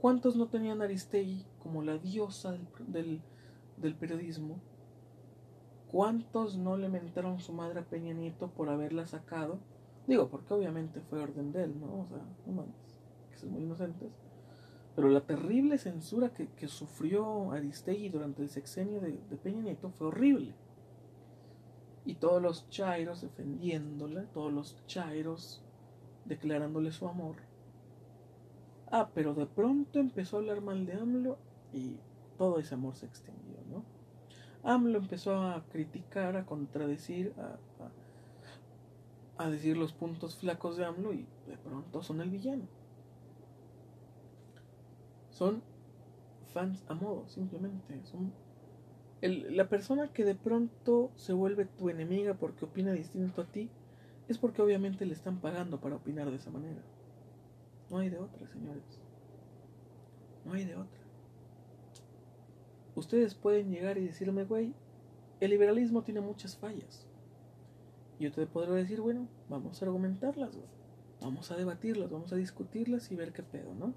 ¿Cuántos 0.00 0.36
no 0.36 0.46
tenían 0.46 0.82
Aristegui 0.82 1.44
como 1.58 1.82
la 1.82 1.98
diosa 1.98 2.56
del, 2.86 3.20
del, 3.76 3.94
periodismo? 3.96 4.60
¿Cuántos 5.90 6.56
no 6.56 6.76
le 6.76 6.88
mentaron 6.88 7.40
su 7.40 7.52
madre 7.52 7.80
a 7.80 7.84
Peña 7.84 8.12
Nieto 8.12 8.48
por 8.50 8.68
haberla 8.68 9.06
sacado? 9.06 9.58
Digo, 10.06 10.28
porque 10.28 10.54
obviamente 10.54 11.00
fue 11.00 11.20
orden 11.20 11.50
de 11.52 11.64
él, 11.64 11.80
¿no? 11.80 12.02
O 12.02 12.06
sea, 12.06 12.22
no 12.46 12.52
mames, 12.52 12.74
que 13.30 13.38
son 13.38 13.50
muy 13.50 13.62
inocentes. 13.62 14.10
Pero 14.98 15.10
la 15.10 15.20
terrible 15.20 15.78
censura 15.78 16.30
que, 16.30 16.48
que 16.48 16.66
sufrió 16.66 17.52
Aristegui 17.52 18.08
durante 18.08 18.42
el 18.42 18.48
sexenio 18.48 19.00
de, 19.00 19.12
Peña 19.40 19.62
Nieto 19.62 19.90
fue 19.90 20.08
horrible. 20.08 20.56
Y 22.04 22.16
todos 22.16 22.42
los 22.42 22.68
chairos 22.68 23.20
defendiéndola, 23.20 24.24
todos 24.34 24.52
los 24.52 24.84
chairos 24.88 25.62
declarándole 26.24 26.90
su 26.90 27.06
amor. 27.06 27.36
Ah, 28.90 29.08
pero 29.14 29.34
de 29.34 29.46
pronto 29.46 30.00
empezó 30.00 30.34
a 30.34 30.40
hablar 30.40 30.62
mal 30.62 30.84
de 30.84 30.94
AMLO 30.94 31.38
y 31.72 31.94
todo 32.36 32.58
ese 32.58 32.74
amor 32.74 32.96
se 32.96 33.06
extinguió, 33.06 33.58
¿no? 33.70 33.84
AMLO 34.64 34.98
empezó 34.98 35.40
a 35.40 35.64
criticar, 35.70 36.36
a 36.36 36.44
contradecir, 36.44 37.32
a, 37.38 37.56
a, 39.38 39.44
a 39.44 39.48
decir 39.48 39.76
los 39.76 39.92
puntos 39.92 40.38
flacos 40.38 40.76
de 40.76 40.86
AMLO 40.86 41.12
y 41.12 41.24
de 41.46 41.56
pronto 41.56 42.02
son 42.02 42.20
el 42.20 42.30
villano. 42.30 42.77
Son 45.38 45.62
fans 46.52 46.84
a 46.88 46.94
modo, 46.94 47.28
simplemente. 47.28 48.04
Son 48.06 48.32
el, 49.20 49.56
la 49.56 49.68
persona 49.68 50.12
que 50.12 50.24
de 50.24 50.34
pronto 50.34 51.12
se 51.14 51.32
vuelve 51.32 51.64
tu 51.64 51.90
enemiga 51.90 52.34
porque 52.34 52.64
opina 52.64 52.90
distinto 52.90 53.42
a 53.42 53.44
ti 53.44 53.70
es 54.26 54.36
porque 54.36 54.62
obviamente 54.62 55.06
le 55.06 55.14
están 55.14 55.40
pagando 55.40 55.80
para 55.80 55.94
opinar 55.94 56.28
de 56.28 56.36
esa 56.38 56.50
manera. 56.50 56.82
No 57.88 57.98
hay 57.98 58.10
de 58.10 58.18
otra, 58.18 58.48
señores. 58.48 58.82
No 60.44 60.54
hay 60.54 60.64
de 60.64 60.74
otra. 60.74 61.00
Ustedes 62.96 63.36
pueden 63.36 63.70
llegar 63.70 63.96
y 63.96 64.06
decirme, 64.06 64.42
güey, 64.42 64.74
el 65.38 65.50
liberalismo 65.50 66.02
tiene 66.02 66.20
muchas 66.20 66.56
fallas. 66.56 67.06
Yo 68.18 68.32
te 68.32 68.44
podré 68.48 68.72
decir, 68.72 69.00
bueno, 69.00 69.28
vamos 69.48 69.80
a 69.80 69.84
argumentarlas, 69.84 70.56
güey. 70.56 70.68
Vamos 71.20 71.52
a 71.52 71.56
debatirlas, 71.56 72.10
vamos 72.10 72.32
a 72.32 72.36
discutirlas 72.36 73.12
y 73.12 73.14
ver 73.14 73.32
qué 73.32 73.44
pedo, 73.44 73.72
¿no? 73.74 73.94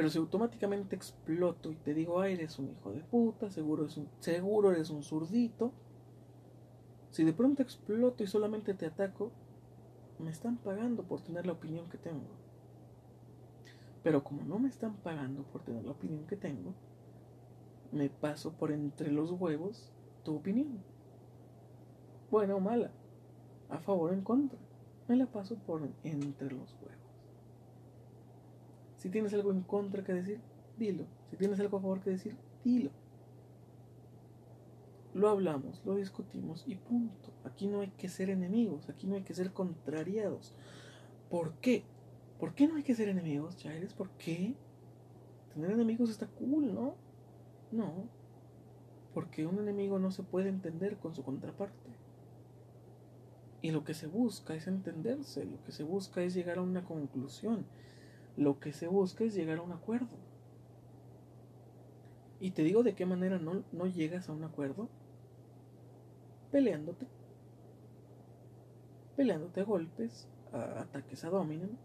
Pero 0.00 0.08
si 0.08 0.16
automáticamente 0.16 0.96
exploto 0.96 1.70
y 1.70 1.74
te 1.74 1.92
digo, 1.92 2.22
ay, 2.22 2.32
eres 2.32 2.58
un 2.58 2.70
hijo 2.70 2.90
de 2.90 3.00
puta, 3.00 3.50
seguro, 3.50 3.84
es 3.84 3.98
un, 3.98 4.08
seguro 4.20 4.72
eres 4.72 4.88
un 4.88 5.02
zurdito. 5.02 5.72
Si 7.10 7.22
de 7.22 7.34
pronto 7.34 7.62
exploto 7.62 8.24
y 8.24 8.26
solamente 8.26 8.72
te 8.72 8.86
ataco, 8.86 9.30
me 10.18 10.30
están 10.30 10.56
pagando 10.56 11.02
por 11.02 11.20
tener 11.20 11.44
la 11.44 11.52
opinión 11.52 11.90
que 11.90 11.98
tengo. 11.98 12.30
Pero 14.02 14.24
como 14.24 14.42
no 14.42 14.58
me 14.58 14.70
están 14.70 14.94
pagando 14.94 15.42
por 15.42 15.64
tener 15.64 15.84
la 15.84 15.92
opinión 15.92 16.26
que 16.26 16.36
tengo, 16.36 16.72
me 17.92 18.08
paso 18.08 18.54
por 18.54 18.72
entre 18.72 19.12
los 19.12 19.30
huevos 19.32 19.92
tu 20.24 20.34
opinión. 20.34 20.82
Buena 22.30 22.54
o 22.54 22.60
mala, 22.60 22.90
a 23.68 23.76
favor 23.80 24.12
o 24.12 24.14
en 24.14 24.22
contra, 24.22 24.58
me 25.08 25.16
la 25.16 25.26
paso 25.26 25.56
por 25.56 25.86
entre 26.04 26.50
los 26.52 26.74
huevos. 26.80 27.09
Si 29.00 29.08
tienes 29.08 29.32
algo 29.32 29.50
en 29.50 29.62
contra 29.62 30.04
que 30.04 30.12
decir, 30.12 30.40
dilo. 30.78 31.06
Si 31.30 31.36
tienes 31.36 31.58
algo 31.58 31.78
a 31.78 31.80
favor 31.80 32.00
que 32.00 32.10
decir, 32.10 32.36
dilo. 32.62 32.90
Lo 35.14 35.30
hablamos, 35.30 35.82
lo 35.86 35.96
discutimos 35.96 36.64
y 36.66 36.76
punto. 36.76 37.32
Aquí 37.44 37.66
no 37.66 37.80
hay 37.80 37.88
que 37.88 38.10
ser 38.10 38.28
enemigos, 38.28 38.90
aquí 38.90 39.06
no 39.06 39.14
hay 39.14 39.22
que 39.22 39.34
ser 39.34 39.54
contrariados. 39.54 40.54
¿Por 41.30 41.54
qué? 41.54 41.82
¿Por 42.38 42.54
qué 42.54 42.68
no 42.68 42.76
hay 42.76 42.82
que 42.82 42.94
ser 42.94 43.08
enemigos, 43.08 43.56
Chaires? 43.56 43.94
¿Por 43.94 44.10
qué? 44.10 44.54
Tener 45.54 45.70
enemigos 45.70 46.10
está 46.10 46.26
cool, 46.26 46.74
¿no? 46.74 46.94
No, 47.72 48.04
porque 49.14 49.46
un 49.46 49.58
enemigo 49.58 49.98
no 49.98 50.10
se 50.10 50.22
puede 50.22 50.50
entender 50.50 50.98
con 50.98 51.14
su 51.14 51.24
contraparte. 51.24 51.90
Y 53.62 53.70
lo 53.70 53.82
que 53.82 53.94
se 53.94 54.06
busca 54.06 54.54
es 54.54 54.66
entenderse, 54.66 55.46
lo 55.46 55.62
que 55.64 55.72
se 55.72 55.84
busca 55.84 56.22
es 56.22 56.34
llegar 56.34 56.58
a 56.58 56.62
una 56.62 56.84
conclusión, 56.84 57.64
lo 58.40 58.58
que 58.58 58.72
se 58.72 58.88
busca 58.88 59.22
es 59.22 59.34
llegar 59.34 59.58
a 59.58 59.62
un 59.62 59.72
acuerdo. 59.72 60.16
Y 62.40 62.52
te 62.52 62.62
digo 62.62 62.82
de 62.82 62.94
qué 62.94 63.04
manera 63.04 63.38
no, 63.38 63.64
no 63.70 63.86
llegas 63.86 64.30
a 64.30 64.32
un 64.32 64.42
acuerdo. 64.44 64.88
Peleándote. 66.50 67.06
Peleándote 69.14 69.60
a 69.60 69.64
golpes, 69.64 70.26
a 70.54 70.80
ataques 70.80 71.22
a 71.22 71.28
dominen. 71.28 71.76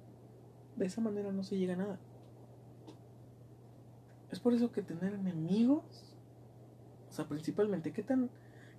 De 0.78 0.86
esa 0.86 1.02
manera 1.02 1.34
no 1.34 1.44
se 1.44 1.58
llega 1.58 1.74
a 1.74 1.78
nada. 1.78 2.00
Es 4.32 4.40
por 4.40 4.54
eso 4.54 4.72
que 4.72 4.82
tener 4.82 5.14
enemigos, 5.14 6.16
o 7.10 7.14
sea, 7.14 7.28
principalmente, 7.28 7.92
¿qué 7.92 8.02
tan, 8.02 8.30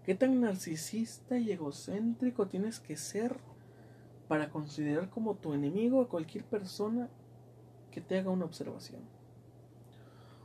qué 0.02 0.14
tan 0.14 0.40
narcisista 0.40 1.38
y 1.38 1.52
egocéntrico 1.52 2.46
tienes 2.46 2.80
que 2.80 2.96
ser 2.96 3.36
para 4.28 4.48
considerar 4.48 5.10
como 5.10 5.34
tu 5.34 5.52
enemigo 5.52 6.00
a 6.00 6.08
cualquier 6.08 6.44
persona 6.44 7.10
que 7.96 8.02
te 8.02 8.18
haga 8.18 8.28
una 8.28 8.44
observación? 8.44 9.00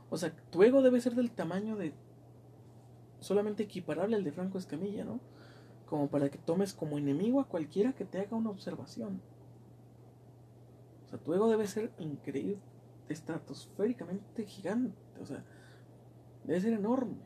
O 0.08 0.16
sea, 0.16 0.34
tu 0.50 0.62
ego 0.62 0.80
debe 0.80 1.02
ser 1.02 1.14
del 1.14 1.30
tamaño 1.30 1.76
de 1.76 1.92
solamente 3.20 3.64
equiparable 3.64 4.16
al 4.16 4.24
de 4.24 4.32
Franco 4.32 4.56
Escamilla, 4.56 5.04
¿no? 5.04 5.20
Como 5.84 6.08
para 6.08 6.30
que 6.30 6.38
tomes 6.38 6.72
como 6.72 6.96
enemigo 6.96 7.40
a 7.40 7.48
cualquiera 7.48 7.92
que 7.92 8.06
te 8.06 8.20
haga 8.20 8.38
una 8.38 8.48
observación. 8.48 9.20
O 11.04 11.08
sea, 11.10 11.18
tu 11.18 11.34
ego 11.34 11.50
debe 11.50 11.66
ser 11.66 11.92
increíble, 11.98 12.58
estratosféricamente 13.10 14.46
gigante. 14.46 14.96
O 15.20 15.26
sea, 15.26 15.44
debe 16.44 16.58
ser 16.58 16.72
enorme 16.72 17.18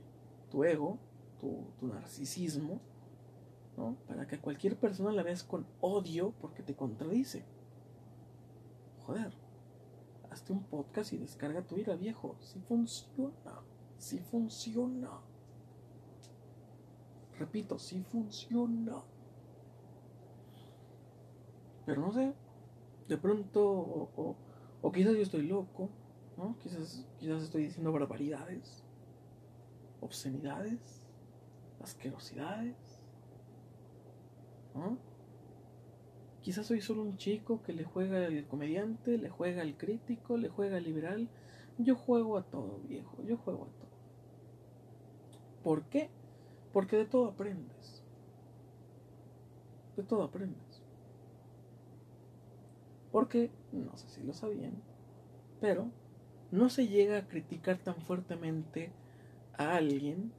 tu 0.51 0.65
ego, 0.65 0.99
tu, 1.39 1.87
narcisismo, 1.87 2.81
¿no? 3.77 3.97
Para 4.09 4.27
que 4.27 4.41
cualquier 4.41 4.77
persona 4.77 5.13
la 5.13 5.23
veas 5.23 5.45
con 5.45 5.69
odio 5.81 6.35
porque 6.41 6.65
te 6.65 6.75
contradice. 6.75 7.45
Joder, 9.07 9.46
un 10.53 10.65
podcast 10.65 11.13
y 11.13 11.19
descarga 11.19 11.67
tu 11.67 11.77
ira, 11.77 11.95
viejo. 11.97 12.37
Si 12.41 12.61
funciona, 12.61 13.61
si 13.99 14.19
funciona. 14.19 15.11
Repito, 17.39 17.79
si 17.79 18.03
funciona. 18.03 19.03
Pero 21.85 22.01
no 22.01 22.13
sé, 22.13 22.35
de 23.09 23.17
pronto, 23.17 23.63
o, 24.83 24.93
quizás 24.93 25.15
yo 25.15 25.23
estoy 25.23 25.47
loco, 25.47 25.89
¿no? 26.37 26.57
Quizás, 26.59 27.07
quizás 27.19 27.43
estoy 27.43 27.65
diciendo 27.65 27.93
barbaridades, 27.93 28.83
obscenidades, 30.01 31.03
asquerosidades. 31.81 32.77
Quizás 36.47 36.65
soy 36.65 36.81
solo 36.81 37.03
un 37.03 37.17
chico 37.17 37.61
que 37.65 37.73
le 37.73 37.83
juega 37.83 38.25
al 38.25 38.47
comediante, 38.47 39.19
le 39.19 39.29
juega 39.29 39.63
al 39.63 39.77
crítico, 39.77 40.37
le 40.37 40.49
juega 40.49 40.77
al 40.77 40.85
liberal. 40.85 41.29
Yo 41.77 41.97
juego 41.97 42.39
a 42.39 42.45
todo, 42.45 42.79
viejo, 42.87 43.21
yo 43.25 43.37
juego 43.37 43.65
a 43.65 43.81
todo. 43.81 43.91
¿Por 45.65 45.87
qué? 45.87 46.09
Porque 46.73 46.97
de 46.99 47.05
todo 47.05 47.27
aprendes. 47.27 48.05
De 49.97 50.05
todo 50.05 50.23
aprendes. 50.23 50.85
Porque, 53.11 53.51
no 53.73 53.97
sé 53.97 54.09
si 54.09 54.23
lo 54.23 54.33
sabían, 54.33 54.81
pero 55.61 55.91
no 56.53 56.71
se 56.71 56.87
llega 56.87 57.19
a 57.19 57.27
criticar 57.27 57.79
tan 57.79 57.97
fuertemente 57.97 58.93
a 59.59 59.75
alguien 59.75 60.31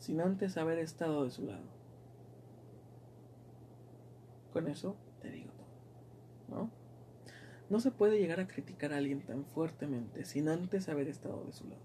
sin 0.00 0.20
antes 0.20 0.58
haber 0.58 0.80
estado 0.80 1.24
de 1.24 1.30
su 1.30 1.46
lado. 1.46 1.64
Con 4.52 4.68
eso 4.68 4.96
te 5.20 5.30
digo 5.30 5.50
todo, 5.52 6.56
¿no? 6.56 6.70
No 7.70 7.78
se 7.78 7.92
puede 7.92 8.18
llegar 8.18 8.40
a 8.40 8.48
criticar 8.48 8.92
a 8.92 8.96
alguien 8.96 9.24
tan 9.24 9.44
fuertemente 9.44 10.24
sin 10.24 10.48
antes 10.48 10.88
haber 10.88 11.08
estado 11.08 11.44
de 11.44 11.52
su 11.52 11.68
lado. 11.68 11.82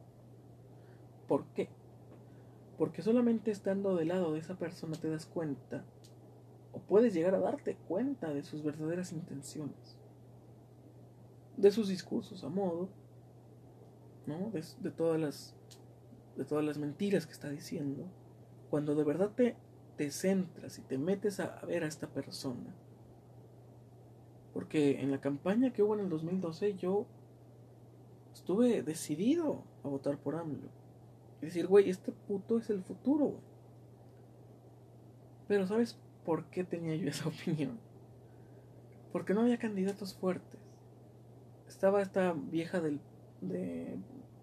¿Por 1.28 1.46
qué? 1.54 1.70
Porque 2.78 3.02
solamente 3.02 3.52
estando 3.52 3.96
del 3.96 4.10
lado 4.10 4.34
de 4.34 4.40
esa 4.40 4.58
persona 4.58 4.96
te 4.98 5.10
das 5.10 5.26
cuenta 5.26 5.86
o 6.74 6.80
puedes 6.80 7.14
llegar 7.14 7.36
a 7.36 7.40
darte 7.40 7.76
cuenta 7.88 8.34
de 8.34 8.44
sus 8.44 8.64
verdaderas 8.64 9.14
intenciones, 9.14 9.98
de 11.56 11.72
sus 11.72 11.88
discursos 11.88 12.44
a 12.44 12.50
modo, 12.50 12.90
¿no? 14.26 14.52
De, 14.52 14.92
todas 14.92 15.20
las 15.22 15.56
de 16.36 16.46
todas 16.46 16.66
las 16.66 16.78
mentiras 16.78 17.26
que 17.26 17.34
está 17.34 17.50
diciendo. 17.50 18.06
Cuando 18.70 18.96
de 18.96 19.04
verdad 19.04 19.32
te, 19.36 19.56
te 19.96 20.12
centras 20.12 20.80
y 20.80 20.82
te 20.82 20.98
metes 20.98 21.40
a, 21.40 21.60
a 21.60 21.66
ver 21.66 21.84
a 21.84 21.88
esta 21.88 22.08
persona. 22.08 22.76
Porque 24.56 25.02
en 25.02 25.12
la 25.12 25.22
campaña 25.22 25.72
que 25.72 25.84
hubo 25.84 25.94
en 25.94 26.00
el 26.00 26.10
2012 26.10 26.74
yo 26.78 27.06
estuve 28.34 28.82
decidido 28.82 29.62
a 29.84 29.90
votar 29.90 30.18
por 30.18 30.36
AMLO 30.36 30.70
decir, 31.46 31.68
güey, 31.68 31.90
este 31.90 32.12
puto 32.12 32.58
es 32.58 32.70
el 32.70 32.84
futuro, 32.84 33.26
güey. 33.26 33.44
Pero 35.48 35.68
¿sabes 35.68 35.98
por 36.26 36.46
qué 36.46 36.64
tenía 36.64 36.96
yo 36.96 37.08
esa 37.08 37.30
opinión? 37.30 37.80
Porque 39.12 39.34
no 39.34 39.42
había 39.42 39.58
candidatos 39.58 40.14
fuertes. 40.14 40.60
Estaba 41.68 42.02
esta 42.02 42.34
vieja 42.34 42.82
del, 42.82 43.00
de 43.42 43.98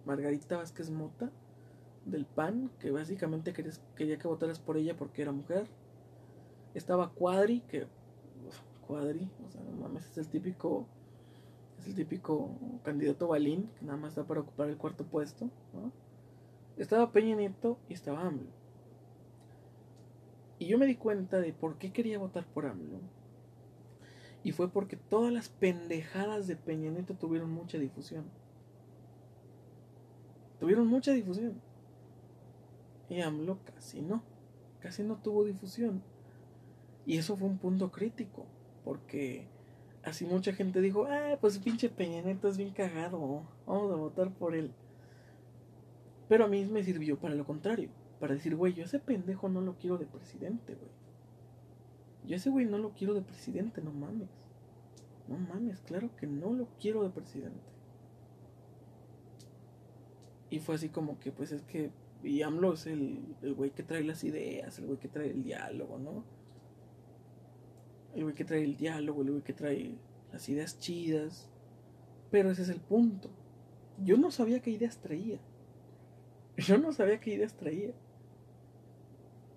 Margarita 0.05 0.57
Vázquez 0.57 0.91
Mota, 0.91 1.31
del 2.05 2.25
PAN, 2.25 2.71
que 2.79 2.91
básicamente 2.91 3.53
quería 3.53 4.19
que 4.19 4.29
votaras 4.29 4.59
por 4.59 4.77
ella 4.77 4.97
porque 4.97 5.23
era 5.23 5.33
mujer. 5.33 5.67
Estaba 6.75 7.11
Cuadri, 7.11 7.61
que. 7.61 7.87
Cuadri, 8.87 9.29
o 9.47 9.51
sea, 9.51 9.61
no 9.63 9.73
mames, 9.73 10.11
es 10.11 10.19
el 10.19 10.29
típico. 10.29 10.87
Es 11.79 11.89
el 11.89 11.95
típico 11.95 12.51
candidato 12.85 13.27
balín, 13.29 13.69
que 13.79 13.85
nada 13.85 13.99
más 13.99 14.11
está 14.11 14.25
para 14.25 14.41
ocupar 14.41 14.69
el 14.69 14.77
cuarto 14.77 15.05
puesto. 15.05 15.51
Estaba 16.77 17.11
Peña 17.11 17.35
Nieto 17.35 17.79
y 17.89 17.95
estaba 17.95 18.23
AMLO. 18.23 18.51
Y 20.59 20.67
yo 20.67 20.79
me 20.79 20.87
di 20.87 20.95
cuenta 20.95 21.41
de 21.41 21.53
por 21.53 21.79
qué 21.79 21.93
quería 21.93 22.19
votar 22.19 22.47
por 22.47 22.67
AMLO. 22.67 23.01
Y 24.45 24.53
fue 24.53 24.69
porque 24.69 24.97
todas 24.97 25.33
las 25.33 25.49
pendejadas 25.49 26.47
de 26.47 26.57
Peña 26.57 26.91
Nieto 26.91 27.15
tuvieron 27.15 27.51
mucha 27.51 27.79
difusión. 27.79 28.25
Tuvieron 30.61 30.87
mucha 30.87 31.13
difusión. 31.13 31.61
Y 33.09 33.21
AMLO 33.21 33.59
casi 33.65 34.03
no. 34.03 34.23
Casi 34.81 35.03
no 35.03 35.17
tuvo 35.17 35.45
difusión. 35.45 36.03
Y 37.07 37.19
eso 37.19 37.37
fue 37.37 37.49
un 37.49 37.59
punto 37.59 37.91
crítico. 37.91 38.47
Porque 38.85 39.47
así 40.03 40.25
mucha 40.25 40.53
gente 40.53 40.81
dijo, 40.81 41.07
ah, 41.09 41.37
pues 41.41 41.59
pinche 41.59 41.89
Peña 41.89 42.23
Nieto 42.23 42.49
es 42.49 42.57
bien 42.57 42.73
cagado. 42.73 43.43
Vamos 43.67 43.93
a 43.93 43.97
votar 43.97 44.33
por 44.33 44.55
él. 44.55 44.73
Pero 46.29 46.45
a 46.45 46.49
mí 46.49 46.65
me 46.65 46.83
sirvió 46.83 47.19
para 47.19 47.35
lo 47.35 47.45
contrario. 47.45 47.91
Para 48.19 48.35
decir, 48.35 48.57
güey, 48.57 48.73
yo 48.73 48.85
ese 48.85 48.99
pendejo 48.99 49.49
no 49.49 49.61
lo 49.61 49.77
quiero 49.77 49.99
de 49.99 50.07
presidente, 50.07 50.75
güey. 50.75 50.91
Yo 52.27 52.37
ese 52.37 52.51
güey 52.51 52.67
no 52.67 52.79
lo 52.79 52.91
quiero 52.93 53.15
de 53.15 53.23
presidente, 53.23 53.83
no 53.83 53.93
mames. 53.93 54.29
No 55.29 55.37
mames, 55.37 55.81
claro 55.81 56.15
que 56.17 56.27
no 56.27 56.53
lo 56.53 56.69
quiero 56.81 57.03
de 57.03 57.11
presidente. 57.11 57.61
Y 60.51 60.61
fue 60.61 60.75
así 60.75 60.89
como 60.89 61.19
que, 61.19 61.33
pues 61.33 61.53
es 61.53 61.63
que. 61.63 61.91
Y 62.23 62.43
AMLO 62.43 62.75
es 62.75 62.87
el, 62.87 63.37
el 63.43 63.55
güey 63.55 63.71
que 63.71 63.83
trae 63.83 64.05
las 64.05 64.23
ideas, 64.23 64.79
el 64.79 64.87
güey 64.87 64.99
que 64.99 65.09
trae 65.09 65.31
el 65.31 65.43
diálogo, 65.43 65.99
¿no? 65.99 66.25
El 68.15 68.25
güey 68.25 68.35
que 68.35 68.45
trae 68.45 68.65
el 68.65 68.77
diálogo, 68.77 69.23
el 69.23 69.31
güey 69.31 69.43
que 69.43 69.53
trae 69.53 69.97
las 70.33 70.49
ideas 70.49 70.79
chidas. 70.79 71.49
Pero 72.31 72.51
ese 72.51 72.63
es 72.63 72.69
el 72.69 72.81
punto. 72.81 73.31
Yo 73.99 74.17
no 74.17 74.31
sabía 74.31 74.61
qué 74.61 74.71
ideas 74.71 74.99
traía. 74.99 75.39
Yo 76.57 76.79
no 76.79 76.93
sabía 76.93 77.21
qué 77.21 77.35
ideas 77.35 77.55
traía. 77.55 77.93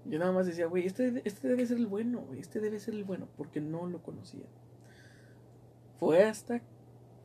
Yo 0.06 0.20
nada 0.20 0.32
más 0.32 0.46
decía, 0.46 0.68
güey, 0.68 0.86
este, 0.86 1.22
este 1.26 1.48
debe 1.48 1.66
ser 1.66 1.78
el 1.78 1.88
bueno, 1.88 2.28
este 2.38 2.60
debe 2.60 2.80
ser 2.80 2.94
el 2.94 3.04
bueno, 3.04 3.28
porque 3.38 3.60
no 3.60 3.88
lo 3.88 4.04
conocía. 4.04 4.46
Fue 6.00 6.24
hasta, 6.24 6.62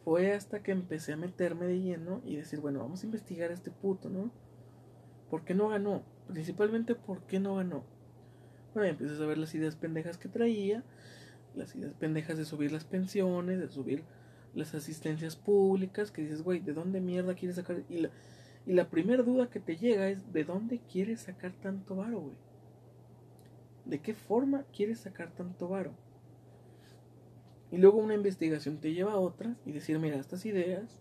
fue 0.04 0.32
hasta 0.32 0.62
que 0.62 0.72
empecé 0.72 1.12
a 1.12 1.18
meterme 1.18 1.66
de 1.66 1.80
lleno 1.80 2.22
y 2.24 2.36
decir, 2.36 2.60
bueno, 2.60 2.80
vamos 2.80 3.02
a 3.02 3.06
investigar 3.06 3.50
a 3.50 3.54
este 3.54 3.70
puto, 3.70 4.08
¿no? 4.08 4.30
¿Por 5.28 5.44
qué 5.44 5.54
no 5.54 5.68
ganó? 5.68 6.02
Principalmente, 6.26 6.94
¿por 6.94 7.22
qué 7.24 7.38
no 7.38 7.56
ganó? 7.56 7.84
Bueno, 8.72 8.96
y 8.98 9.22
a 9.22 9.26
ver 9.26 9.38
las 9.38 9.54
ideas 9.54 9.76
pendejas 9.76 10.16
que 10.16 10.28
traía, 10.28 10.82
las 11.54 11.74
ideas 11.74 11.94
pendejas 11.94 12.38
de 12.38 12.44
subir 12.44 12.72
las 12.72 12.84
pensiones, 12.84 13.58
de 13.58 13.68
subir 13.68 14.04
las 14.54 14.74
asistencias 14.74 15.36
públicas, 15.36 16.10
que 16.10 16.22
dices, 16.22 16.42
güey, 16.42 16.60
¿de 16.60 16.72
dónde 16.72 17.00
mierda 17.00 17.34
quieres 17.34 17.56
sacar? 17.56 17.82
Y 17.88 17.98
la, 17.98 18.10
y 18.66 18.72
la 18.72 18.88
primera 18.88 19.22
duda 19.22 19.50
que 19.50 19.60
te 19.60 19.76
llega 19.76 20.08
es, 20.08 20.32
¿de 20.32 20.44
dónde 20.44 20.80
quieres 20.80 21.20
sacar 21.20 21.52
tanto 21.52 21.96
varo, 21.96 22.20
güey? 22.20 22.36
¿De 23.84 24.00
qué 24.00 24.14
forma 24.14 24.64
quieres 24.72 25.00
sacar 25.00 25.32
tanto 25.32 25.68
varo? 25.68 25.92
Y 27.70 27.78
luego 27.78 27.98
una 27.98 28.14
investigación 28.14 28.78
te 28.78 28.92
lleva 28.92 29.12
a 29.12 29.18
otra 29.18 29.56
y 29.64 29.72
decir, 29.72 29.98
mira, 29.98 30.16
estas 30.16 30.44
ideas 30.44 31.00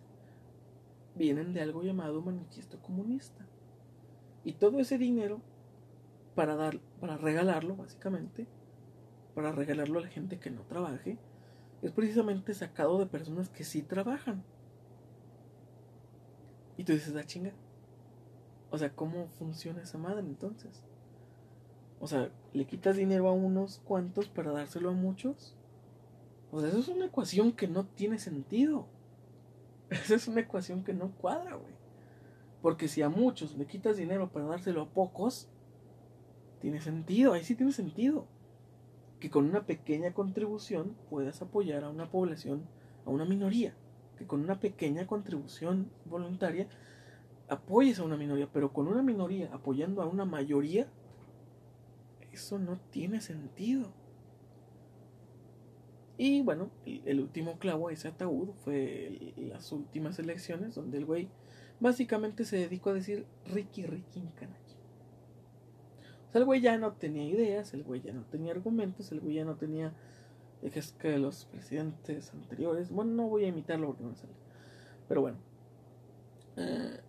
vienen 1.15 1.53
de 1.53 1.61
algo 1.61 1.83
llamado 1.83 2.21
manifiesto 2.21 2.79
comunista. 2.81 3.45
Y 4.43 4.53
todo 4.53 4.79
ese 4.79 4.97
dinero 4.97 5.41
para 6.35 6.55
dar, 6.55 6.79
para 7.01 7.17
regalarlo, 7.17 7.75
básicamente, 7.75 8.47
para 9.35 9.51
regalarlo 9.51 9.99
a 9.99 10.03
la 10.03 10.09
gente 10.09 10.39
que 10.39 10.49
no 10.49 10.61
trabaje, 10.61 11.17
es 11.81 11.91
precisamente 11.91 12.53
sacado 12.53 12.97
de 12.99 13.05
personas 13.05 13.49
que 13.49 13.63
sí 13.63 13.81
trabajan. 13.81 14.43
Y 16.77 16.83
tú 16.83 16.93
dices, 16.93 17.15
ah, 17.15 17.23
chinga. 17.25 17.51
O 18.71 18.77
sea, 18.77 18.95
¿cómo 18.95 19.27
funciona 19.27 19.81
esa 19.81 19.97
madre 19.97 20.21
entonces? 20.21 20.83
O 21.99 22.07
sea, 22.07 22.31
¿le 22.53 22.65
quitas 22.65 22.95
dinero 22.95 23.27
a 23.27 23.33
unos 23.33 23.79
cuantos 23.79 24.27
para 24.27 24.51
dárselo 24.51 24.89
a 24.89 24.93
muchos? 24.93 25.55
O 26.51 26.59
sea, 26.59 26.69
eso 26.69 26.79
es 26.79 26.87
una 26.87 27.05
ecuación 27.05 27.51
que 27.51 27.67
no 27.67 27.85
tiene 27.85 28.19
sentido. 28.19 28.87
Esa 29.89 30.15
es 30.15 30.27
una 30.27 30.41
ecuación 30.41 30.83
que 30.83 30.93
no 30.93 31.11
cuadra, 31.11 31.55
güey. 31.55 31.73
Porque 32.61 32.87
si 32.87 33.01
a 33.01 33.09
muchos 33.09 33.57
le 33.57 33.65
quitas 33.65 33.97
dinero 33.97 34.31
para 34.31 34.45
dárselo 34.45 34.81
a 34.81 34.89
pocos, 34.89 35.49
tiene 36.59 36.81
sentido, 36.81 37.33
ahí 37.33 37.43
sí 37.43 37.55
tiene 37.55 37.71
sentido. 37.71 38.27
Que 39.19 39.29
con 39.29 39.45
una 39.45 39.65
pequeña 39.65 40.13
contribución 40.13 40.95
puedas 41.09 41.41
apoyar 41.41 41.83
a 41.83 41.89
una 41.89 42.09
población, 42.09 42.63
a 43.05 43.09
una 43.09 43.25
minoría 43.25 43.75
que 44.19 44.27
con 44.27 44.41
una 44.41 44.59
pequeña 44.59 45.07
contribución 45.07 45.89
voluntaria 46.03 46.67
apoyes 47.47 47.99
a 47.99 48.03
una 48.03 48.17
minoría, 48.17 48.49
pero 48.51 48.73
con 48.73 48.89
una 48.89 49.01
minoría 49.01 49.49
apoyando 49.53 50.01
a 50.01 50.07
una 50.07 50.25
mayoría, 50.25 50.87
eso 52.33 52.59
no 52.59 52.77
tiene 52.91 53.21
sentido. 53.21 53.93
Y 56.17 56.41
bueno, 56.41 56.69
el 56.85 57.21
último 57.21 57.57
clavo 57.59 57.87
a 57.87 57.93
ese 57.93 58.09
ataúd 58.09 58.49
fue 58.65 59.33
las 59.37 59.71
últimas 59.71 60.19
elecciones 60.19 60.75
donde 60.75 60.97
el 60.97 61.05
güey 61.05 61.29
básicamente 61.79 62.43
se 62.43 62.57
dedicó 62.57 62.89
a 62.89 62.95
decir 62.95 63.25
Ricky 63.45 63.85
Ricky 63.85 64.19
canalla. 64.35 64.58
O 66.29 66.31
sea, 66.31 66.39
el 66.39 66.45
güey 66.45 66.61
ya 66.61 66.77
no 66.77 66.93
tenía 66.93 67.25
ideas, 67.25 67.73
el 67.73 67.83
güey 67.83 68.01
ya 68.01 68.13
no 68.13 68.23
tenía 68.23 68.51
argumentos, 68.51 69.11
el 69.11 69.19
güey 69.19 69.35
ya 69.35 69.45
no 69.45 69.55
tenía 69.55 69.93
es 70.61 70.91
que 70.91 71.17
los 71.17 71.45
presidentes 71.45 72.33
anteriores, 72.33 72.91
bueno, 72.91 73.11
no 73.11 73.29
voy 73.29 73.45
a 73.45 73.47
imitarlo 73.47 73.87
porque 73.87 74.03
no 74.03 74.09
me 74.09 74.15
sale, 74.15 74.33
pero 75.07 75.21
bueno. 75.21 75.37
Eh, 76.57 76.99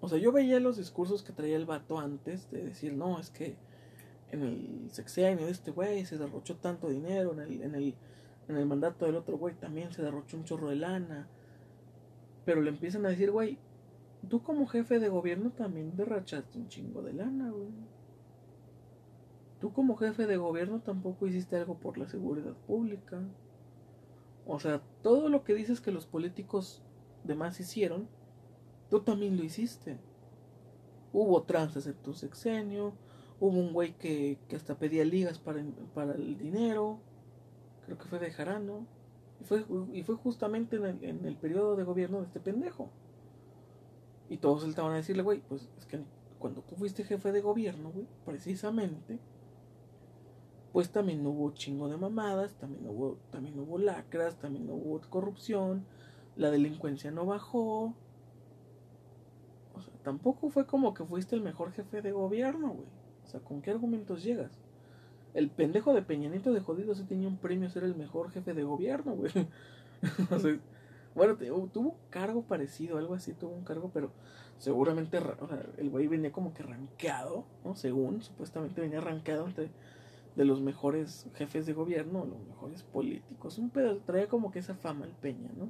o 0.00 0.08
sea, 0.08 0.18
yo 0.18 0.32
veía 0.32 0.60
los 0.60 0.76
discursos 0.76 1.22
que 1.22 1.32
traía 1.32 1.56
el 1.56 1.66
vato 1.66 1.98
antes 1.98 2.50
de 2.50 2.64
decir, 2.64 2.94
no, 2.94 3.18
es 3.18 3.30
que 3.30 3.56
en 4.30 4.42
el 4.42 4.88
sexenio 4.90 5.46
de 5.46 5.52
este 5.52 5.70
güey 5.70 6.04
se 6.04 6.18
derrochó 6.18 6.56
tanto 6.56 6.88
dinero, 6.88 7.32
en 7.32 7.40
el, 7.40 7.62
en 7.62 7.74
el, 7.74 7.94
en 8.48 8.56
el 8.56 8.66
mandato 8.66 9.06
del 9.06 9.16
otro 9.16 9.38
güey 9.38 9.54
también 9.54 9.92
se 9.92 10.02
derrochó 10.02 10.36
un 10.36 10.44
chorro 10.44 10.68
de 10.68 10.76
lana. 10.76 11.28
Pero 12.44 12.60
le 12.60 12.70
empiezan 12.70 13.06
a 13.06 13.10
decir, 13.10 13.30
güey, 13.30 13.58
tú 14.28 14.42
como 14.42 14.66
jefe 14.66 14.98
de 14.98 15.08
gobierno 15.08 15.50
también 15.50 15.96
derrachaste 15.96 16.58
un 16.58 16.68
chingo 16.68 17.00
de 17.02 17.14
lana, 17.14 17.50
güey. 17.50 17.68
Tú 19.64 19.72
como 19.72 19.96
jefe 19.96 20.26
de 20.26 20.36
gobierno 20.36 20.80
tampoco 20.80 21.26
hiciste 21.26 21.56
algo 21.56 21.78
por 21.78 21.96
la 21.96 22.06
seguridad 22.06 22.52
pública. 22.66 23.22
O 24.46 24.60
sea, 24.60 24.82
todo 25.02 25.30
lo 25.30 25.42
que 25.42 25.54
dices 25.54 25.80
que 25.80 25.90
los 25.90 26.04
políticos 26.04 26.82
demás 27.22 27.58
hicieron, 27.60 28.06
tú 28.90 29.00
también 29.00 29.38
lo 29.38 29.42
hiciste. 29.42 29.96
Hubo 31.14 31.44
trances 31.44 31.86
en 31.86 31.94
tu 31.94 32.12
sexenio, 32.12 32.92
hubo 33.40 33.58
un 33.58 33.72
güey 33.72 33.94
que, 33.96 34.38
que 34.48 34.56
hasta 34.56 34.76
pedía 34.76 35.02
ligas 35.02 35.38
para, 35.38 35.64
para 35.94 36.12
el 36.12 36.36
dinero, 36.36 36.98
creo 37.86 37.96
que 37.96 38.04
fue 38.04 38.18
de 38.18 38.32
Jarano, 38.32 38.86
y 39.40 39.44
fue, 39.44 39.64
y 39.94 40.02
fue 40.02 40.16
justamente 40.16 40.76
en 40.76 40.84
el, 40.84 41.04
en 41.04 41.24
el 41.24 41.36
periodo 41.36 41.74
de 41.74 41.84
gobierno 41.84 42.18
de 42.18 42.26
este 42.26 42.38
pendejo. 42.38 42.90
Y 44.28 44.36
todos 44.36 44.60
saltaban 44.60 44.92
a 44.92 44.96
decirle, 44.96 45.22
güey, 45.22 45.40
pues 45.40 45.70
es 45.78 45.86
que 45.86 46.00
cuando 46.38 46.60
tú 46.60 46.76
fuiste 46.76 47.02
jefe 47.02 47.32
de 47.32 47.40
gobierno, 47.40 47.90
güey, 47.92 48.06
precisamente, 48.26 49.18
pues 50.74 50.90
también 50.90 51.24
hubo 51.24 51.52
chingo 51.52 51.88
de 51.88 51.96
mamadas, 51.96 52.54
también 52.54 52.84
hubo, 52.88 53.16
también 53.30 53.56
hubo 53.60 53.78
lacras, 53.78 54.34
también 54.40 54.68
hubo 54.68 55.00
corrupción, 55.08 55.84
la 56.34 56.50
delincuencia 56.50 57.12
no 57.12 57.24
bajó. 57.26 57.94
O 59.72 59.80
sea, 59.80 59.94
tampoco 60.02 60.50
fue 60.50 60.66
como 60.66 60.92
que 60.92 61.04
fuiste 61.04 61.36
el 61.36 61.42
mejor 61.42 61.70
jefe 61.70 62.02
de 62.02 62.10
gobierno, 62.10 62.70
güey. 62.70 62.88
O 63.24 63.28
sea, 63.28 63.38
¿con 63.38 63.62
qué 63.62 63.70
argumentos 63.70 64.24
llegas? 64.24 64.50
El 65.32 65.48
pendejo 65.48 65.94
de 65.94 66.02
Peñanito 66.02 66.52
de 66.52 66.58
jodido 66.58 66.96
sí 66.96 67.04
tenía 67.04 67.28
un 67.28 67.36
premio 67.36 67.68
a 67.68 67.70
ser 67.70 67.84
el 67.84 67.94
mejor 67.94 68.32
jefe 68.32 68.52
de 68.52 68.64
gobierno, 68.64 69.14
güey. 69.14 69.30
o 70.32 70.38
sea, 70.40 70.58
bueno, 71.14 71.36
tuvo 71.36 71.90
un 71.90 71.94
cargo 72.10 72.42
parecido, 72.42 72.98
algo 72.98 73.14
así, 73.14 73.32
tuvo 73.32 73.52
un 73.52 73.62
cargo, 73.62 73.92
pero 73.94 74.10
seguramente 74.58 75.18
o 75.18 75.46
sea, 75.46 75.64
el 75.76 75.88
güey 75.88 76.08
venía 76.08 76.32
como 76.32 76.52
que 76.52 76.64
rankeado, 76.64 77.44
¿no? 77.64 77.76
Según, 77.76 78.22
supuestamente 78.22 78.80
venía 78.80 79.00
rankeado 79.00 79.46
entre 79.46 79.70
de 80.36 80.44
los 80.44 80.60
mejores 80.60 81.28
jefes 81.34 81.66
de 81.66 81.72
gobierno, 81.72 82.24
los 82.24 82.44
mejores 82.46 82.82
políticos. 82.82 83.58
Un 83.58 83.70
pedo, 83.70 83.98
traía 83.98 84.28
como 84.28 84.50
que 84.50 84.58
esa 84.58 84.74
fama 84.74 85.06
el 85.06 85.12
Peña, 85.12 85.50
¿no? 85.56 85.68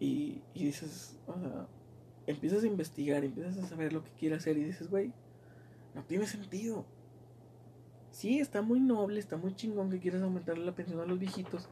Y, 0.00 0.42
y 0.54 0.64
dices, 0.64 1.18
o 1.26 1.38
sea, 1.38 1.66
empiezas 2.26 2.64
a 2.64 2.66
investigar, 2.66 3.24
empiezas 3.24 3.58
a 3.58 3.66
saber 3.66 3.92
lo 3.92 4.02
que 4.02 4.10
quiere 4.12 4.36
hacer 4.36 4.56
y 4.58 4.64
dices, 4.64 4.90
güey, 4.90 5.12
no 5.94 6.04
tiene 6.04 6.26
sentido. 6.26 6.84
Sí, 8.10 8.40
está 8.40 8.62
muy 8.62 8.80
noble, 8.80 9.20
está 9.20 9.36
muy 9.36 9.54
chingón 9.54 9.90
que 9.90 10.00
quieras 10.00 10.22
aumentarle 10.22 10.64
la 10.64 10.74
pensión 10.74 11.00
a 11.00 11.06
los 11.06 11.18
viejitos, 11.18 11.68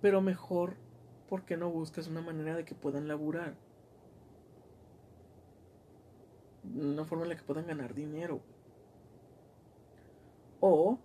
pero 0.00 0.20
mejor, 0.20 0.76
¿por 1.28 1.44
qué 1.44 1.56
no 1.56 1.70
buscas 1.70 2.06
una 2.08 2.20
manera 2.20 2.54
de 2.54 2.64
que 2.64 2.74
puedan 2.74 3.08
laburar? 3.08 3.56
Una 6.74 7.04
forma 7.04 7.24
en 7.24 7.30
la 7.30 7.36
que 7.36 7.42
puedan 7.42 7.66
ganar 7.66 7.94
dinero. 7.94 8.40
O 10.66 10.98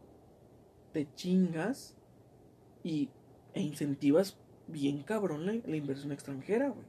te 0.93 1.13
chingas 1.15 1.93
y, 2.81 3.09
e 3.53 3.61
incentivas 3.61 4.37
bien 4.67 5.03
cabrón 5.03 5.45
la, 5.45 5.75
inversión 5.75 6.13
extranjera, 6.13 6.69
güey. 6.69 6.85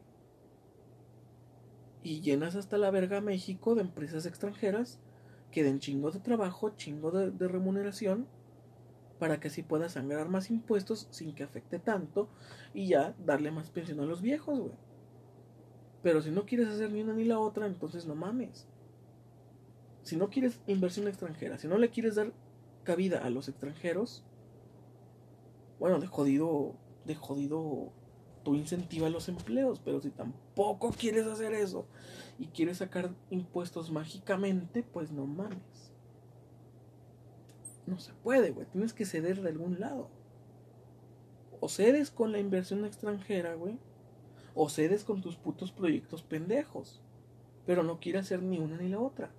Y 2.05 2.21
llenas 2.21 2.55
hasta 2.55 2.79
la 2.79 2.93
verga 2.93 3.21
México 3.21 3.75
de 3.75 3.81
empresas 3.81 4.25
extranjeras 4.25 5.01
que 5.51 5.65
den 5.65 5.81
chingo 5.81 6.13
de 6.13 6.21
trabajo, 6.21 6.71
chingo 6.77 7.11
de, 7.11 7.33
de 7.33 7.49
remuneración, 7.49 8.29
para 9.19 9.41
que 9.41 9.49
así 9.49 9.65
puedas 9.65 9.95
sangrar 9.95 10.29
más 10.29 10.49
impuestos 10.49 11.09
sin 11.11 11.35
que 11.35 11.43
afecte 11.43 11.81
tanto 11.81 12.29
y 12.73 12.87
ya 12.87 13.17
darle 13.27 13.51
más 13.51 13.71
pensión 13.71 13.99
a 13.99 14.05
los 14.05 14.23
viejos, 14.23 14.61
güey. 14.61 14.77
Pero 16.05 16.23
si 16.23 16.31
no 16.31 16.47
quieres 16.47 16.69
hacer 16.69 16.93
ni 16.93 17.03
una 17.03 17.15
ni 17.15 17.25
la 17.25 17.41
otra, 17.41 17.67
entonces 17.67 18.07
no 18.07 18.15
mames. 18.15 18.69
Si 20.05 20.15
no 20.15 20.31
quieres 20.31 20.61
inversión 20.69 21.09
extranjera, 21.09 21.59
si 21.59 21.67
no 21.67 21.77
le 21.77 21.91
quieres 21.91 22.15
dar 22.15 22.33
cabida 22.83 23.19
a 23.19 23.31
los 23.31 23.49
extranjeros, 23.49 24.25
bueno, 25.79 25.99
de 25.99 26.07
jodido 26.07 26.77
de 27.05 27.15
jodido 27.15 27.93
tú 28.43 28.55
incentiva 28.55 29.09
los 29.11 29.29
empleos, 29.29 29.81
pero 29.85 30.01
si 30.01 30.11
tampoco 30.11 30.93
quieres 30.93 31.27
hacer 31.27 31.55
eso 31.55 31.87
y 32.39 32.47
quieres 32.47 32.79
sacar 32.79 33.11
impuestos 33.31 33.91
mágicamente, 33.91 34.83
pues 34.83 35.13
no 35.13 35.27
mames. 35.27 35.93
No 37.87 37.99
se 37.99 38.13
puede, 38.15 38.51
güey. 38.51 38.67
Tienes 38.67 38.93
que 38.93 39.05
ceder 39.05 39.43
de 39.43 39.49
algún 39.49 39.81
lado. 39.81 40.11
O 41.61 41.69
cedes 41.69 42.11
con 42.11 42.33
la 42.33 42.39
inversión 42.39 42.85
extranjera, 42.85 43.55
güey. 43.55 43.79
O 44.55 44.69
cedes 44.69 45.05
con 45.05 45.21
tus 45.21 45.37
putos 45.37 45.73
proyectos 45.73 46.23
pendejos. 46.23 47.03
Pero 47.67 47.83
no 47.83 47.99
quiere 48.01 48.21
hacer 48.21 48.43
ni 48.43 48.59
una 48.59 48.77
ni 48.77 48.89
la 48.89 49.01
otra. 49.01 49.33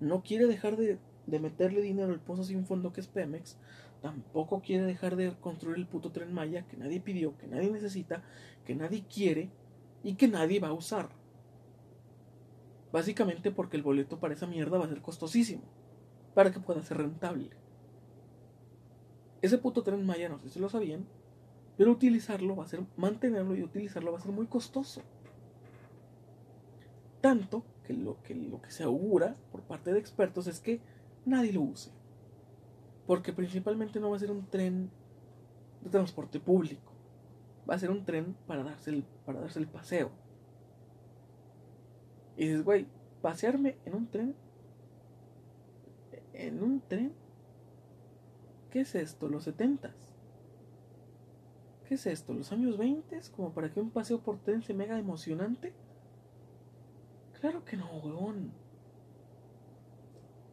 No 0.00 0.22
quiere 0.22 0.46
dejar 0.46 0.76
de, 0.76 0.98
de 1.30 1.38
meterle 1.38 1.82
dinero 1.82 2.12
al 2.12 2.20
pozo 2.20 2.42
sin 2.42 2.64
fondo 2.64 2.92
que 2.92 3.00
es 3.00 3.06
Pemex 3.06 3.56
tampoco 4.00 4.60
quiere 4.60 4.84
dejar 4.84 5.16
de 5.16 5.34
construir 5.40 5.76
el 5.76 5.86
puto 5.86 6.10
tren 6.10 6.32
Maya 6.32 6.66
que 6.66 6.76
nadie 6.76 7.00
pidió, 7.00 7.36
que 7.36 7.46
nadie 7.46 7.70
necesita, 7.70 8.22
que 8.64 8.74
nadie 8.74 9.04
quiere 9.12 9.50
y 10.02 10.14
que 10.14 10.28
nadie 10.28 10.60
va 10.60 10.68
a 10.68 10.72
usar. 10.72 11.08
Básicamente 12.92 13.50
porque 13.50 13.76
el 13.76 13.82
boleto 13.82 14.18
para 14.18 14.34
esa 14.34 14.46
mierda 14.46 14.78
va 14.78 14.86
a 14.86 14.88
ser 14.88 15.02
costosísimo, 15.02 15.62
para 16.34 16.52
que 16.52 16.60
pueda 16.60 16.82
ser 16.82 16.98
rentable. 16.98 17.50
Ese 19.42 19.58
puto 19.58 19.82
tren 19.82 20.06
Maya, 20.06 20.28
no 20.28 20.38
sé 20.38 20.48
si 20.48 20.58
lo 20.58 20.68
sabían, 20.68 21.06
pero 21.76 21.92
utilizarlo 21.92 22.56
va 22.56 22.64
a 22.64 22.68
ser, 22.68 22.80
mantenerlo 22.96 23.54
y 23.54 23.62
utilizarlo 23.62 24.12
va 24.12 24.18
a 24.18 24.22
ser 24.22 24.32
muy 24.32 24.46
costoso. 24.46 25.02
Tanto 27.20 27.64
que 27.84 27.92
lo 27.92 28.22
que, 28.22 28.34
lo 28.34 28.62
que 28.62 28.70
se 28.70 28.84
augura 28.84 29.36
por 29.50 29.62
parte 29.62 29.92
de 29.92 29.98
expertos 29.98 30.46
es 30.46 30.60
que 30.60 30.80
nadie 31.24 31.52
lo 31.52 31.62
use. 31.62 31.90
Porque 33.06 33.32
principalmente 33.32 34.00
no 34.00 34.10
va 34.10 34.16
a 34.16 34.20
ser 34.20 34.30
un 34.30 34.46
tren 34.46 34.90
de 35.80 35.90
transporte 35.90 36.40
público. 36.40 36.92
Va 37.68 37.74
a 37.74 37.78
ser 37.78 37.90
un 37.90 38.04
tren 38.04 38.36
para 38.46 38.62
darse 38.62 38.90
el, 38.90 39.04
para 39.24 39.40
darse 39.40 39.58
el 39.58 39.66
paseo. 39.66 40.10
Y 42.36 42.46
dices, 42.46 42.64
güey, 42.64 42.86
pasearme 43.20 43.76
en 43.84 43.94
un 43.94 44.06
tren. 44.06 44.34
¿En 46.34 46.62
un 46.62 46.80
tren? 46.80 47.12
¿Qué 48.70 48.80
es 48.80 48.94
esto? 48.94 49.28
¿Los 49.28 49.44
setentas? 49.44 49.94
¿Qué 51.86 51.94
es 51.94 52.06
esto? 52.06 52.34
¿Los 52.34 52.52
años 52.52 52.76
20? 52.76 53.18
¿Como 53.34 53.52
para 53.52 53.72
que 53.72 53.80
un 53.80 53.90
paseo 53.90 54.20
por 54.20 54.38
tren 54.38 54.62
se 54.62 54.74
mega 54.74 54.98
emocionante? 54.98 55.72
Claro 57.40 57.64
que 57.64 57.76
no, 57.76 57.90
weón. 57.98 58.52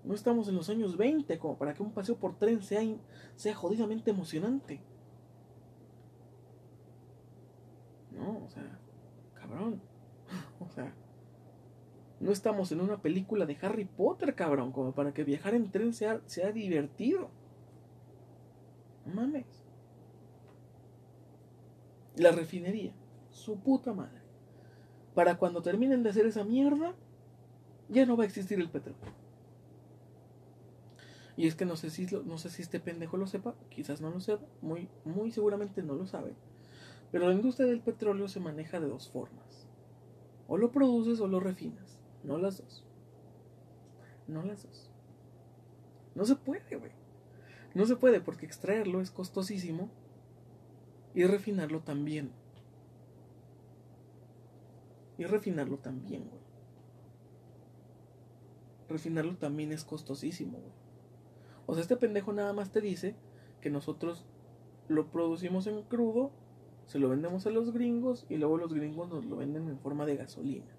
No 0.05 0.13
estamos 0.13 0.47
en 0.47 0.55
los 0.55 0.69
años 0.69 0.97
20 0.97 1.39
como 1.39 1.57
para 1.57 1.73
que 1.73 1.81
un 1.81 1.91
paseo 1.91 2.15
por 2.15 2.37
tren 2.37 2.61
sea, 2.61 2.81
sea 3.35 3.55
jodidamente 3.55 4.11
emocionante. 4.11 4.79
No, 8.11 8.43
o 8.45 8.49
sea, 8.49 8.79
cabrón. 9.33 9.81
O 10.59 10.69
sea, 10.69 10.93
no 12.19 12.31
estamos 12.31 12.71
en 12.71 12.81
una 12.81 13.01
película 13.01 13.45
de 13.45 13.57
Harry 13.61 13.85
Potter, 13.85 14.35
cabrón, 14.35 14.71
como 14.71 14.93
para 14.93 15.13
que 15.13 15.23
viajar 15.23 15.53
en 15.53 15.69
tren 15.69 15.93
sea, 15.93 16.21
sea 16.25 16.51
divertido. 16.51 17.29
No 19.05 19.13
mames. 19.13 19.45
La 22.15 22.31
refinería, 22.31 22.93
su 23.29 23.59
puta 23.59 23.93
madre. 23.93 24.21
Para 25.13 25.37
cuando 25.37 25.61
terminen 25.61 26.03
de 26.03 26.09
hacer 26.09 26.25
esa 26.25 26.43
mierda, 26.43 26.95
ya 27.89 28.05
no 28.05 28.17
va 28.17 28.23
a 28.23 28.27
existir 28.27 28.59
el 28.59 28.69
petróleo. 28.69 29.24
Y 31.37 31.47
es 31.47 31.55
que 31.55 31.65
no 31.65 31.75
sé 31.75 31.89
si 31.89 32.07
no 32.25 32.37
sé 32.37 32.49
si 32.49 32.61
este 32.61 32.79
pendejo 32.79 33.17
lo 33.17 33.27
sepa, 33.27 33.55
quizás 33.69 33.99
no 33.99 34.09
lo 34.09 34.19
sepa, 34.19 34.45
muy, 34.61 34.89
muy 35.03 35.31
seguramente 35.31 35.83
no 35.83 35.95
lo 35.95 36.05
sabe. 36.05 36.33
Pero 37.11 37.27
la 37.27 37.35
industria 37.35 37.67
del 37.67 37.81
petróleo 37.81 38.27
se 38.27 38.39
maneja 38.39 38.79
de 38.79 38.87
dos 38.87 39.09
formas. 39.09 39.67
O 40.47 40.57
lo 40.57 40.71
produces 40.71 41.19
o 41.19 41.27
lo 41.27 41.39
refinas. 41.39 41.99
No 42.23 42.37
las 42.37 42.57
dos. 42.57 42.85
No 44.27 44.43
las 44.43 44.63
dos. 44.63 44.89
No 46.13 46.25
se 46.25 46.35
puede, 46.35 46.75
güey. 46.77 46.91
No 47.73 47.85
se 47.85 47.95
puede 47.95 48.21
porque 48.21 48.45
extraerlo 48.45 49.01
es 49.01 49.11
costosísimo 49.11 49.89
y 51.13 51.25
refinarlo 51.25 51.81
también. 51.81 52.31
Y 55.17 55.25
refinarlo 55.25 55.77
también, 55.77 56.27
güey. 56.29 56.41
Refinarlo 58.89 59.35
también 59.37 59.71
es 59.71 59.83
costosísimo, 59.83 60.57
güey. 60.57 60.84
O 61.65 61.73
sea, 61.73 61.81
este 61.81 61.97
pendejo 61.97 62.33
nada 62.33 62.53
más 62.53 62.71
te 62.71 62.81
dice 62.81 63.15
que 63.61 63.69
nosotros 63.69 64.25
lo 64.87 65.07
producimos 65.11 65.67
en 65.67 65.81
crudo, 65.83 66.31
se 66.85 66.99
lo 66.99 67.09
vendemos 67.09 67.47
a 67.47 67.49
los 67.49 67.73
gringos 67.73 68.25
y 68.29 68.37
luego 68.37 68.57
los 68.57 68.73
gringos 68.73 69.09
nos 69.09 69.25
lo 69.25 69.37
venden 69.37 69.67
en 69.67 69.79
forma 69.79 70.05
de 70.05 70.17
gasolina. 70.17 70.75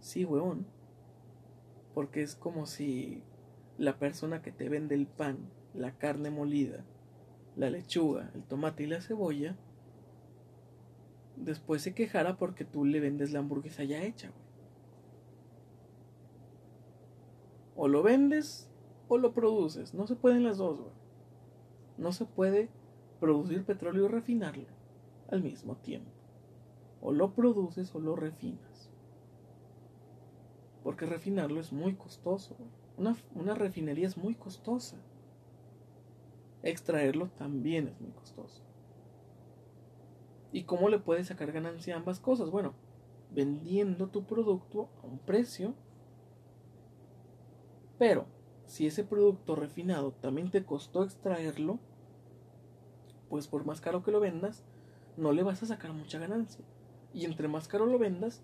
Sí, 0.00 0.24
weón. 0.24 0.66
Porque 1.94 2.22
es 2.22 2.34
como 2.34 2.66
si 2.66 3.22
la 3.78 3.98
persona 3.98 4.42
que 4.42 4.52
te 4.52 4.68
vende 4.68 4.94
el 4.94 5.06
pan, 5.06 5.38
la 5.74 5.92
carne 5.92 6.30
molida, 6.30 6.84
la 7.56 7.70
lechuga, 7.70 8.30
el 8.34 8.44
tomate 8.44 8.82
y 8.82 8.86
la 8.86 9.00
cebolla, 9.00 9.56
después 11.36 11.82
se 11.82 11.94
quejara 11.94 12.36
porque 12.36 12.64
tú 12.64 12.84
le 12.84 13.00
vendes 13.00 13.32
la 13.32 13.38
hamburguesa 13.38 13.84
ya 13.84 14.02
hecha, 14.02 14.30
güey. 14.30 14.45
O 17.76 17.88
lo 17.88 18.02
vendes 18.02 18.70
o 19.08 19.18
lo 19.18 19.32
produces. 19.32 19.94
No 19.94 20.06
se 20.06 20.16
pueden 20.16 20.44
las 20.44 20.58
dos, 20.58 20.80
güey. 20.80 20.92
No 21.98 22.12
se 22.12 22.24
puede 22.24 22.68
producir 23.20 23.64
petróleo 23.64 24.06
y 24.06 24.08
refinarlo 24.08 24.66
al 25.30 25.42
mismo 25.42 25.76
tiempo. 25.76 26.10
O 27.00 27.12
lo 27.12 27.34
produces 27.34 27.94
o 27.94 28.00
lo 28.00 28.16
refinas. 28.16 28.90
Porque 30.82 31.06
refinarlo 31.06 31.60
es 31.60 31.72
muy 31.72 31.94
costoso. 31.94 32.56
Una, 32.96 33.16
una 33.34 33.54
refinería 33.54 34.06
es 34.06 34.16
muy 34.16 34.34
costosa. 34.34 34.96
Extraerlo 36.62 37.28
también 37.36 37.88
es 37.88 38.00
muy 38.00 38.10
costoso. 38.12 38.62
¿Y 40.52 40.64
cómo 40.64 40.88
le 40.88 40.98
puedes 40.98 41.26
sacar 41.26 41.52
ganancia 41.52 41.94
a 41.94 41.98
ambas 41.98 42.18
cosas? 42.18 42.50
Bueno, 42.50 42.74
vendiendo 43.30 44.08
tu 44.08 44.24
producto 44.24 44.88
a 45.02 45.06
un 45.06 45.18
precio. 45.18 45.74
Pero 47.98 48.26
si 48.66 48.86
ese 48.86 49.04
producto 49.04 49.54
refinado 49.54 50.12
también 50.12 50.50
te 50.50 50.64
costó 50.64 51.04
extraerlo, 51.04 51.78
pues 53.28 53.48
por 53.48 53.64
más 53.64 53.80
caro 53.80 54.02
que 54.02 54.10
lo 54.10 54.20
vendas, 54.20 54.64
no 55.16 55.32
le 55.32 55.42
vas 55.42 55.62
a 55.62 55.66
sacar 55.66 55.92
mucha 55.92 56.18
ganancia. 56.18 56.64
Y 57.12 57.24
entre 57.24 57.48
más 57.48 57.68
caro 57.68 57.86
lo 57.86 57.98
vendas, 57.98 58.42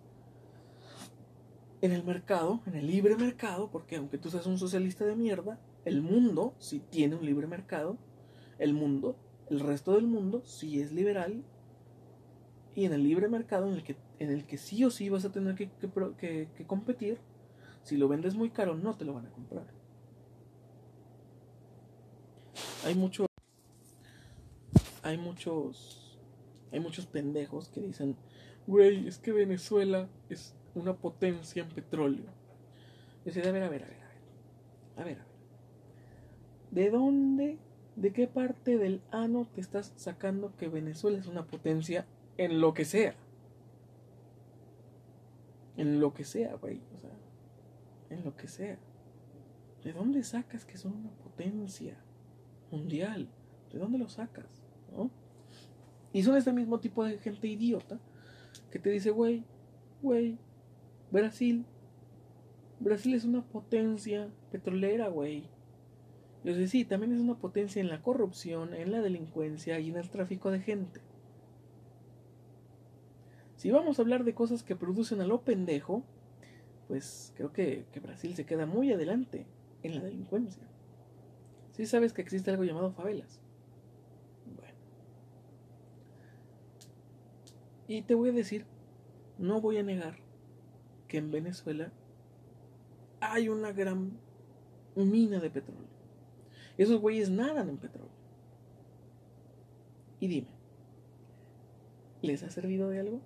en 1.82 1.92
el 1.92 2.04
mercado, 2.04 2.60
en 2.66 2.76
el 2.76 2.86
libre 2.86 3.16
mercado, 3.16 3.70
porque 3.70 3.96
aunque 3.96 4.18
tú 4.18 4.30
seas 4.30 4.46
un 4.46 4.58
socialista 4.58 5.04
de 5.04 5.16
mierda, 5.16 5.60
el 5.84 6.00
mundo 6.00 6.54
si 6.58 6.78
tiene 6.78 7.16
un 7.16 7.26
libre 7.26 7.46
mercado, 7.46 7.98
el 8.58 8.72
mundo, 8.72 9.16
el 9.50 9.60
resto 9.60 9.94
del 9.94 10.06
mundo 10.06 10.42
sí 10.44 10.80
es 10.80 10.92
liberal, 10.92 11.44
y 12.74 12.84
en 12.84 12.92
el 12.92 13.02
libre 13.02 13.28
mercado 13.28 13.66
en 13.66 13.74
el 13.74 13.82
que, 13.82 13.96
en 14.20 14.30
el 14.30 14.46
que 14.46 14.56
sí 14.56 14.84
o 14.84 14.90
sí 14.90 15.08
vas 15.08 15.24
a 15.24 15.32
tener 15.32 15.56
que, 15.56 15.70
que, 16.16 16.48
que 16.56 16.66
competir, 16.66 17.18
si 17.82 17.96
lo 17.96 18.08
vendes 18.08 18.34
muy 18.34 18.50
caro 18.50 18.74
no 18.74 18.96
te 18.96 19.04
lo 19.04 19.14
van 19.14 19.26
a 19.26 19.30
comprar. 19.30 19.66
Hay 22.84 22.94
mucho 22.94 23.26
hay 25.02 25.18
muchos 25.18 26.18
hay 26.72 26.80
muchos 26.80 27.06
pendejos 27.06 27.68
que 27.68 27.80
dicen, 27.80 28.16
güey, 28.66 29.06
es 29.06 29.18
que 29.18 29.32
Venezuela 29.32 30.08
es 30.30 30.54
una 30.74 30.96
potencia 30.96 31.62
en 31.62 31.68
petróleo. 31.68 32.24
Decía, 33.24 33.42
a 33.46 33.52
ver, 33.52 33.62
a 33.62 33.68
ver, 33.68 33.84
a 33.84 33.86
ver, 33.86 33.98
a 33.98 34.08
ver. 34.08 34.12
A 34.96 35.04
ver, 35.04 35.20
a 35.20 35.24
ver. 35.24 35.32
¿De 36.70 36.90
dónde, 36.90 37.58
de 37.96 38.12
qué 38.12 38.26
parte 38.26 38.78
del 38.78 39.02
ano 39.10 39.46
te 39.54 39.60
estás 39.60 39.92
sacando 39.96 40.56
que 40.56 40.68
Venezuela 40.68 41.18
es 41.18 41.26
una 41.26 41.46
potencia 41.46 42.06
en 42.38 42.60
lo 42.60 42.72
que 42.72 42.86
sea? 42.86 43.14
En 45.76 46.00
lo 46.00 46.14
que 46.14 46.24
sea, 46.24 46.54
güey. 46.54 46.80
O 46.96 47.00
sea, 47.00 47.10
en 48.14 48.24
lo 48.24 48.36
que 48.36 48.48
sea. 48.48 48.78
¿De 49.84 49.92
dónde 49.92 50.22
sacas 50.22 50.64
que 50.64 50.76
son 50.76 50.94
una 50.94 51.10
potencia 51.10 51.96
mundial? 52.70 53.28
¿De 53.72 53.78
dónde 53.78 53.98
lo 53.98 54.08
sacas? 54.08 54.62
¿No? 54.92 55.10
Y 56.12 56.22
son 56.22 56.36
este 56.36 56.52
mismo 56.52 56.78
tipo 56.78 57.04
de 57.04 57.18
gente 57.18 57.48
idiota 57.48 57.98
que 58.70 58.78
te 58.78 58.90
dice, 58.90 59.10
güey, 59.10 59.44
güey, 60.02 60.38
Brasil, 61.10 61.64
Brasil 62.80 63.14
es 63.14 63.24
una 63.24 63.42
potencia 63.42 64.28
petrolera, 64.50 65.08
güey. 65.08 65.48
Yo 66.44 66.54
sé, 66.54 66.66
sí, 66.66 66.84
también 66.84 67.12
es 67.12 67.20
una 67.20 67.38
potencia 67.38 67.80
en 67.80 67.88
la 67.88 68.02
corrupción, 68.02 68.74
en 68.74 68.90
la 68.92 69.00
delincuencia 69.00 69.78
y 69.78 69.90
en 69.90 69.96
el 69.96 70.10
tráfico 70.10 70.50
de 70.50 70.60
gente. 70.60 71.00
Si 73.56 73.70
vamos 73.70 73.98
a 73.98 74.02
hablar 74.02 74.24
de 74.24 74.34
cosas 74.34 74.64
que 74.64 74.74
producen 74.74 75.20
a 75.20 75.26
lo 75.26 75.42
pendejo, 75.42 76.02
pues 76.88 77.32
creo 77.36 77.52
que, 77.52 77.84
Brasil 78.02 78.34
se 78.34 78.44
queda 78.44 78.66
muy 78.66 78.92
adelante 78.92 79.46
en 79.82 79.94
la 79.96 80.02
delincuencia. 80.02 80.62
Sí 81.72 81.86
sabes 81.86 82.12
que 82.12 82.22
existe 82.22 82.50
algo 82.50 82.64
llamado 82.64 82.92
favelas. 82.92 83.40
Bueno. 84.56 84.74
Y 87.88 88.02
te 88.02 88.14
voy 88.14 88.30
a 88.30 88.32
decir, 88.32 88.66
no 89.38 89.60
voy 89.60 89.78
a 89.78 89.82
negar 89.82 90.18
que 91.08 91.18
en 91.18 91.30
Venezuela 91.30 91.92
hay 93.20 93.48
una 93.48 93.72
gran 93.72 94.18
mina 94.94 95.40
de 95.40 95.50
petróleo. 95.50 95.88
Esos 96.76 97.00
güeyes 97.00 97.30
nadan 97.30 97.68
en 97.68 97.78
petróleo. 97.78 98.10
Y 100.20 100.28
dime, 100.28 100.48
¿les 102.20 102.42
ha 102.42 102.50
servido 102.50 102.88
de 102.88 103.00
algo? 103.00 103.20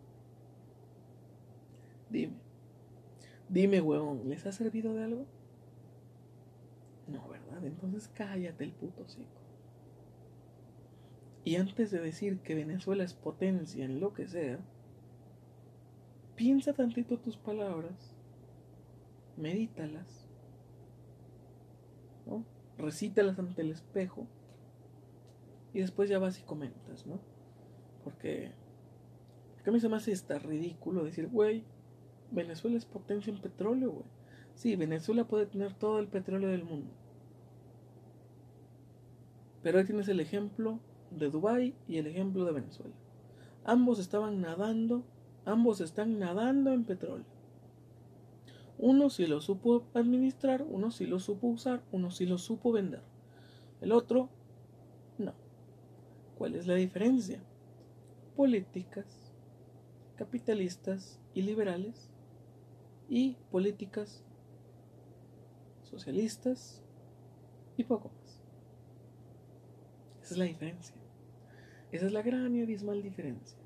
Dime. 2.11 2.46
Dime, 3.49 3.81
huevón, 3.81 4.29
¿les 4.29 4.45
ha 4.47 4.53
servido 4.53 4.95
de 4.95 5.05
algo? 5.05 5.27
No, 7.07 7.29
¿verdad? 7.29 7.65
Entonces 7.65 8.11
cállate 8.15 8.65
el 8.65 8.73
puto 8.73 9.09
seco. 9.09 9.41
Y 11.45 11.57
antes 11.57 11.93
de 11.93 12.01
decir 12.01 12.41
que 12.41 12.57
Venezuela 12.57 13.05
es 13.05 13.15
potencia 13.15 13.85
en 13.85 14.01
lo 14.01 14.13
que 14.13 14.27
sea, 14.27 14.59
piensa 16.35 16.73
tantito 16.73 17.19
tus 17.19 17.37
palabras, 17.37 18.15
medítalas, 19.37 20.27
¿no? 22.27 22.45
recítalas 22.79 23.39
ante 23.39 23.63
el 23.63 23.71
espejo 23.71 24.27
y 25.73 25.81
después 25.81 26.09
ya 26.09 26.19
vas 26.19 26.39
y 26.39 26.43
comentas, 26.43 27.07
¿no? 27.07 27.21
Porque, 28.05 28.53
porque 29.55 29.71
me 29.71 29.97
hace 29.97 30.13
hasta 30.13 30.39
ridículo 30.39 31.05
decir, 31.05 31.29
güey, 31.29 31.65
Venezuela 32.31 32.77
es 32.77 32.85
potencia 32.85 33.33
en 33.33 33.41
petróleo, 33.41 33.91
güey. 33.91 34.07
Sí, 34.55 34.75
Venezuela 34.77 35.25
puede 35.25 35.47
tener 35.47 35.75
todo 35.75 35.99
el 35.99 36.09
petróleo 36.09 36.49
del 36.49 36.65
mundo. 36.65 36.91
Pero 39.63 39.79
ahí 39.79 39.85
tienes 39.85 40.09
el 40.09 40.21
ejemplo 40.21 40.79
de 41.11 41.31
Dubái 41.31 41.75
y 41.89 41.99
el 41.99 42.07
ejemplo 42.07 42.45
de 42.45 42.53
Venezuela. 42.53 42.95
Ambos 43.65 43.99
estaban 43.99 44.41
nadando, 44.41 45.05
ambos 45.45 45.81
están 45.81 46.19
nadando 46.19 46.73
en 46.73 46.85
petróleo. 46.85 47.27
Uno 48.79 49.11
sí 49.11 49.27
lo 49.27 49.41
supo 49.41 49.85
administrar, 49.95 50.63
uno 50.63 50.91
sí 50.91 51.07
lo 51.07 51.19
supo 51.19 51.49
usar, 51.49 51.83
uno 51.93 52.11
sí 52.11 52.27
lo 52.27 52.39
supo 52.39 52.73
vender. 52.73 53.03
El 53.81 53.93
otro, 53.93 54.29
no. 55.19 55.35
¿Cuál 56.37 56.57
es 56.57 56.67
la 56.67 56.75
diferencia? 56.75 57.41
Políticas 58.37 59.33
capitalistas 60.17 61.21
y 61.35 61.43
liberales 61.43 62.11
y 63.09 63.37
políticas 63.51 64.25
socialistas 65.83 66.83
y 67.77 67.85
poco 67.85 68.11
más. 68.11 68.43
Esa 70.23 70.35
es 70.35 70.39
la 70.39 70.45
diferencia. 70.45 70.97
Esa 71.93 72.07
es 72.07 72.13
la 72.13 72.23
gran 72.23 72.55
y 72.57 72.63
abismal 72.63 73.03
diferencia. 73.03 73.59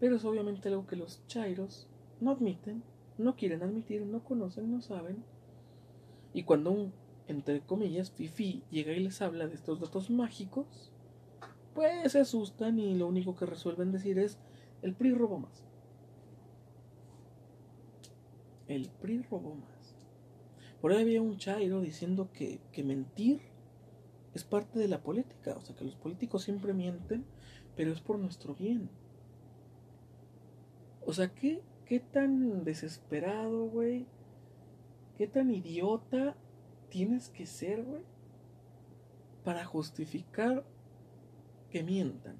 Pero 0.00 0.16
es 0.16 0.24
obviamente 0.24 0.68
algo 0.68 0.86
que 0.86 0.96
los 0.96 1.24
chairos 1.26 1.88
no 2.20 2.32
admiten, 2.32 2.82
no 3.18 3.36
quieren 3.36 3.62
admitir, 3.62 4.04
no 4.04 4.24
conocen, 4.24 4.70
no 4.70 4.80
saben. 4.80 5.24
Y 6.32 6.42
cuando 6.42 6.72
un, 6.72 6.92
entre 7.28 7.60
comillas, 7.60 8.10
fifi 8.10 8.64
llega 8.70 8.92
y 8.92 9.00
les 9.00 9.22
habla 9.22 9.46
de 9.46 9.54
estos 9.54 9.80
datos 9.80 10.10
mágicos, 10.10 10.90
pues 11.74 12.12
se 12.12 12.20
asustan 12.20 12.78
y 12.78 12.94
lo 12.94 13.06
único 13.06 13.36
que 13.36 13.46
resuelven 13.46 13.92
decir 13.92 14.18
es, 14.18 14.38
el 14.82 14.94
PRI 14.94 15.12
robó 15.12 15.38
más. 15.38 15.69
El 18.70 18.88
PRI 18.88 19.22
robó 19.22 19.56
más. 19.56 19.96
Por 20.80 20.92
ahí 20.92 21.02
había 21.02 21.20
un 21.20 21.38
chairo 21.38 21.80
diciendo 21.80 22.30
que, 22.32 22.60
que 22.70 22.84
mentir 22.84 23.40
es 24.32 24.44
parte 24.44 24.78
de 24.78 24.86
la 24.86 25.02
política. 25.02 25.56
O 25.56 25.60
sea, 25.60 25.74
que 25.74 25.84
los 25.84 25.96
políticos 25.96 26.44
siempre 26.44 26.72
mienten, 26.72 27.24
pero 27.74 27.90
es 27.90 28.00
por 28.00 28.16
nuestro 28.16 28.54
bien. 28.54 28.88
O 31.04 31.12
sea, 31.12 31.34
¿qué, 31.34 31.62
qué 31.84 31.98
tan 31.98 32.62
desesperado, 32.62 33.64
güey? 33.64 34.06
¿Qué 35.18 35.26
tan 35.26 35.50
idiota 35.50 36.36
tienes 36.90 37.28
que 37.28 37.46
ser, 37.46 37.82
güey? 37.82 38.02
Para 39.42 39.64
justificar 39.64 40.64
que 41.70 41.82
mientan. 41.82 42.36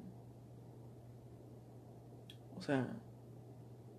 O 2.56 2.62
sea, 2.62 2.86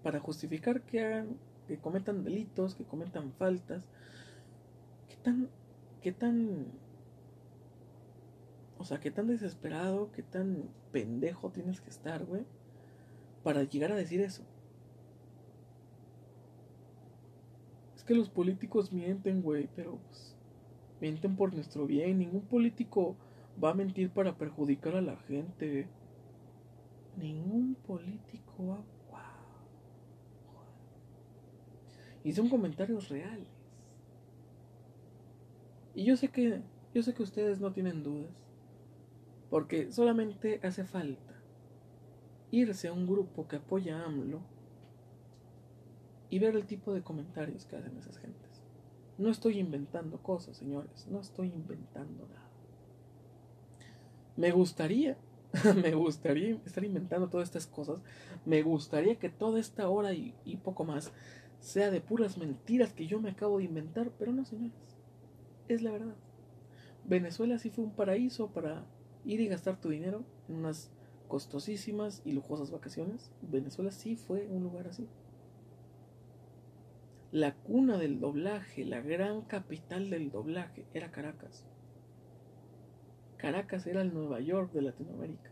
para 0.02 0.22
justificar 0.22 0.84
que 0.84 1.04
hagan, 1.04 1.38
que 1.72 1.78
cometan 1.78 2.26
delitos, 2.26 2.76
que 2.76 2.84
cometan 2.84 3.32
faltas, 3.32 3.82
qué 5.08 5.16
tan, 5.16 5.50
qué 6.02 6.12
tan, 6.12 6.66
o 8.78 8.84
sea, 8.84 9.00
qué 9.00 9.10
tan 9.10 9.28
desesperado, 9.28 10.12
qué 10.12 10.22
tan 10.22 10.70
pendejo 10.92 11.50
tienes 11.50 11.80
que 11.80 11.90
estar, 11.90 12.26
güey, 12.26 12.44
para 13.42 13.64
llegar 13.64 13.94
a 13.94 13.96
decir 13.96 14.20
eso. 14.20 14.44
Es 17.96 18.04
que 18.04 18.16
los 18.16 18.30
políticos 18.30 18.92
mienten, 18.92 19.42
güey, 19.42 19.70
pero 19.74 19.98
pues, 20.10 20.36
mienten 21.00 21.38
por 21.38 21.54
nuestro 21.54 21.86
bien. 21.88 22.18
Ningún 22.18 22.42
político 22.42 23.16
va 23.64 23.70
a 23.70 23.76
mentir 23.76 24.10
para 24.10 24.38
perjudicar 24.38 24.98
a 24.98 25.02
la 25.02 25.16
gente. 25.16 25.88
Ningún 27.16 27.76
político 27.76 28.68
va. 28.68 28.76
Wow. 28.76 29.01
Y 32.24 32.34
son 32.34 32.50
comentarios 32.50 33.10
reales. 33.10 33.48
Y 35.96 36.06
yo 36.06 36.16
sé 36.16 36.30
que 36.30 36.62
yo 36.94 37.04
sé 37.04 37.14
que 37.14 37.24
ustedes 37.24 37.60
no 37.62 37.72
tienen 37.72 38.04
dudas, 38.04 38.32
porque 39.50 39.92
solamente 39.92 40.60
hace 40.64 40.84
falta 40.84 41.42
irse 42.52 42.90
a 42.90 42.94
un 42.94 43.08
grupo 43.08 43.48
que 43.48 43.58
apoya 43.58 43.98
a 43.98 44.06
AMLO 44.06 44.42
y 46.30 46.40
ver 46.40 46.56
el 46.56 46.66
tipo 46.66 46.94
de 46.94 47.02
comentarios 47.02 47.66
que 47.66 47.78
hacen 47.78 47.98
esas 47.98 48.18
gentes. 48.18 48.62
No 49.18 49.30
estoy 49.30 49.60
inventando 49.60 50.22
cosas, 50.22 50.58
señores, 50.58 51.08
no 51.08 51.22
estoy 51.22 51.48
inventando 51.48 52.28
nada. 52.28 52.50
Me 54.36 54.52
gustaría, 54.52 55.18
me 55.76 55.94
gustaría 55.94 56.60
estar 56.66 56.84
inventando 56.84 57.30
todas 57.30 57.48
estas 57.48 57.68
cosas, 57.68 58.02
me 58.46 58.64
gustaría 58.64 59.16
que 59.16 59.30
toda 59.30 59.60
esta 59.60 59.88
hora 59.88 60.14
y, 60.14 60.34
y 60.44 60.58
poco 60.58 60.84
más 60.84 61.14
sea 61.62 61.91
de 61.91 62.01
puras 62.01 62.38
mentiras 62.38 62.91
que 62.91 63.07
yo 63.07 63.22
me 63.22 63.30
acabo 63.30 63.59
de 63.59 63.66
inventar, 63.66 64.12
pero 64.18 64.34
no, 64.34 64.43
señores, 64.43 64.74
es 65.68 65.82
la 65.84 65.91
verdad. 65.91 66.16
Venezuela 67.05 67.57
sí 67.59 67.70
fue 67.70 67.86
un 67.86 67.95
paraíso 67.95 68.49
para 68.49 68.86
ir 69.24 69.39
y 69.39 69.47
gastar 69.47 69.80
tu 69.80 69.89
dinero 69.89 70.26
en 70.49 70.55
unas 70.55 70.91
costosísimas 71.28 72.22
y 72.26 72.34
lujosas 72.34 72.72
vacaciones. 72.72 73.32
Venezuela 73.41 73.91
sí 73.91 74.16
fue 74.16 74.47
un 74.47 74.64
lugar 74.64 74.88
así. 74.88 75.07
La 77.32 77.53
cuna 77.53 77.97
del 77.97 78.20
doblaje, 78.20 78.84
la 78.84 78.99
gran 78.99 79.43
capital 79.43 80.09
del 80.09 80.32
doblaje, 80.32 80.86
era 80.93 81.12
Caracas. 81.12 81.66
Caracas 83.38 83.88
era 83.88 84.01
el 84.01 84.14
Nueva 84.14 84.41
York 84.41 84.74
de 84.74 84.82
Latinoamérica. 84.82 85.51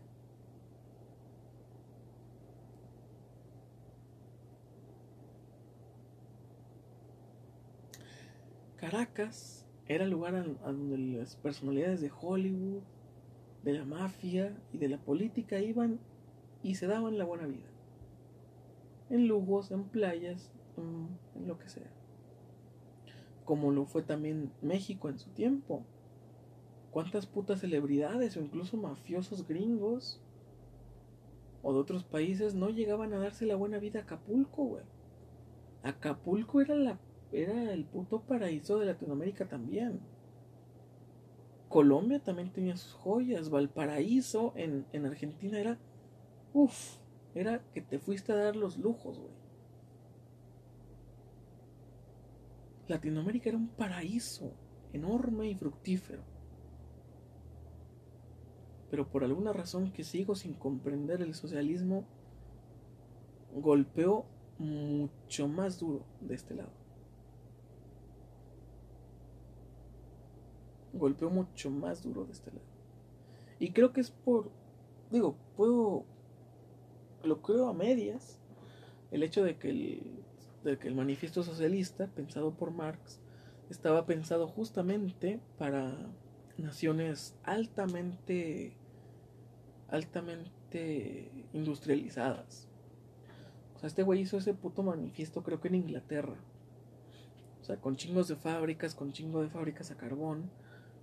Caracas 8.80 9.66
era 9.88 10.04
el 10.04 10.10
lugar 10.10 10.34
a, 10.34 10.72
donde 10.72 10.96
las 10.96 11.36
personalidades 11.36 12.00
de 12.00 12.10
Hollywood, 12.18 12.80
de 13.62 13.74
la 13.74 13.84
mafia 13.84 14.56
y 14.72 14.78
de 14.78 14.88
la 14.88 14.96
política 14.96 15.58
iban 15.60 16.00
y 16.62 16.76
se 16.76 16.86
daban 16.86 17.18
la 17.18 17.26
buena 17.26 17.46
vida. 17.46 17.68
En 19.10 19.28
lujos, 19.28 19.70
en 19.70 19.84
playas, 19.84 20.50
en, 20.78 21.46
lo 21.46 21.58
que 21.58 21.68
sea. 21.68 21.92
Como 23.44 23.70
lo 23.70 23.84
fue 23.84 24.02
también 24.02 24.50
México 24.62 25.10
en 25.10 25.18
su 25.18 25.28
tiempo. 25.28 25.84
¿Cuántas 26.90 27.26
putas 27.26 27.60
celebridades 27.60 28.34
o 28.38 28.40
incluso 28.40 28.78
mafiosos 28.78 29.46
gringos 29.46 30.22
o 31.62 31.74
de 31.74 31.80
otros 31.80 32.02
países 32.02 32.54
no 32.54 32.70
llegaban 32.70 33.12
a 33.12 33.18
darse 33.18 33.44
la 33.44 33.56
buena 33.56 33.78
vida 33.78 34.00
a 34.00 34.02
Acapulco, 34.04 34.64
güey? 34.64 34.84
Acapulco 35.82 36.62
era 36.62 36.74
la 36.74 36.98
era 37.32 37.72
el 37.72 37.84
puto 37.84 38.20
paraíso 38.20 38.78
de 38.78 38.86
Latinoamérica 38.86 39.46
también. 39.46 40.00
Colombia 41.68 42.18
también 42.18 42.52
tenía 42.52 42.76
sus 42.76 42.92
joyas. 42.94 43.50
Valparaíso 43.50 44.52
en, 44.56 44.86
en 44.92 45.06
Argentina 45.06 45.58
era. 45.58 45.78
Uff, 46.52 46.96
era 47.34 47.62
que 47.72 47.80
te 47.80 47.98
fuiste 47.98 48.32
a 48.32 48.36
dar 48.36 48.56
los 48.56 48.76
lujos, 48.78 49.18
güey. 49.18 49.32
Latinoamérica 52.88 53.50
era 53.50 53.58
un 53.58 53.68
paraíso 53.68 54.52
enorme 54.92 55.48
y 55.48 55.54
fructífero. 55.54 56.22
Pero 58.90 59.08
por 59.08 59.22
alguna 59.22 59.52
razón 59.52 59.92
que 59.92 60.02
sigo 60.02 60.34
sin 60.34 60.54
comprender, 60.54 61.22
el 61.22 61.34
socialismo 61.34 62.04
golpeó 63.54 64.26
mucho 64.58 65.46
más 65.46 65.78
duro 65.78 66.04
de 66.20 66.34
este 66.34 66.56
lado. 66.56 66.79
Golpeó 70.92 71.30
mucho 71.30 71.70
más 71.70 72.02
duro 72.02 72.24
de 72.24 72.32
este 72.32 72.50
lado. 72.50 72.64
Y 73.58 73.72
creo 73.72 73.92
que 73.92 74.00
es 74.00 74.10
por, 74.10 74.50
digo, 75.10 75.36
puedo, 75.56 76.04
lo 77.24 77.42
creo 77.42 77.68
a 77.68 77.74
medias, 77.74 78.38
el 79.10 79.22
hecho 79.22 79.44
de 79.44 79.56
que 79.56 79.70
el, 79.70 80.24
de 80.64 80.78
que 80.78 80.88
el 80.88 80.94
manifiesto 80.94 81.42
socialista, 81.42 82.06
pensado 82.06 82.52
por 82.52 82.70
Marx, 82.70 83.20
estaba 83.68 84.06
pensado 84.06 84.48
justamente 84.48 85.40
para 85.58 85.94
naciones 86.56 87.36
altamente, 87.44 88.72
altamente 89.88 91.30
industrializadas. 91.52 92.66
O 93.76 93.78
sea, 93.78 93.86
este 93.86 94.02
güey 94.02 94.20
hizo 94.20 94.38
ese 94.38 94.54
puto 94.54 94.82
manifiesto 94.82 95.42
creo 95.42 95.60
que 95.60 95.68
en 95.68 95.76
Inglaterra. 95.76 96.36
O 97.60 97.64
sea, 97.64 97.76
con 97.76 97.96
chingos 97.96 98.28
de 98.28 98.36
fábricas, 98.36 98.94
con 98.94 99.12
chingo 99.12 99.42
de 99.42 99.48
fábricas 99.48 99.90
a 99.90 99.96
carbón 99.96 100.50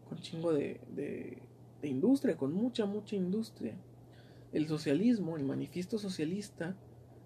con 0.08 0.20
chingo 0.20 0.54
de, 0.54 0.80
de, 0.96 1.88
industria, 1.88 2.36
con 2.36 2.54
mucha, 2.54 2.86
mucha 2.86 3.16
industria. 3.16 3.76
El 4.52 4.68
socialismo, 4.68 5.38
el 5.38 5.44
manifiesto 5.44 5.98
socialista, 5.98 6.76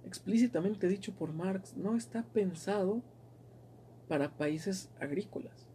explícitamente 0.06 0.88
dicho 0.88 1.14
por 1.14 1.34
Marx, 1.34 1.76
no 1.76 1.96
está 1.96 2.24
pensado 2.24 3.02
para 4.08 4.30
países 4.30 4.90
agrícolas, 5.00 5.68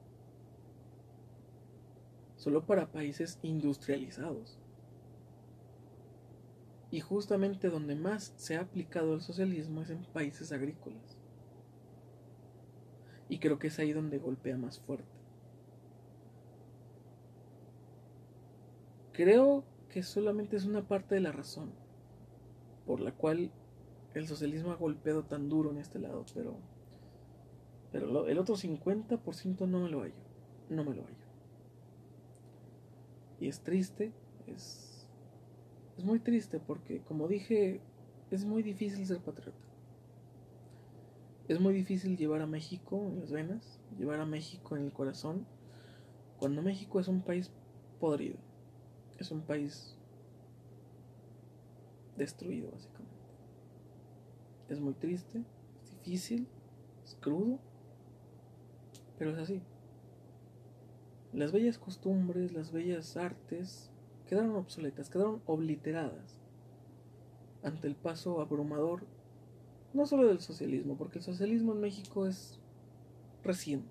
solo 2.37 2.67
para 2.67 2.93
países 2.93 3.39
industrializados. 3.43 4.59
Y 6.91 7.01
justamente 7.01 7.69
donde 7.69 7.97
más 7.97 8.33
se 8.37 8.57
ha 8.57 8.61
aplicado 8.61 9.15
el 9.15 9.21
socialismo 9.21 9.83
es 9.83 9.91
en 9.91 10.05
países 10.05 10.53
agrícolas. 10.53 11.17
Y 13.29 13.39
creo 13.39 13.59
que 13.59 13.67
es 13.69 13.79
ahí 13.79 13.93
donde 13.93 14.19
golpea 14.19 14.57
más 14.57 14.79
fuerte. 14.79 15.16
Creo 19.17 19.65
que 19.89 20.03
solamente 20.03 20.57
es 20.57 20.67
una 20.67 20.87
parte 20.87 21.15
de 21.15 21.23
la 21.23 21.33
razón 21.33 21.71
por 22.85 23.01
la 23.01 23.13
cual 23.13 23.51
el 24.13 24.27
socialismo 24.27 24.73
ha 24.73 24.77
golpeado 24.77 25.25
tan 25.25 25.49
duro 25.49 25.71
en 25.71 25.79
este 25.79 25.99
lado, 25.99 26.27
pero, 26.35 26.59
pero 27.93 28.29
el 28.29 28.37
otro 28.37 28.57
50% 28.57 29.67
no 29.67 29.81
me 29.81 29.89
lo 29.89 30.03
hallo, 30.03 30.13
no 30.69 30.85
me 30.85 30.95
lo 30.95 31.03
hallo. 31.03 31.27
Y 33.41 33.49
es 33.49 33.61
triste, 33.61 34.13
es, 34.49 35.09
es 35.97 36.05
muy 36.05 36.21
triste 36.21 36.61
porque, 36.61 37.01
como 37.01 37.27
dije, 37.27 37.81
es 38.31 38.45
muy 38.45 38.63
difícil 38.63 39.07
ser 39.07 39.21
patriota. 39.21 39.57
Es 41.49 41.59
muy 41.59 41.73
difícil 41.73 42.19
llevar 42.19 42.43
a 42.43 42.47
México 42.47 43.09
en 43.09 43.21
las 43.21 43.33
venas, 43.33 43.81
llevar 43.99 44.21
a 44.21 44.27
México 44.27 44.77
en 44.77 44.85
el 44.85 44.93
corazón, 44.93 45.47
cuando 46.39 46.61
México 46.61 47.01
es 47.01 47.09
un 47.09 47.23
país 47.23 47.51
podrido 47.99 48.46
es 49.23 49.31
un 49.31 49.43
país 49.43 49.97
destruido, 52.17 52.71
básicamente. 52.71 53.15
Es 54.69 54.81
muy 54.81 54.95
triste, 54.95 55.45
es 55.85 55.91
difícil, 55.91 56.49
es 57.05 57.17
crudo, 57.21 57.59
pero 59.19 59.31
es 59.31 59.39
así. 59.39 59.63
Las 61.33 61.53
bellas 61.53 61.79
costumbres, 61.79 62.53
las 62.53 62.73
bellas 62.73 63.17
artes 63.17 63.91
quedaron 64.27 64.57
obsoletas, 64.57 65.11
quedaron 65.11 65.43
obliteradas 65.47 66.41
ante 67.63 67.89
el 67.89 67.95
paso 67.95 68.41
abrumador, 68.41 69.05
no 69.93 70.07
solo 70.07 70.27
del 70.27 70.41
socialismo, 70.41 70.97
porque 70.97 71.19
el 71.19 71.25
socialismo 71.25 71.73
en 71.73 71.81
México 71.81 72.27
es 72.27 72.59
reciente. 73.43 73.89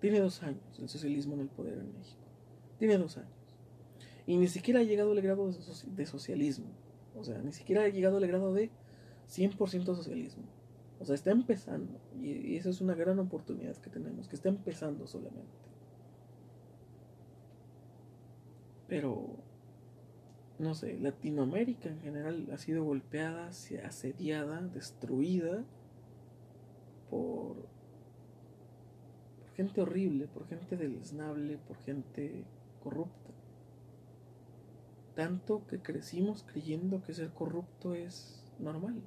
Tiene 0.00 0.20
dos 0.20 0.42
años 0.42 0.78
el 0.78 0.88
socialismo 0.88 1.34
en 1.34 1.40
el 1.40 1.48
poder 1.48 1.78
en 1.78 1.92
México. 1.94 2.22
Tiene 2.78 2.98
dos 2.98 3.16
años. 3.16 3.35
Y 4.26 4.36
ni 4.36 4.48
siquiera 4.48 4.80
ha 4.80 4.82
llegado 4.82 5.12
al 5.12 5.20
grado 5.22 5.50
de 5.50 6.06
socialismo. 6.06 6.66
O 7.14 7.24
sea, 7.24 7.38
ni 7.38 7.52
siquiera 7.52 7.84
ha 7.84 7.88
llegado 7.88 8.16
al 8.18 8.26
grado 8.26 8.52
de 8.52 8.70
100% 9.28 9.84
socialismo. 9.84 10.44
O 10.98 11.04
sea, 11.04 11.14
está 11.14 11.30
empezando. 11.30 12.00
Y, 12.20 12.56
esa 12.56 12.70
es 12.70 12.80
una 12.80 12.94
gran 12.94 13.18
oportunidad 13.18 13.76
que 13.76 13.90
tenemos, 13.90 14.28
que 14.28 14.36
está 14.36 14.48
empezando 14.48 15.06
solamente. 15.06 15.66
Pero, 18.88 19.36
no 20.58 20.74
sé, 20.74 20.98
Latinoamérica 20.98 21.88
en 21.88 22.00
general 22.00 22.48
ha 22.52 22.58
sido 22.58 22.84
golpeada, 22.84 23.48
asediada, 23.48 24.62
destruida 24.62 25.64
por, 27.10 27.56
por 29.38 29.48
gente 29.54 29.80
horrible, 29.80 30.28
por 30.28 30.46
gente 30.46 30.76
deleznable, 30.76 31.58
por 31.58 31.76
gente 31.78 32.44
corrupta. 32.82 33.25
Tanto 35.16 35.66
que 35.66 35.80
crecimos 35.80 36.42
creyendo 36.42 37.02
que 37.02 37.14
ser 37.14 37.30
corrupto 37.30 37.94
es 37.94 38.44
normal. 38.58 39.02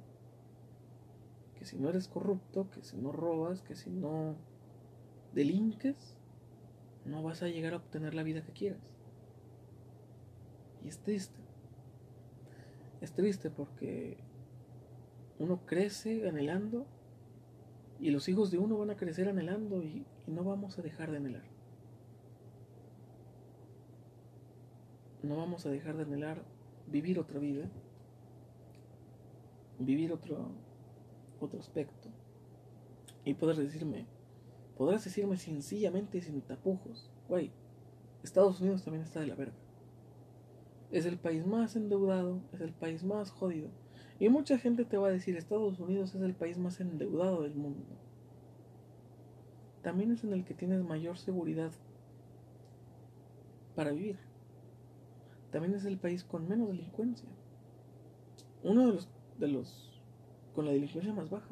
Que 1.56 1.64
si 1.64 1.78
no 1.78 1.88
eres 1.88 2.08
corrupto, 2.08 2.68
que 2.70 2.82
si 2.82 2.96
no 2.96 3.12
robas, 3.12 3.62
que 3.62 3.76
si 3.76 3.90
no 3.90 4.34
delinques, 5.32 6.16
no 7.04 7.22
vas 7.22 7.44
a 7.44 7.48
llegar 7.48 7.74
a 7.74 7.76
obtener 7.76 8.14
la 8.14 8.24
vida 8.24 8.42
que 8.42 8.50
quieras. 8.50 8.82
Y 10.84 10.88
es 10.88 10.98
triste. 10.98 11.38
Es 13.00 13.12
triste 13.12 13.48
porque 13.48 14.18
uno 15.38 15.64
crece 15.64 16.28
anhelando 16.28 16.88
y 18.00 18.10
los 18.10 18.28
hijos 18.28 18.50
de 18.50 18.58
uno 18.58 18.76
van 18.76 18.90
a 18.90 18.96
crecer 18.96 19.28
anhelando 19.28 19.80
y, 19.80 20.04
y 20.26 20.32
no 20.32 20.42
vamos 20.42 20.76
a 20.76 20.82
dejar 20.82 21.12
de 21.12 21.18
anhelar. 21.18 21.49
No 25.22 25.36
vamos 25.36 25.66
a 25.66 25.70
dejar 25.70 25.96
de 25.96 26.02
anhelar 26.02 26.42
vivir 26.86 27.18
otra 27.18 27.38
vida, 27.38 27.68
vivir 29.78 30.12
otro, 30.12 30.50
otro 31.40 31.60
aspecto 31.60 32.08
y 33.24 33.34
poder 33.34 33.56
decirme, 33.56 34.06
podrás 34.76 35.04
decirme 35.04 35.36
sencillamente 35.36 36.20
sin 36.20 36.40
tapujos, 36.40 37.10
güey, 37.28 37.52
Estados 38.22 38.60
Unidos 38.60 38.82
también 38.82 39.04
está 39.04 39.20
de 39.20 39.26
la 39.26 39.34
verga. 39.34 39.56
Es 40.90 41.06
el 41.06 41.18
país 41.18 41.46
más 41.46 41.76
endeudado, 41.76 42.40
es 42.52 42.60
el 42.60 42.72
país 42.72 43.04
más 43.04 43.30
jodido. 43.30 43.68
Y 44.18 44.28
mucha 44.28 44.58
gente 44.58 44.84
te 44.84 44.98
va 44.98 45.08
a 45.08 45.12
decir, 45.12 45.36
Estados 45.36 45.78
Unidos 45.78 46.14
es 46.14 46.20
el 46.20 46.34
país 46.34 46.58
más 46.58 46.80
endeudado 46.80 47.42
del 47.42 47.54
mundo. 47.54 47.86
También 49.82 50.10
es 50.10 50.24
en 50.24 50.32
el 50.34 50.44
que 50.44 50.52
tienes 50.52 50.82
mayor 50.82 51.16
seguridad 51.16 51.72
para 53.74 53.92
vivir. 53.92 54.18
También 55.50 55.74
es 55.74 55.84
el 55.84 55.98
país 55.98 56.24
con 56.24 56.48
menos 56.48 56.68
delincuencia. 56.68 57.28
Uno 58.62 58.86
de 58.86 58.92
los, 58.94 59.08
de 59.38 59.48
los 59.48 60.00
con 60.54 60.64
la 60.64 60.72
delincuencia 60.72 61.12
más 61.12 61.30
baja. 61.30 61.50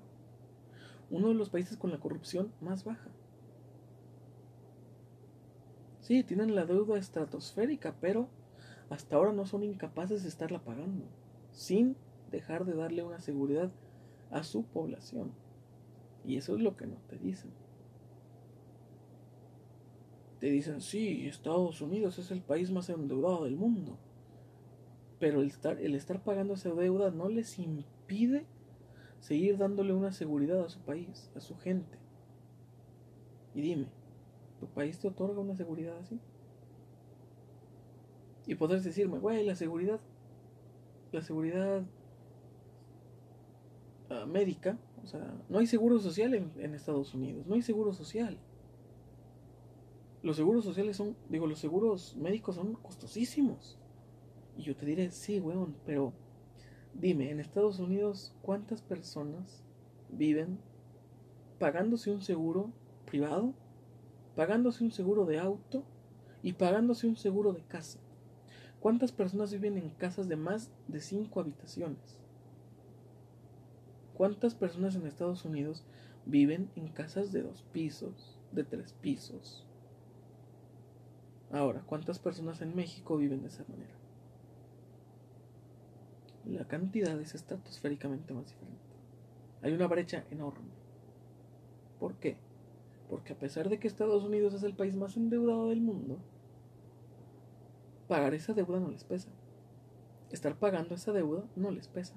Uno 1.11 1.28
de 1.28 1.34
los 1.34 1.51
países 1.51 1.76
con 1.76 1.90
la 1.90 1.99
corrupción 1.99 2.53
más 2.61 2.84
baja. 2.84 3.09
Sí, 6.01 6.22
tienen 6.22 6.55
la 6.55 6.64
deuda 6.64 6.99
estratosférica, 6.99 7.94
pero 8.01 8.28
hasta 8.90 9.16
ahora 9.16 9.32
no 9.32 9.46
son 9.46 9.62
incapaces 9.62 10.22
de 10.22 10.28
estarla 10.28 10.61
pagando, 10.61 11.05
sin 11.51 11.96
dejar 12.30 12.64
de 12.64 12.74
darle 12.74 13.03
una 13.03 13.20
seguridad 13.20 13.70
a 14.30 14.42
su 14.42 14.64
población. 14.64 15.32
Y 16.24 16.36
eso 16.36 16.57
es 16.57 16.62
lo 16.62 16.76
que 16.76 16.86
no 16.86 16.96
te 17.09 17.18
dicen. 17.18 17.51
Te 20.41 20.47
dicen, 20.51 20.80
sí, 20.80 21.26
Estados 21.26 21.80
Unidos 21.80 22.18
es 22.18 22.30
el 22.30 22.43
país 22.43 22.70
más 22.70 22.89
endeudado 22.89 23.45
del 23.45 23.57
mundo. 23.57 23.99
Pero 25.18 25.41
el 25.41 25.49
estar, 25.49 25.80
el 25.80 25.95
estar 25.97 26.22
pagando 26.22 26.55
esa 26.55 26.70
deuda 26.70 27.11
no 27.11 27.28
les 27.28 27.59
impide 27.59 28.47
seguir 29.18 29.59
dándole 29.59 29.93
una 29.93 30.12
seguridad 30.12 30.64
a 30.64 30.68
su 30.68 30.78
país, 30.80 31.30
a 31.34 31.41
su 31.41 31.57
gente. 31.57 31.99
Y 33.53 33.62
dime, 33.62 33.89
¿tu 34.61 34.66
país 34.68 35.01
te 35.01 35.09
otorga 35.09 35.41
una 35.41 35.57
seguridad 35.57 35.99
así? 35.99 36.20
Y 38.47 38.55
podrás 38.55 38.84
decirme, 38.84 39.18
güey, 39.18 39.45
la 39.45 39.57
seguridad, 39.57 39.99
la 41.11 41.20
seguridad 41.20 41.82
uh, 44.11 44.26
médica, 44.26 44.78
o 45.03 45.07
sea, 45.07 45.34
no 45.49 45.59
hay 45.59 45.66
seguro 45.66 45.99
social 45.99 46.32
en 46.34 46.74
Estados 46.74 47.12
Unidos, 47.12 47.45
no 47.47 47.57
hay 47.57 47.62
seguro 47.62 47.93
social. 47.93 48.39
Los 50.22 50.36
seguros 50.36 50.64
sociales 50.64 50.96
son, 50.96 51.16
digo, 51.28 51.46
los 51.46 51.60
seguros 51.60 52.16
médicos 52.16 52.56
son 52.56 52.74
costosísimos. 52.74 53.78
Y 54.56 54.62
yo 54.62 54.74
te 54.74 54.84
diré, 54.84 55.10
sí, 55.12 55.38
weón, 55.38 55.76
pero 55.86 56.12
dime, 56.92 57.30
en 57.30 57.38
Estados 57.38 57.78
Unidos, 57.78 58.34
¿cuántas 58.42 58.82
personas 58.82 59.62
viven 60.10 60.58
pagándose 61.60 62.10
un 62.10 62.22
seguro 62.22 62.72
privado, 63.06 63.54
pagándose 64.34 64.82
un 64.82 64.90
seguro 64.90 65.24
de 65.24 65.38
auto 65.38 65.84
y 66.42 66.54
pagándose 66.54 67.06
un 67.06 67.16
seguro 67.16 67.52
de 67.52 67.62
casa? 67.62 68.00
¿Cuántas 68.80 69.12
personas 69.12 69.52
viven 69.52 69.78
en 69.78 69.90
casas 69.90 70.28
de 70.28 70.36
más 70.36 70.72
de 70.88 71.00
cinco 71.00 71.40
habitaciones? 71.40 72.18
¿Cuántas 74.14 74.56
personas 74.56 74.96
en 74.96 75.06
Estados 75.06 75.44
Unidos 75.44 75.84
viven 76.26 76.70
en 76.74 76.88
casas 76.88 77.30
de 77.30 77.42
dos 77.42 77.62
pisos, 77.72 78.36
de 78.50 78.64
tres 78.64 78.92
pisos? 78.94 79.67
Ahora, 81.51 81.82
¿cuántas 81.86 82.18
personas 82.18 82.61
en 82.61 82.76
México 82.76 83.16
viven 83.16 83.42
de 83.42 83.49
esa 83.49 83.64
manera? 83.68 83.94
La 86.44 86.66
cantidad 86.66 87.18
es 87.20 87.34
estratosféricamente 87.34 88.34
más 88.34 88.46
diferente. 88.46 88.82
Hay 89.62 89.72
una 89.72 89.86
brecha 89.86 90.24
enorme. 90.30 90.70
¿Por 91.99 92.14
qué? 92.16 92.36
Porque 93.09 93.32
a 93.32 93.38
pesar 93.38 93.68
de 93.68 93.78
que 93.78 93.88
Estados 93.88 94.24
Unidos 94.24 94.55
es 94.55 94.62
el 94.62 94.74
país 94.74 94.94
más 94.94 95.16
endeudado 95.16 95.68
del 95.68 95.80
mundo, 95.80 96.18
pagar 98.09 98.34
esa 98.34 98.53
deuda 98.53 98.78
no 98.78 98.90
les 98.90 99.05
pesa. 99.05 99.30
Estar 100.30 100.57
pagando 100.57 100.94
esa 100.94 101.12
deuda 101.12 101.44
no 101.57 101.70
les 101.70 101.88
pesa. 101.88 102.14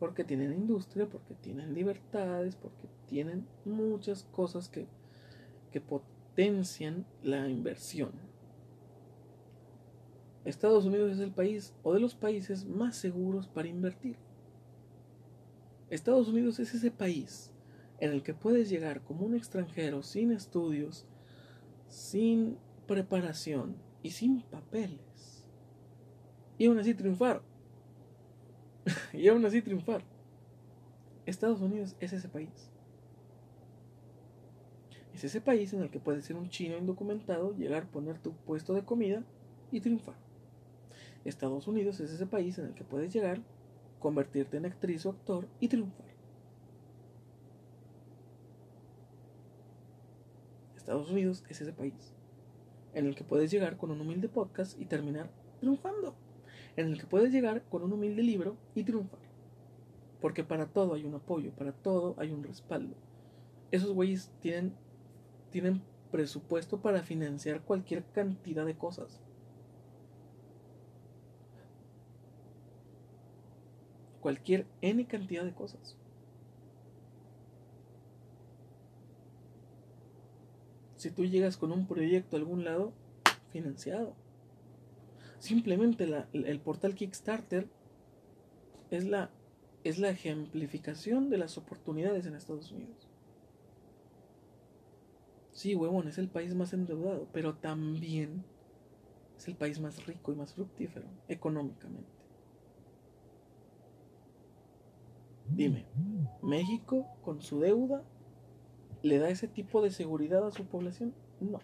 Porque 0.00 0.24
tienen 0.24 0.52
industria, 0.52 1.08
porque 1.08 1.34
tienen 1.34 1.74
libertades, 1.74 2.56
porque 2.56 2.88
tienen 3.06 3.46
muchas 3.64 4.24
cosas 4.24 4.68
que, 4.68 4.88
que 5.70 5.80
la 7.22 7.48
inversión. 7.48 8.12
Estados 10.44 10.86
Unidos 10.86 11.12
es 11.12 11.18
el 11.20 11.30
país 11.30 11.74
o 11.82 11.92
de 11.92 12.00
los 12.00 12.14
países 12.14 12.64
más 12.64 12.96
seguros 12.96 13.46
para 13.46 13.68
invertir. 13.68 14.16
Estados 15.90 16.28
Unidos 16.28 16.58
es 16.58 16.74
ese 16.74 16.90
país 16.90 17.52
en 18.00 18.12
el 18.12 18.22
que 18.22 18.34
puedes 18.34 18.70
llegar 18.70 19.02
como 19.02 19.26
un 19.26 19.34
extranjero 19.34 20.02
sin 20.02 20.32
estudios, 20.32 21.06
sin 21.88 22.56
preparación 22.86 23.76
y 24.02 24.10
sin 24.10 24.40
papeles. 24.42 25.44
Y 26.56 26.66
aún 26.66 26.78
así 26.78 26.94
triunfar. 26.94 27.42
y 29.12 29.28
aún 29.28 29.44
así 29.44 29.60
triunfar. 29.60 30.02
Estados 31.26 31.60
Unidos 31.60 31.94
es 32.00 32.12
ese 32.14 32.28
país. 32.28 32.71
Es 35.22 35.26
ese 35.26 35.40
país 35.40 35.72
en 35.72 35.82
el 35.82 35.88
que 35.88 36.00
puedes 36.00 36.24
ser 36.24 36.34
un 36.34 36.48
chino 36.48 36.76
indocumentado, 36.76 37.54
llegar, 37.54 37.86
poner 37.86 38.18
tu 38.18 38.32
puesto 38.32 38.74
de 38.74 38.84
comida 38.84 39.22
y 39.70 39.80
triunfar. 39.80 40.16
Estados 41.24 41.68
Unidos 41.68 42.00
es 42.00 42.10
ese 42.10 42.26
país 42.26 42.58
en 42.58 42.66
el 42.66 42.74
que 42.74 42.82
puedes 42.82 43.12
llegar, 43.12 43.40
convertirte 44.00 44.56
en 44.56 44.66
actriz 44.66 45.06
o 45.06 45.10
actor 45.10 45.46
y 45.60 45.68
triunfar. 45.68 46.08
Estados 50.74 51.08
Unidos 51.08 51.44
es 51.48 51.60
ese 51.60 51.72
país 51.72 52.12
en 52.92 53.06
el 53.06 53.14
que 53.14 53.22
puedes 53.22 53.48
llegar 53.52 53.76
con 53.76 53.92
un 53.92 54.00
humilde 54.00 54.28
podcast 54.28 54.76
y 54.80 54.86
terminar 54.86 55.30
triunfando. 55.60 56.16
En 56.74 56.88
el 56.88 56.98
que 56.98 57.06
puedes 57.06 57.30
llegar 57.30 57.62
con 57.70 57.84
un 57.84 57.92
humilde 57.92 58.24
libro 58.24 58.56
y 58.74 58.82
triunfar. 58.82 59.20
Porque 60.20 60.42
para 60.42 60.66
todo 60.66 60.94
hay 60.94 61.04
un 61.04 61.14
apoyo, 61.14 61.52
para 61.52 61.70
todo 61.70 62.16
hay 62.18 62.32
un 62.32 62.42
respaldo. 62.42 62.96
Esos 63.70 63.92
güeyes 63.92 64.32
tienen, 64.40 64.74
tienen 65.52 65.82
presupuesto 66.10 66.80
para 66.80 67.02
financiar 67.02 67.60
cualquier 67.60 68.04
cantidad 68.06 68.66
de 68.66 68.74
cosas. 68.74 69.20
Cualquier 74.20 74.66
N 74.80 75.06
cantidad 75.06 75.44
de 75.44 75.54
cosas. 75.54 75.96
si 81.02 81.10
tú 81.10 81.24
llegas 81.24 81.56
con 81.56 81.72
un 81.72 81.88
proyecto 81.88 82.36
a 82.36 82.38
algún 82.38 82.64
lado, 82.64 82.92
financiado. 83.50 84.14
Simplemente 85.40 86.08
el 86.32 86.60
portal 86.60 86.94
Kickstarter 86.94 87.66
es 88.92 89.04
la, 89.04 89.28
es 89.82 89.98
la 89.98 90.10
ejemplificación 90.10 91.28
de 91.28 91.38
las 91.38 91.58
oportunidades 91.58 92.26
en 92.26 92.36
Estados 92.36 92.70
Unidos. 92.70 93.08
Sí, 95.62 95.76
huevón, 95.76 96.08
es 96.08 96.18
el 96.18 96.26
país 96.28 96.56
más 96.56 96.72
endeudado, 96.72 97.28
pero 97.32 97.54
también 97.54 98.42
es 99.36 99.46
el 99.46 99.54
país 99.54 99.78
más 99.78 100.04
rico 100.06 100.32
y 100.32 100.34
más 100.34 100.54
fructífero 100.54 101.06
económicamente. 101.28 102.10
Dime, 105.48 105.86
México 106.42 107.06
con 107.22 107.40
su 107.40 107.60
deuda 107.60 108.02
¿Le 109.04 109.20
da 109.20 109.28
ese 109.30 109.46
tipo 109.46 109.82
de 109.82 109.92
seguridad 109.92 110.44
a 110.44 110.50
su 110.50 110.64
población? 110.64 111.14
No. 111.38 111.60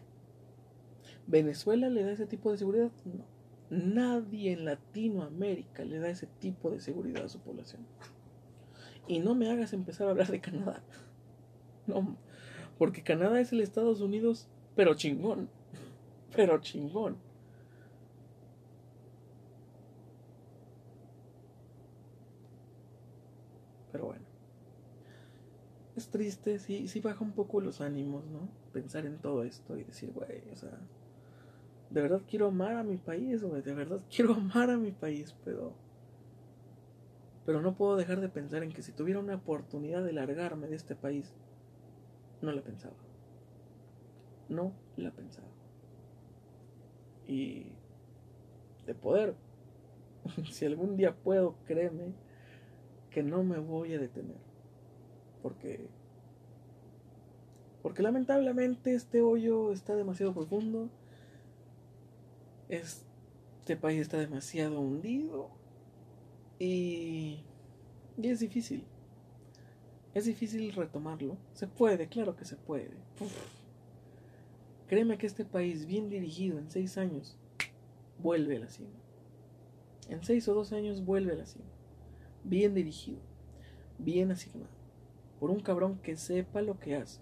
¿Venezuela 1.27 1.89
le 1.89 2.05
da 2.05 2.12
ese 2.12 2.27
tipo 2.27 2.53
de 2.53 2.59
seguridad? 2.59 2.93
No. 3.05 3.25
Nadie 3.69 4.53
en 4.53 4.65
Latinoamérica 4.65 5.85
le 5.85 5.99
da 5.99 6.09
ese 6.09 6.29
tipo 6.29 6.70
de 6.70 6.79
seguridad 6.79 7.25
a 7.25 7.29
su 7.29 7.41
población. 7.41 7.85
Y 9.09 9.19
no 9.19 9.35
me 9.35 9.51
hagas 9.51 9.73
empezar 9.73 10.07
a 10.07 10.11
hablar 10.12 10.29
de 10.29 10.41
Canadá. 10.41 10.85
No, 11.89 12.16
porque 12.79 13.03
Canadá 13.03 13.41
es 13.41 13.53
el 13.53 13.61
Estados 13.61 14.01
Unidos, 14.01 14.49
pero 14.77 14.95
chingón. 14.95 15.49
Pero 16.37 16.59
chingón. 16.61 17.17
Pero 23.91 24.07
bueno 24.07 24.29
es 25.99 26.09
triste, 26.09 26.59
sí, 26.59 26.89
sí 26.89 27.01
baja 27.01 27.23
un 27.23 27.33
poco 27.33 27.61
los 27.61 27.81
ánimos, 27.81 28.25
¿no? 28.27 28.49
Pensar 28.73 29.05
en 29.05 29.19
todo 29.19 29.43
esto 29.43 29.77
y 29.77 29.85
decir, 29.85 30.13
güey, 30.13 30.43
o 30.53 30.57
sea, 30.57 30.79
de 31.91 32.01
verdad 32.01 32.23
quiero 32.29 32.47
amar 32.47 32.77
a 32.77 32.85
mi 32.85 32.97
país, 32.97 33.43
güey, 33.43 33.61
de 33.63 33.75
verdad 33.75 34.01
quiero 34.15 34.35
amar 34.35 34.71
a 34.71 34.79
mi 34.79 34.93
país, 34.93 35.35
pero... 35.45 35.75
Pero 37.45 37.63
no 37.63 37.75
puedo 37.75 37.97
dejar 37.97 38.21
de 38.21 38.29
pensar 38.29 38.63
en 38.63 38.73
que 38.73 38.83
si 38.83 38.93
tuviera 38.93 39.21
una 39.21 39.37
oportunidad 39.37 40.05
de 40.05 40.13
largarme 40.13 40.69
de 40.69 40.77
este 40.77 40.95
país, 40.95 41.33
no 42.43 42.52
la 42.52 42.62
pensaba. 42.62 42.97
No 44.48 44.73
la 44.97 45.10
pensaba. 45.10 45.48
y 47.27 47.73
de 48.86 48.94
poder. 48.94 49.35
si 50.51 50.65
algún 50.65 50.97
día 50.97 51.15
puedo, 51.15 51.56
créeme 51.66 52.15
que 53.10 53.23
no 53.23 53.44
me 53.44 53.59
voy 53.59 53.94
a 53.94 53.98
detener. 53.98 54.39
Porque 55.43 55.89
porque 57.82 58.02
lamentablemente 58.02 58.93
este 58.94 59.23
hoyo 59.23 59.73
está 59.73 59.94
demasiado 59.94 60.35
profundo. 60.35 60.90
Este 62.69 63.77
país 63.81 64.01
está 64.01 64.19
demasiado 64.19 64.81
hundido. 64.81 65.48
Y, 66.59 67.44
y 68.20 68.28
es 68.28 68.40
difícil. 68.40 68.85
Es 70.19 70.24
difícil 70.24 70.73
retomarlo. 70.73 71.36
Se 71.53 71.69
puede, 71.69 72.09
claro 72.09 72.35
que 72.35 72.45
se 72.45 72.57
puede. 72.57 72.90
Créeme 74.89 75.16
que 75.16 75.28
este 75.28 75.45
país 75.45 75.86
bien 75.86 76.11
dirigido 76.11 76.59
en 76.59 76.73
seis 76.73 76.99
años 76.99 77.36
vuelve 78.19 78.57
a 78.57 78.59
la 78.59 78.69
cima. 78.69 78.99
En 80.09 80.24
seis 80.24 80.49
o 80.49 80.55
dos 80.55 80.73
años 80.73 81.05
vuelve 81.05 81.35
a 81.35 81.36
la 81.36 81.47
cima. 81.47 81.66
Bien 82.43 82.74
dirigido. 82.74 83.20
Bien 83.97 84.32
asignado. 84.32 84.73
Por 85.39 85.53
un 85.53 85.61
cabrón 85.61 86.01
que 86.03 86.16
sepa 86.16 86.62
lo 86.62 86.81
que 86.81 86.97
hace. 86.97 87.20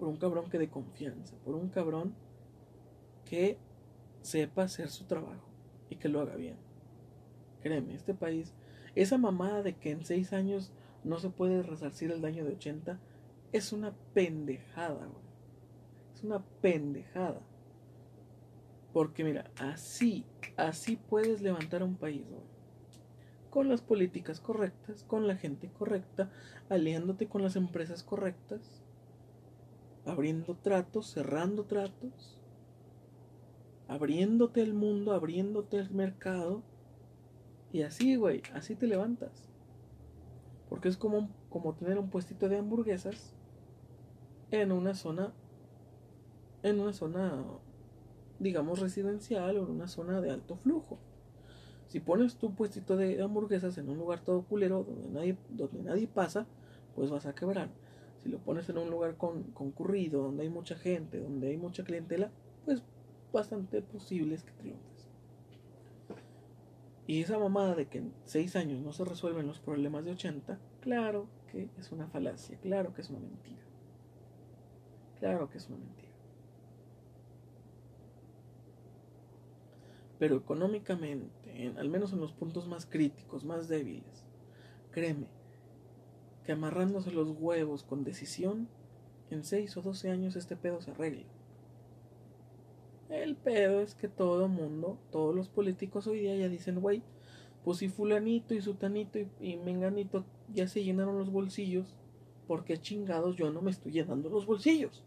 Por 0.00 0.08
un 0.08 0.16
cabrón 0.16 0.50
que 0.50 0.58
dé 0.58 0.68
confianza. 0.70 1.36
Por 1.44 1.54
un 1.54 1.68
cabrón 1.68 2.16
que 3.26 3.58
sepa 4.22 4.64
hacer 4.64 4.90
su 4.90 5.04
trabajo 5.04 5.46
y 5.88 5.94
que 5.94 6.08
lo 6.08 6.20
haga 6.20 6.34
bien. 6.34 6.56
Créeme, 7.60 7.94
este 7.94 8.12
país, 8.12 8.52
esa 8.96 9.18
mamada 9.18 9.62
de 9.62 9.76
que 9.76 9.92
en 9.92 10.04
seis 10.04 10.32
años 10.32 10.72
no 11.04 11.18
se 11.18 11.30
puede 11.30 11.62
resarcir 11.62 12.10
el 12.10 12.20
daño 12.20 12.44
de 12.44 12.52
80, 12.52 12.98
es 13.52 13.72
una 13.72 13.92
pendejada, 14.14 15.06
güey. 15.06 15.24
Es 16.14 16.22
una 16.22 16.44
pendejada. 16.60 17.40
Porque 18.92 19.24
mira, 19.24 19.50
así, 19.56 20.24
así 20.56 20.96
puedes 20.96 21.40
levantar 21.40 21.82
a 21.82 21.86
un 21.86 21.96
país, 21.96 22.24
güey. 22.28 22.42
Con 23.50 23.68
las 23.68 23.82
políticas 23.82 24.40
correctas, 24.40 25.04
con 25.04 25.26
la 25.26 25.36
gente 25.36 25.70
correcta, 25.70 26.30
aliándote 26.68 27.28
con 27.28 27.42
las 27.42 27.56
empresas 27.56 28.02
correctas, 28.02 28.82
abriendo 30.06 30.56
tratos, 30.56 31.10
cerrando 31.10 31.64
tratos, 31.64 32.38
abriéndote 33.88 34.62
el 34.62 34.72
mundo, 34.72 35.12
abriéndote 35.12 35.78
el 35.78 35.90
mercado. 35.90 36.62
Y 37.72 37.82
así, 37.82 38.16
güey, 38.16 38.42
así 38.54 38.74
te 38.74 38.86
levantas. 38.86 39.51
Porque 40.72 40.88
es 40.88 40.96
como, 40.96 41.28
como 41.50 41.74
tener 41.74 41.98
un 41.98 42.08
puestito 42.08 42.48
de 42.48 42.56
hamburguesas 42.56 43.34
en 44.50 44.72
una 44.72 44.94
zona, 44.94 45.34
en 46.62 46.80
una 46.80 46.94
zona, 46.94 47.44
digamos, 48.38 48.80
residencial 48.80 49.58
o 49.58 49.64
en 49.64 49.70
una 49.70 49.86
zona 49.86 50.22
de 50.22 50.30
alto 50.30 50.56
flujo. 50.56 50.96
Si 51.88 52.00
pones 52.00 52.36
tu 52.36 52.54
puestito 52.54 52.96
de 52.96 53.20
hamburguesas 53.20 53.76
en 53.76 53.90
un 53.90 53.98
lugar 53.98 54.20
todo 54.20 54.44
culero 54.44 54.84
donde 54.84 55.10
nadie, 55.10 55.36
donde 55.50 55.82
nadie 55.82 56.08
pasa, 56.08 56.46
pues 56.94 57.10
vas 57.10 57.26
a 57.26 57.34
quebrar. 57.34 57.68
Si 58.22 58.30
lo 58.30 58.38
pones 58.38 58.66
en 58.70 58.78
un 58.78 58.88
lugar 58.88 59.18
con, 59.18 59.42
concurrido, 59.52 60.22
donde 60.22 60.44
hay 60.44 60.48
mucha 60.48 60.74
gente, 60.74 61.20
donde 61.20 61.48
hay 61.48 61.58
mucha 61.58 61.84
clientela, 61.84 62.30
pues 62.64 62.82
bastante 63.30 63.82
posible 63.82 64.36
es 64.36 64.42
que 64.42 64.52
triunfes. 64.52 64.91
Y 67.06 67.20
esa 67.20 67.38
mamada 67.38 67.74
de 67.74 67.86
que 67.86 67.98
en 67.98 68.14
6 68.26 68.56
años 68.56 68.80
no 68.80 68.92
se 68.92 69.04
resuelven 69.04 69.46
los 69.46 69.58
problemas 69.58 70.04
de 70.04 70.12
80, 70.12 70.58
claro 70.80 71.28
que 71.50 71.68
es 71.78 71.90
una 71.90 72.06
falacia, 72.06 72.58
claro 72.58 72.94
que 72.94 73.00
es 73.00 73.10
una 73.10 73.18
mentira. 73.18 73.62
Claro 75.18 75.48
que 75.50 75.58
es 75.58 75.68
una 75.68 75.78
mentira. 75.78 76.12
Pero 80.18 80.36
económicamente, 80.36 81.74
al 81.76 81.88
menos 81.88 82.12
en 82.12 82.20
los 82.20 82.32
puntos 82.32 82.68
más 82.68 82.86
críticos, 82.86 83.44
más 83.44 83.66
débiles, 83.68 84.24
créeme 84.92 85.26
que 86.44 86.52
amarrándose 86.52 87.10
los 87.10 87.28
huevos 87.28 87.82
con 87.82 88.04
decisión, 88.04 88.68
en 89.30 89.44
6 89.44 89.76
o 89.76 89.82
12 89.82 90.10
años 90.10 90.36
este 90.36 90.56
pedo 90.56 90.80
se 90.80 90.90
arregla. 90.90 91.24
El 93.12 93.36
pedo 93.36 93.82
es 93.82 93.94
que 93.94 94.08
todo 94.08 94.48
mundo, 94.48 94.98
todos 95.10 95.34
los 95.34 95.50
políticos 95.50 96.06
hoy 96.06 96.20
día 96.20 96.34
ya 96.34 96.48
dicen, 96.48 96.80
güey, 96.80 97.02
pues 97.62 97.78
si 97.78 97.90
fulanito 97.90 98.54
y 98.54 98.62
sutanito 98.62 99.18
y, 99.38 99.56
menganito 99.56 100.24
ya 100.52 100.66
se 100.66 100.82
llenaron 100.82 101.18
los 101.18 101.30
bolsillos, 101.30 101.94
¿por 102.46 102.64
qué 102.64 102.78
chingados 102.78 103.36
yo 103.36 103.52
no 103.52 103.60
me 103.60 103.70
estoy 103.70 103.92
llenando 103.92 104.30
los 104.30 104.46
bolsillos? 104.46 105.04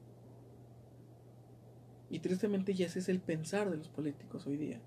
Y 2.12 2.20
tristemente 2.20 2.76
ya 2.76 2.86
ese 2.86 3.00
es 3.00 3.10
el 3.10 3.20
pensar 3.20 3.72
de 3.72 3.78
los 3.78 3.90
políticos 3.90 4.46
hoy 4.46 4.58
día. 4.58 4.80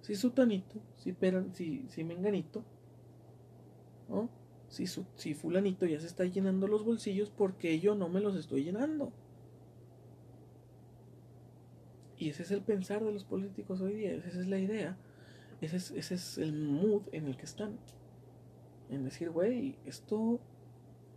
Si 0.00 0.16
sutanito, 0.16 0.80
si, 0.96 1.12
peran, 1.12 1.54
si, 1.54 1.86
si 1.88 2.02
menganito, 2.02 2.64
¿no? 4.08 4.28
Si, 4.68 4.88
su, 4.88 5.06
si 5.14 5.34
fulanito 5.34 5.86
ya 5.86 6.00
se 6.00 6.08
está 6.08 6.24
llenando 6.24 6.66
los 6.66 6.84
bolsillos, 6.84 7.30
¿por 7.30 7.54
qué 7.54 7.78
yo 7.78 7.94
no 7.94 8.08
me 8.08 8.20
los 8.20 8.34
estoy 8.34 8.64
llenando? 8.64 9.12
Y 12.18 12.30
ese 12.30 12.42
es 12.44 12.50
el 12.50 12.62
pensar 12.62 13.04
de 13.04 13.12
los 13.12 13.24
políticos 13.24 13.80
hoy 13.80 13.94
día, 13.94 14.14
esa 14.14 14.40
es 14.40 14.46
la 14.46 14.58
idea, 14.58 14.96
ese 15.60 15.76
es, 15.76 15.90
ese 15.90 16.14
es 16.14 16.38
el 16.38 16.52
mood 16.54 17.02
en 17.12 17.26
el 17.26 17.36
que 17.36 17.44
están. 17.44 17.78
En 18.88 19.04
decir, 19.04 19.30
güey, 19.30 19.76
esto 19.84 20.40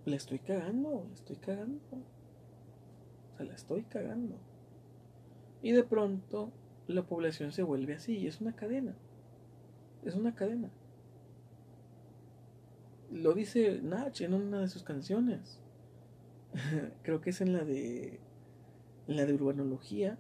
le 0.06 0.16
estoy 0.16 0.40
cagando, 0.40 1.06
le 1.08 1.14
estoy 1.14 1.38
cagando. 1.38 1.80
O 3.34 3.38
sea, 3.38 3.46
la 3.46 3.54
estoy 3.54 3.84
cagando. 3.84 4.36
Y 5.62 5.72
de 5.72 5.84
pronto 5.84 6.52
la 6.88 7.04
población 7.04 7.52
se 7.52 7.64
vuelve 7.64 7.94
así, 7.94 8.18
y 8.18 8.28
es 8.28 8.42
una 8.42 8.56
cadena. 8.56 8.96
Es 10.04 10.16
una 10.16 10.36
cadena. 10.36 10.70
Lo 13.12 13.34
dice 13.34 13.82
Nach 13.82 14.20
en 14.22 14.34
una 14.34 14.62
de 14.62 14.68
sus 14.68 14.84
canciones. 14.84 15.60
Creo 17.04 17.22
que 17.22 17.30
es 17.30 17.42
en 17.42 17.54
la 17.54 17.64
de. 17.64 18.20
En 19.08 19.16
la 19.16 19.26
de 19.26 19.34
urbanología 19.34 20.20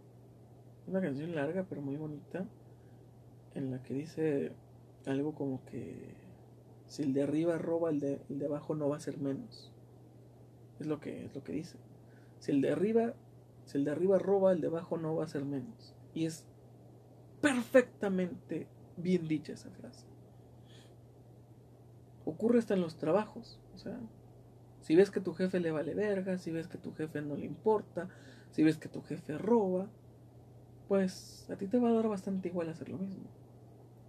una 0.89 1.01
canción 1.01 1.35
larga 1.35 1.65
pero 1.69 1.81
muy 1.81 1.97
bonita 1.97 2.45
en 3.55 3.71
la 3.71 3.81
que 3.83 3.93
dice 3.93 4.51
algo 5.05 5.33
como 5.33 5.63
que 5.65 6.15
si 6.87 7.03
el 7.03 7.13
de 7.13 7.23
arriba 7.23 7.57
roba, 7.57 7.91
el 7.91 7.99
de, 7.99 8.19
el 8.29 8.39
de 8.39 8.47
abajo 8.47 8.75
no 8.75 8.89
va 8.89 8.97
a 8.97 8.99
ser 8.99 9.19
menos. 9.19 9.71
Es 10.79 10.87
lo 10.87 10.99
que, 10.99 11.25
es 11.25 11.35
lo 11.35 11.43
que 11.43 11.53
dice. 11.53 11.77
Si 12.39 12.51
el 12.51 12.61
de 12.61 12.71
arriba, 12.71 13.13
si 13.65 13.77
el 13.77 13.85
de 13.85 13.91
arriba 13.91 14.17
roba, 14.17 14.51
el 14.51 14.61
de 14.61 14.67
abajo 14.67 14.97
no 14.97 15.15
va 15.15 15.25
a 15.25 15.27
ser 15.27 15.45
menos. 15.45 15.93
Y 16.15 16.25
es 16.25 16.47
perfectamente 17.41 18.67
bien 18.97 19.27
dicha 19.27 19.53
esa 19.53 19.69
frase. 19.69 20.07
Ocurre 22.25 22.57
hasta 22.59 22.73
en 22.73 22.81
los 22.81 22.97
trabajos. 22.97 23.59
O 23.75 23.77
sea, 23.77 23.99
si 24.81 24.95
ves 24.95 25.11
que 25.11 25.21
tu 25.21 25.33
jefe 25.33 25.59
le 25.59 25.71
vale 25.71 25.93
verga, 25.93 26.39
si 26.39 26.51
ves 26.51 26.67
que 26.67 26.79
tu 26.79 26.93
jefe 26.93 27.21
no 27.21 27.35
le 27.35 27.45
importa, 27.45 28.09
si 28.51 28.63
ves 28.63 28.77
que 28.77 28.89
tu 28.89 29.03
jefe 29.03 29.37
roba, 29.37 29.89
pues 30.89 31.47
a 31.51 31.55
ti 31.55 31.67
te 31.67 31.79
va 31.79 31.89
a 31.89 31.93
dar 31.93 32.09
bastante 32.09 32.49
igual 32.49 32.67
hacer 32.67 32.89
lo 32.89 32.97
mismo. 32.97 33.29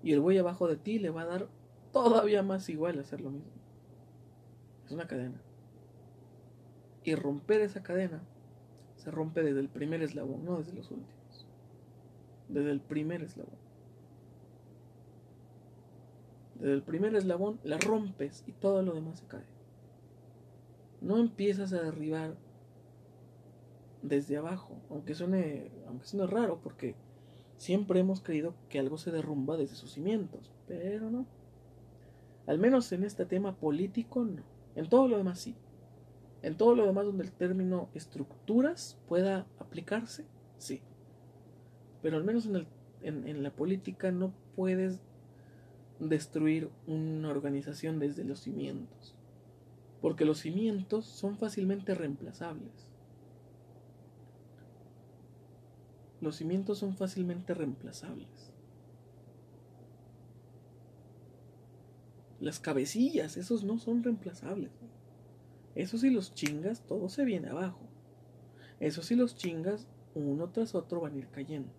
Y 0.02 0.15
el 0.15 0.20
güey 0.20 0.39
abajo 0.39 0.66
de 0.66 0.77
ti 0.77 0.98
le 0.98 1.11
va 1.11 1.23
a 1.23 1.27
dar 1.27 1.47
todavía 1.93 2.43
más 2.43 2.70
igual 2.70 2.98
hacer 2.98 3.20
lo 3.20 3.31
mismo. 3.31 3.52
Es 4.86 4.90
una 4.90 5.07
cadena. 5.07 5.40
Y 7.05 7.15
romper 7.15 7.61
esa 7.61 7.82
cadena 7.82 8.23
se 8.97 9.11
rompe 9.11 9.43
desde 9.43 9.61
el 9.61 9.69
primer 9.69 10.02
eslabón, 10.02 10.44
no 10.44 10.57
desde 10.57 10.73
los 10.73 10.90
últimos. 10.90 11.47
Desde 12.48 12.70
el 12.70 12.81
primer 12.81 13.23
eslabón. 13.23 13.59
Desde 16.55 16.73
el 16.73 16.82
primer 16.82 17.15
eslabón 17.15 17.61
la 17.62 17.77
rompes 17.77 18.43
y 18.47 18.52
todo 18.52 18.81
lo 18.82 18.94
demás 18.94 19.19
se 19.19 19.27
cae. 19.27 19.44
No 21.02 21.19
empiezas 21.19 21.74
a 21.74 21.82
derribar 21.82 22.36
desde 24.03 24.37
abajo, 24.37 24.81
aunque 24.91 25.15
suene, 25.15 25.71
aunque 25.87 26.07
suene 26.07 26.27
raro, 26.27 26.61
porque 26.63 26.95
siempre 27.57 28.01
hemos 28.01 28.21
creído 28.21 28.55
que 28.69 28.79
algo 28.79 28.97
se 28.97 29.11
derrumba 29.11 29.57
desde 29.57 29.77
sus 29.77 29.93
cimientos, 29.93 30.51
pero 30.67 31.11
no. 31.11 31.27
Al 32.47 32.59
menos 32.59 32.91
en 32.93 33.05
este 33.05 33.27
tema 33.27 33.57
político 33.57 34.25
no. 34.25 34.43
En 34.75 34.89
todo 34.89 35.09
lo 35.09 35.19
demás 35.19 35.39
sí. 35.39 35.55
En 36.43 36.57
todo 36.57 36.75
lo 36.75 36.87
demás 36.87 37.05
donde 37.05 37.25
el 37.25 37.33
término 37.33 37.91
estructuras 37.95 38.99
pueda 39.09 39.47
aplicarse, 39.59 40.25
sí. 40.59 40.81
Pero 42.03 42.17
al 42.17 42.25
menos 42.25 42.49
en, 43.03 43.43
la 43.43 43.51
política 43.51 44.11
no 44.11 44.33
puedes 44.57 45.03
destruir 45.99 46.71
una 46.87 47.29
organización 47.29 47.99
desde 47.99 48.25
los 48.25 48.41
cimientos. 48.41 49.15
Porque 50.01 50.25
los 50.25 50.39
cimientos 50.39 51.05
son 51.05 51.37
fácilmente 51.37 51.95
reemplazables. 51.95 52.90
Los 56.21 56.37
cimientos 56.37 56.79
son 56.79 56.95
fácilmente 56.95 57.55
reemplazables. 57.55 58.53
Las 62.41 62.59
cabecillas, 62.59 63.37
esos 63.37 63.65
no 63.65 63.79
son 63.79 64.03
reemplazables. 64.03 64.71
Eso 65.75 65.99
si 65.99 66.11
los 66.11 66.35
chingas, 66.35 66.83
todo 66.87 67.09
se 67.09 67.25
viene 67.25 67.49
abajo. 67.49 67.81
Eso 68.81 69.03
si 69.03 69.15
los 69.15 69.37
chingas, 69.37 69.87
uno 70.15 70.49
tras 70.49 70.75
otro 70.75 71.01
van 71.01 71.15
a 71.15 71.19
ir 71.19 71.29
cayendo. 71.29 71.71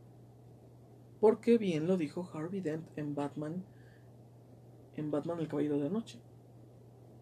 Porque 1.19 1.57
bien 1.57 1.87
lo 1.87 1.97
dijo 1.97 2.29
Harvey 2.33 2.61
Dent 2.61 2.87
en 2.95 3.15
Batman, 3.15 3.63
en 4.95 5.11
Batman 5.11 5.39
el 5.39 5.47
Caballero 5.47 5.77
de 5.77 5.83
la 5.83 5.89
Noche. 5.89 6.19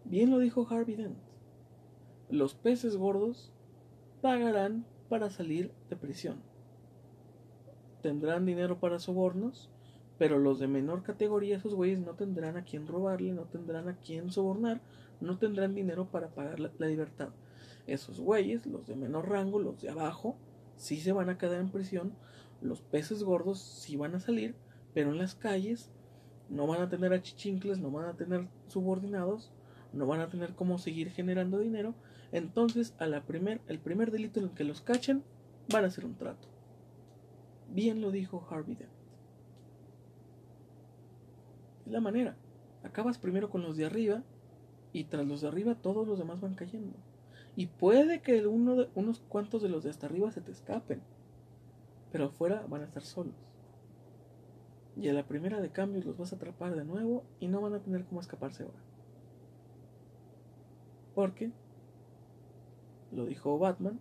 Bien 0.04 0.30
lo 0.30 0.38
dijo 0.38 0.66
Harvey 0.68 0.96
Dent. 0.96 1.18
Los 2.30 2.54
peces 2.54 2.96
gordos 2.96 3.52
pagarán 4.22 4.86
para 5.08 5.30
salir 5.30 5.72
de 5.88 5.96
prisión. 5.96 6.49
Tendrán 8.02 8.46
dinero 8.46 8.78
para 8.78 8.98
sobornos, 8.98 9.68
pero 10.18 10.38
los 10.38 10.58
de 10.58 10.68
menor 10.68 11.02
categoría, 11.02 11.56
esos 11.56 11.74
güeyes 11.74 12.00
no 12.00 12.14
tendrán 12.14 12.56
a 12.56 12.64
quien 12.64 12.86
robarle, 12.86 13.32
no 13.32 13.42
tendrán 13.42 13.88
a 13.88 13.96
quien 13.96 14.30
sobornar, 14.30 14.80
no 15.20 15.38
tendrán 15.38 15.74
dinero 15.74 16.10
para 16.10 16.28
pagar 16.28 16.60
la, 16.60 16.70
la 16.78 16.86
libertad. 16.86 17.28
Esos 17.86 18.20
güeyes, 18.20 18.66
los 18.66 18.86
de 18.86 18.96
menor 18.96 19.28
rango, 19.28 19.58
los 19.58 19.80
de 19.80 19.90
abajo, 19.90 20.36
sí 20.76 21.00
se 21.00 21.12
van 21.12 21.28
a 21.28 21.38
quedar 21.38 21.60
en 21.60 21.70
prisión 21.70 22.12
los 22.60 22.82
peces 22.82 23.22
gordos 23.22 23.60
sí 23.60 23.96
van 23.96 24.14
a 24.14 24.20
salir, 24.20 24.54
pero 24.92 25.10
en 25.10 25.18
las 25.18 25.34
calles 25.34 25.90
no 26.48 26.66
van 26.66 26.82
a 26.82 26.88
tener 26.88 27.12
achichincles, 27.12 27.78
no 27.78 27.90
van 27.90 28.06
a 28.06 28.16
tener 28.16 28.48
subordinados, 28.68 29.50
no 29.92 30.06
van 30.06 30.20
a 30.20 30.28
tener 30.28 30.54
cómo 30.54 30.78
seguir 30.78 31.10
generando 31.10 31.58
dinero. 31.58 31.94
Entonces, 32.32 32.94
a 32.98 33.06
la 33.06 33.22
primer, 33.22 33.60
el 33.66 33.78
primer 33.78 34.10
delito 34.10 34.40
en 34.40 34.46
el 34.46 34.52
que 34.52 34.64
los 34.64 34.80
cachen, 34.80 35.22
van 35.72 35.84
a 35.84 35.88
hacer 35.88 36.04
un 36.04 36.16
trato. 36.16 36.48
Bien 37.70 38.00
lo 38.00 38.10
dijo 38.10 38.46
Harvey 38.50 38.74
Dent. 38.74 38.90
Es 41.86 41.92
la 41.92 42.00
manera. 42.00 42.36
Acabas 42.82 43.18
primero 43.18 43.50
con 43.50 43.62
los 43.62 43.76
de 43.76 43.86
arriba 43.86 44.22
y 44.92 45.04
tras 45.04 45.26
los 45.26 45.40
de 45.40 45.48
arriba 45.48 45.74
todos 45.74 46.06
los 46.06 46.18
demás 46.18 46.40
van 46.40 46.54
cayendo. 46.54 46.96
Y 47.56 47.66
puede 47.66 48.20
que 48.20 48.46
uno 48.46 48.76
de, 48.76 48.88
unos 48.94 49.20
cuantos 49.28 49.62
de 49.62 49.68
los 49.68 49.84
de 49.84 49.90
hasta 49.90 50.06
arriba 50.06 50.30
se 50.30 50.40
te 50.40 50.52
escapen 50.52 51.02
pero 52.10 52.26
afuera 52.26 52.64
van 52.68 52.82
a 52.82 52.84
estar 52.84 53.02
solos. 53.02 53.34
Y 54.96 55.08
a 55.08 55.12
la 55.12 55.26
primera 55.26 55.60
de 55.60 55.70
cambios 55.70 56.04
los 56.04 56.16
vas 56.16 56.32
a 56.32 56.36
atrapar 56.36 56.74
de 56.74 56.84
nuevo 56.84 57.22
y 57.38 57.48
no 57.48 57.60
van 57.60 57.74
a 57.74 57.80
tener 57.80 58.04
cómo 58.04 58.20
escaparse 58.20 58.64
ahora. 58.64 58.78
Porque, 61.14 61.50
lo 63.12 63.26
dijo 63.26 63.58
Batman, 63.58 64.00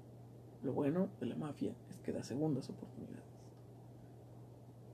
lo 0.63 0.73
bueno 0.73 1.09
de 1.19 1.27
la 1.27 1.35
mafia 1.35 1.73
es 1.89 1.97
que 1.99 2.11
da 2.11 2.23
segundas 2.23 2.69
oportunidades. 2.69 3.18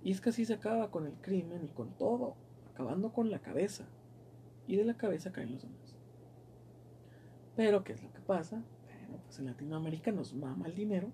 Y 0.06 0.12
es 0.12 0.22
que 0.22 0.30
así 0.30 0.46
se 0.46 0.54
acaba 0.54 0.90
con 0.90 1.06
el 1.06 1.16
crimen 1.16 1.66
y 1.66 1.68
con 1.68 1.90
todo, 1.98 2.36
acabando 2.72 3.12
con 3.12 3.30
la 3.30 3.40
cabeza. 3.40 3.84
Y 4.68 4.78
de 4.78 4.86
la 4.86 4.96
cabeza 4.96 5.34
caen 5.34 5.52
los 5.52 5.64
demás. 5.64 5.98
Pero, 7.58 7.84
¿qué 7.84 7.92
es 7.92 8.02
lo 8.02 8.14
que 8.14 8.22
pasa? 8.22 8.64
Bueno, 8.86 9.22
pues 9.26 9.38
en 9.40 9.48
Latinoamérica 9.48 10.14
nos 10.14 10.34
mama 10.34 10.68
el 10.68 10.76
dinero 10.76 11.12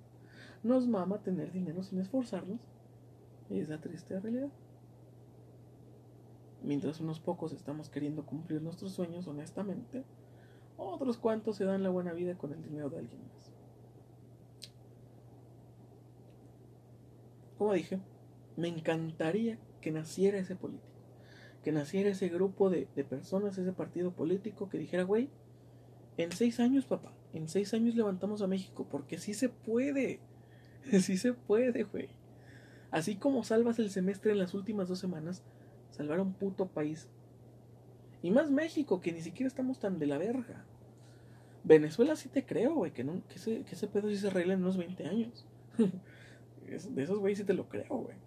nos 0.64 0.88
mama 0.88 1.20
tener 1.20 1.52
dinero 1.52 1.84
sin 1.84 2.00
esforzarnos. 2.00 2.60
Y 3.50 3.60
es 3.60 3.70
la 3.70 3.80
triste 3.80 4.20
realidad. 4.20 4.50
Mientras 6.64 7.00
unos 7.02 7.20
pocos 7.20 7.54
estamos 7.54 7.90
queriendo 7.90 8.26
cumplir 8.26 8.62
nuestros 8.62 8.94
sueños 8.94 9.28
honestamente, 9.28 10.04
otros 10.78 11.18
cuantos 11.18 11.58
se 11.58 11.66
dan 11.66 11.84
la 11.84 11.90
buena 11.90 12.14
vida 12.14 12.38
con 12.38 12.54
el 12.54 12.62
dinero 12.62 12.90
de 12.90 13.00
alguien 13.00 13.22
más. 13.34 13.52
Como 17.58 17.74
dije, 17.74 18.00
me 18.62 18.68
encantaría 18.68 19.58
que 19.82 19.92
naciera 19.92 20.38
ese 20.38 20.56
político, 20.56 20.86
que 21.64 21.72
naciera 21.72 22.10
ese 22.10 22.30
grupo 22.30 22.70
de, 22.70 22.88
de 22.96 23.04
personas, 23.04 23.58
ese 23.58 23.74
partido 23.74 24.12
político 24.12 24.70
que 24.70 24.78
dijera, 24.78 25.04
güey, 25.04 25.30
en 26.18 26.32
seis 26.32 26.60
años, 26.60 26.86
papá, 26.86 27.12
en 27.34 27.50
seis 27.50 27.74
años 27.74 27.96
levantamos 27.96 28.42
a 28.42 28.48
México, 28.48 28.88
porque 28.90 29.18
sí 29.18 29.34
se 29.34 29.50
puede. 29.50 30.20
Sí 31.02 31.18
se 31.18 31.34
puede, 31.34 31.84
güey. 31.84 32.10
Así 32.90 33.16
como 33.16 33.44
salvas 33.44 33.78
el 33.78 33.92
semestre 33.92 34.32
en 34.32 34.40
las 34.40 34.56
últimas 34.56 34.88
dos 34.88 34.98
semanas, 34.98 35.44
salvar 35.92 36.18
a 36.18 36.24
un 36.24 36.34
puto 36.34 36.68
país. 36.68 37.08
Y 38.24 38.32
más 38.32 38.50
México, 38.50 39.00
que 39.00 39.12
ni 39.12 39.22
siquiera 39.22 39.48
estamos 39.48 39.80
tan 39.80 40.00
de 40.00 40.08
la 40.08 40.18
verga. 40.18 40.66
Venezuela 41.64 42.16
sí 42.16 42.30
te 42.30 42.46
creo, 42.46 42.74
güey, 42.74 42.92
que, 42.92 43.04
no, 43.04 43.22
que, 43.28 43.36
ese, 43.36 43.62
que 43.64 43.76
ese 43.76 43.88
pedo 43.88 44.10
sí 44.10 44.18
se 44.18 44.28
arregla 44.28 44.56
en 44.56 44.62
unos 44.62 44.78
20 44.78 45.06
años. 45.06 45.46
de 46.68 47.04
esos 47.04 47.20
güey 47.20 47.36
sí 47.36 47.44
te 47.44 47.54
lo 47.54 47.70
creo, 47.70 47.98
güey. 47.98 48.18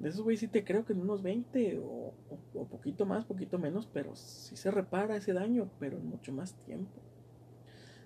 De 0.00 0.08
esos 0.08 0.22
güey 0.22 0.38
sí 0.38 0.48
te 0.48 0.64
creo 0.64 0.86
que 0.86 0.94
en 0.94 1.02
unos 1.02 1.22
20 1.22 1.78
o, 1.78 1.84
o, 1.84 2.38
o, 2.54 2.64
poquito 2.66 3.04
más, 3.04 3.26
poquito 3.26 3.58
menos, 3.58 3.86
pero 3.86 4.16
sí 4.16 4.56
se 4.56 4.70
repara 4.70 5.16
ese 5.16 5.34
daño, 5.34 5.70
pero 5.78 5.98
en 5.98 6.06
mucho 6.06 6.32
más 6.32 6.54
tiempo. 6.64 7.00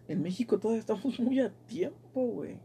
En 0.08 0.20
México 0.20 0.58
todavía 0.58 0.80
estamos 0.80 1.18
muy 1.20 1.38
a 1.38 1.50
tiempo, 1.66 2.26
güey. 2.26 2.58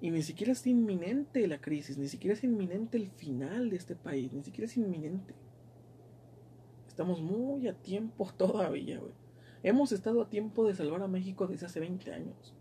Y 0.00 0.10
ni 0.10 0.22
siquiera 0.22 0.52
es 0.52 0.66
inminente 0.66 1.46
la 1.48 1.60
crisis, 1.60 1.98
ni 1.98 2.08
siquiera 2.08 2.34
es 2.34 2.44
inminente 2.44 2.96
el 2.96 3.10
final 3.10 3.70
de 3.70 3.76
este 3.76 3.96
país, 3.96 4.32
ni 4.32 4.44
siquiera 4.44 4.66
es 4.66 4.76
inminente. 4.76 5.34
Estamos 6.86 7.20
muy 7.20 7.66
a 7.66 7.74
tiempo 7.74 8.30
todavía, 8.36 9.00
güey. 9.00 9.12
Hemos 9.64 9.90
estado 9.90 10.22
a 10.22 10.28
tiempo 10.28 10.66
de 10.66 10.74
salvar 10.74 11.02
a 11.02 11.08
México 11.08 11.48
desde 11.48 11.66
hace 11.66 11.80
20 11.80 12.12
años. 12.12 12.54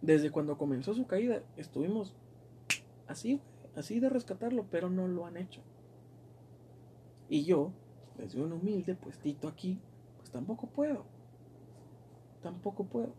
Desde 0.00 0.30
cuando 0.30 0.56
comenzó 0.56 0.94
su 0.94 1.06
caída, 1.06 1.42
estuvimos 1.56 2.14
así, 3.06 3.40
así 3.76 4.00
de 4.00 4.08
rescatarlo, 4.08 4.66
pero 4.70 4.90
no 4.90 5.08
lo 5.08 5.26
han 5.26 5.36
hecho. 5.36 5.62
Y 7.28 7.44
yo, 7.44 7.72
desde 8.18 8.42
un 8.42 8.52
humilde 8.52 8.94
puestito 8.94 9.48
aquí, 9.48 9.78
pues 10.18 10.30
tampoco 10.30 10.66
puedo. 10.66 11.04
Tampoco 12.42 12.84
puedo. 12.84 13.14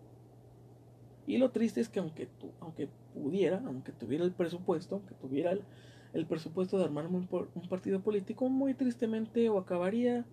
Y 1.28 1.38
lo 1.38 1.52
triste 1.52 1.80
es 1.80 1.90
que 1.90 2.00
aunque, 2.00 2.26
tu, 2.26 2.52
aunque 2.60 2.90
pudiera, 3.14 3.62
aunque 3.66 3.92
tuviera 3.92 4.24
el 4.26 4.34
presupuesto, 4.34 4.96
aunque 4.96 5.14
tuviera 5.16 5.52
el, 5.52 5.64
el 6.14 6.26
presupuesto 6.26 6.78
de 6.78 6.86
armarme 6.86 7.18
un, 7.18 7.68
partido 7.70 8.02
político, 8.02 8.50
muy 8.50 8.74
tristemente 8.74 9.50
o 9.50 9.58
acabaría 9.58 10.26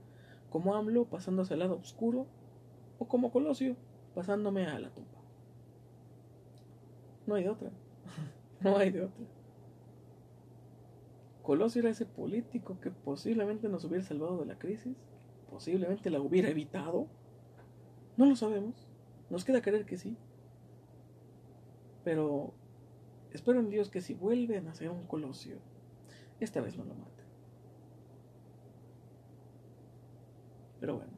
como 0.51 0.75
AMLO 0.75 1.05
pasándose 1.05 1.55
al 1.55 1.61
lado 1.61 1.77
oscuro, 1.77 2.27
o 2.99 3.07
como 3.07 3.31
Colosio 3.31 3.77
pasándome 4.15 4.67
a 4.67 4.79
la 4.79 4.91
tumba. 4.91 5.21
No 7.27 7.35
hay 7.35 7.45
de 7.45 7.51
otra. 7.51 7.71
no 8.61 8.77
hay 8.77 8.91
de 8.91 9.05
otra. 9.05 9.25
Colosio 11.49 11.81
era 11.81 11.89
ese 11.89 12.05
político 12.05 12.79
que 12.79 12.91
posiblemente 12.91 13.71
nos 13.71 13.83
hubiera 13.87 14.05
salvado 14.05 14.37
de 14.37 14.45
la 14.45 14.59
crisis, 14.59 14.99
posiblemente 15.49 16.11
la 16.11 16.21
hubiera 16.21 16.51
evitado. 16.51 17.07
No 18.19 18.27
lo 18.27 18.37
sabemos. 18.37 18.87
Nos 19.31 19.47
queda 19.47 19.63
creer 19.63 19.87
que 19.87 19.97
sí. 19.97 20.19
Pero 22.05 22.53
espero 23.33 23.61
en 23.61 23.71
Dios 23.71 23.89
que 23.89 24.03
si 24.03 24.13
vuelven 24.13 24.69
a 24.69 24.73
hacer 24.73 24.91
un 24.91 25.07
colosio, 25.07 25.57
esta 26.39 26.61
vez 26.61 26.77
no 26.77 26.85
lo 26.85 26.95
maten. 26.95 27.25
Pero 30.81 30.97
bueno, 30.97 31.13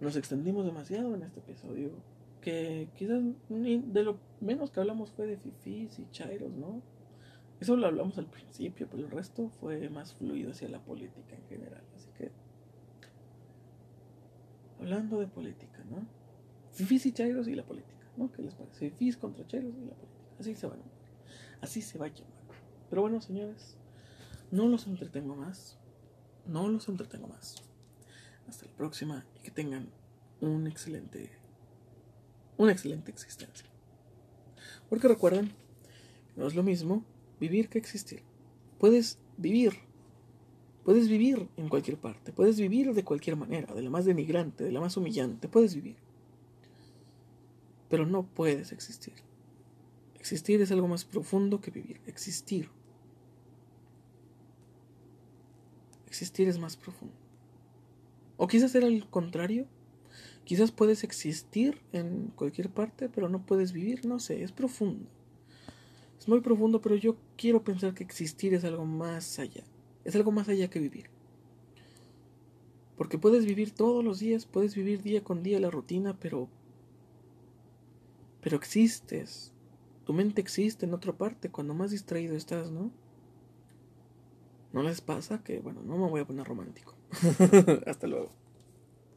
nos 0.00 0.16
extendimos 0.16 0.64
demasiado 0.64 1.14
en 1.14 1.22
este 1.22 1.38
episodio. 1.38 1.92
Que 2.40 2.88
quizás 2.96 3.22
de 3.48 4.02
lo 4.02 4.18
menos 4.40 4.72
que 4.72 4.80
hablamos 4.80 5.12
fue 5.12 5.28
de 5.28 5.36
fifis 5.36 6.00
y 6.00 6.10
chairos, 6.10 6.50
¿no? 6.50 6.82
Eso 7.62 7.76
lo 7.76 7.86
hablamos 7.86 8.18
al 8.18 8.26
principio, 8.26 8.88
pero 8.90 9.04
el 9.04 9.10
resto 9.12 9.48
fue 9.60 9.88
más 9.88 10.14
fluido 10.14 10.50
hacia 10.50 10.68
la 10.68 10.80
política 10.80 11.36
en 11.36 11.46
general. 11.46 11.84
Así 11.94 12.10
que, 12.18 12.32
hablando 14.80 15.20
de 15.20 15.28
política, 15.28 15.84
¿no? 15.88 16.04
Fifis 16.72 17.06
y 17.06 17.12
chairos 17.12 17.46
y 17.46 17.54
la 17.54 17.62
política. 17.62 18.04
¿no? 18.16 18.32
¿Qué 18.32 18.42
les 18.42 18.54
parece? 18.54 18.90
FIS 18.90 19.16
contra 19.16 19.46
Chelos 19.46 19.76
y 19.76 19.84
la 19.84 19.94
política. 19.94 20.34
Así 20.40 20.56
se 20.56 20.66
va 20.66 20.74
a 20.74 20.76
llamar. 20.76 20.92
Así 21.60 21.82
se 21.82 21.98
va 21.98 22.06
a 22.06 22.08
llamar. 22.08 22.32
Pero 22.90 23.02
bueno, 23.02 23.20
señores, 23.20 23.76
no 24.50 24.66
los 24.66 24.88
entretengo 24.88 25.36
más. 25.36 25.78
No 26.44 26.66
los 26.66 26.88
entretengo 26.88 27.28
más. 27.28 27.62
Hasta 28.48 28.66
la 28.66 28.72
próxima 28.72 29.24
y 29.36 29.38
que 29.38 29.52
tengan 29.52 29.88
un 30.40 30.66
excelente, 30.66 31.30
una 32.56 32.72
excelente 32.72 33.12
existencia. 33.12 33.68
Porque 34.88 35.06
recuerden, 35.06 35.52
no 36.34 36.48
es 36.48 36.56
lo 36.56 36.64
mismo 36.64 37.04
vivir 37.42 37.68
que 37.68 37.78
existir. 37.78 38.20
Puedes 38.78 39.18
vivir, 39.36 39.72
puedes 40.84 41.06
vivir 41.08 41.48
en 41.56 41.68
cualquier 41.68 41.98
parte, 41.98 42.32
puedes 42.32 42.56
vivir 42.58 42.94
de 42.94 43.04
cualquier 43.04 43.36
manera, 43.36 43.74
de 43.74 43.82
la 43.82 43.90
más 43.90 44.04
denigrante, 44.04 44.64
de 44.64 44.72
la 44.72 44.80
más 44.80 44.96
humillante, 44.96 45.48
puedes 45.48 45.74
vivir 45.74 45.96
pero 47.92 48.06
no 48.06 48.22
puedes 48.22 48.72
existir. 48.72 49.12
Existir 50.18 50.62
es 50.62 50.72
algo 50.72 50.88
más 50.88 51.04
profundo 51.04 51.60
que 51.60 51.70
vivir. 51.70 52.00
Existir. 52.06 52.70
Existir 56.06 56.48
es 56.48 56.58
más 56.58 56.74
profundo. 56.74 57.14
O 58.38 58.46
quizás 58.46 58.74
era 58.74 58.86
el 58.86 59.06
contrario. 59.10 59.66
Quizás 60.44 60.72
puedes 60.72 61.04
existir 61.04 61.82
en 61.92 62.28
cualquier 62.34 62.70
parte, 62.70 63.10
pero 63.10 63.28
no 63.28 63.44
puedes 63.44 63.74
vivir. 63.74 64.06
No 64.06 64.20
sé, 64.20 64.42
es 64.42 64.52
profundo. 64.52 65.06
Es 66.22 66.28
muy 66.28 66.40
profundo, 66.40 66.80
pero 66.80 66.94
yo 66.94 67.16
quiero 67.36 67.64
pensar 67.64 67.94
que 67.94 68.04
existir 68.04 68.54
es 68.54 68.62
algo 68.62 68.84
más 68.84 69.40
allá. 69.40 69.64
Es 70.04 70.14
algo 70.14 70.30
más 70.30 70.48
allá 70.48 70.70
que 70.70 70.78
vivir. 70.78 71.10
Porque 72.96 73.18
puedes 73.18 73.44
vivir 73.44 73.72
todos 73.72 74.04
los 74.04 74.20
días, 74.20 74.46
puedes 74.46 74.76
vivir 74.76 75.02
día 75.02 75.24
con 75.24 75.42
día 75.42 75.58
la 75.58 75.68
rutina, 75.68 76.16
pero 76.20 76.48
pero 78.40 78.56
existes 78.56 79.52
tu 80.04 80.12
mente 80.12 80.40
existe 80.40 80.86
en 80.86 80.94
otra 80.94 81.12
parte 81.12 81.50
cuando 81.50 81.74
más 81.74 81.90
distraído 81.90 82.36
estás, 82.36 82.70
¿no? 82.70 82.92
¿No 84.72 84.84
les 84.84 85.00
pasa 85.00 85.42
que, 85.42 85.58
bueno, 85.58 85.82
no 85.82 85.96
me 85.98 86.08
voy 86.08 86.20
a 86.20 86.24
poner 86.24 86.46
romántico? 86.46 86.94
Hasta 87.86 88.06
luego. 88.06 88.30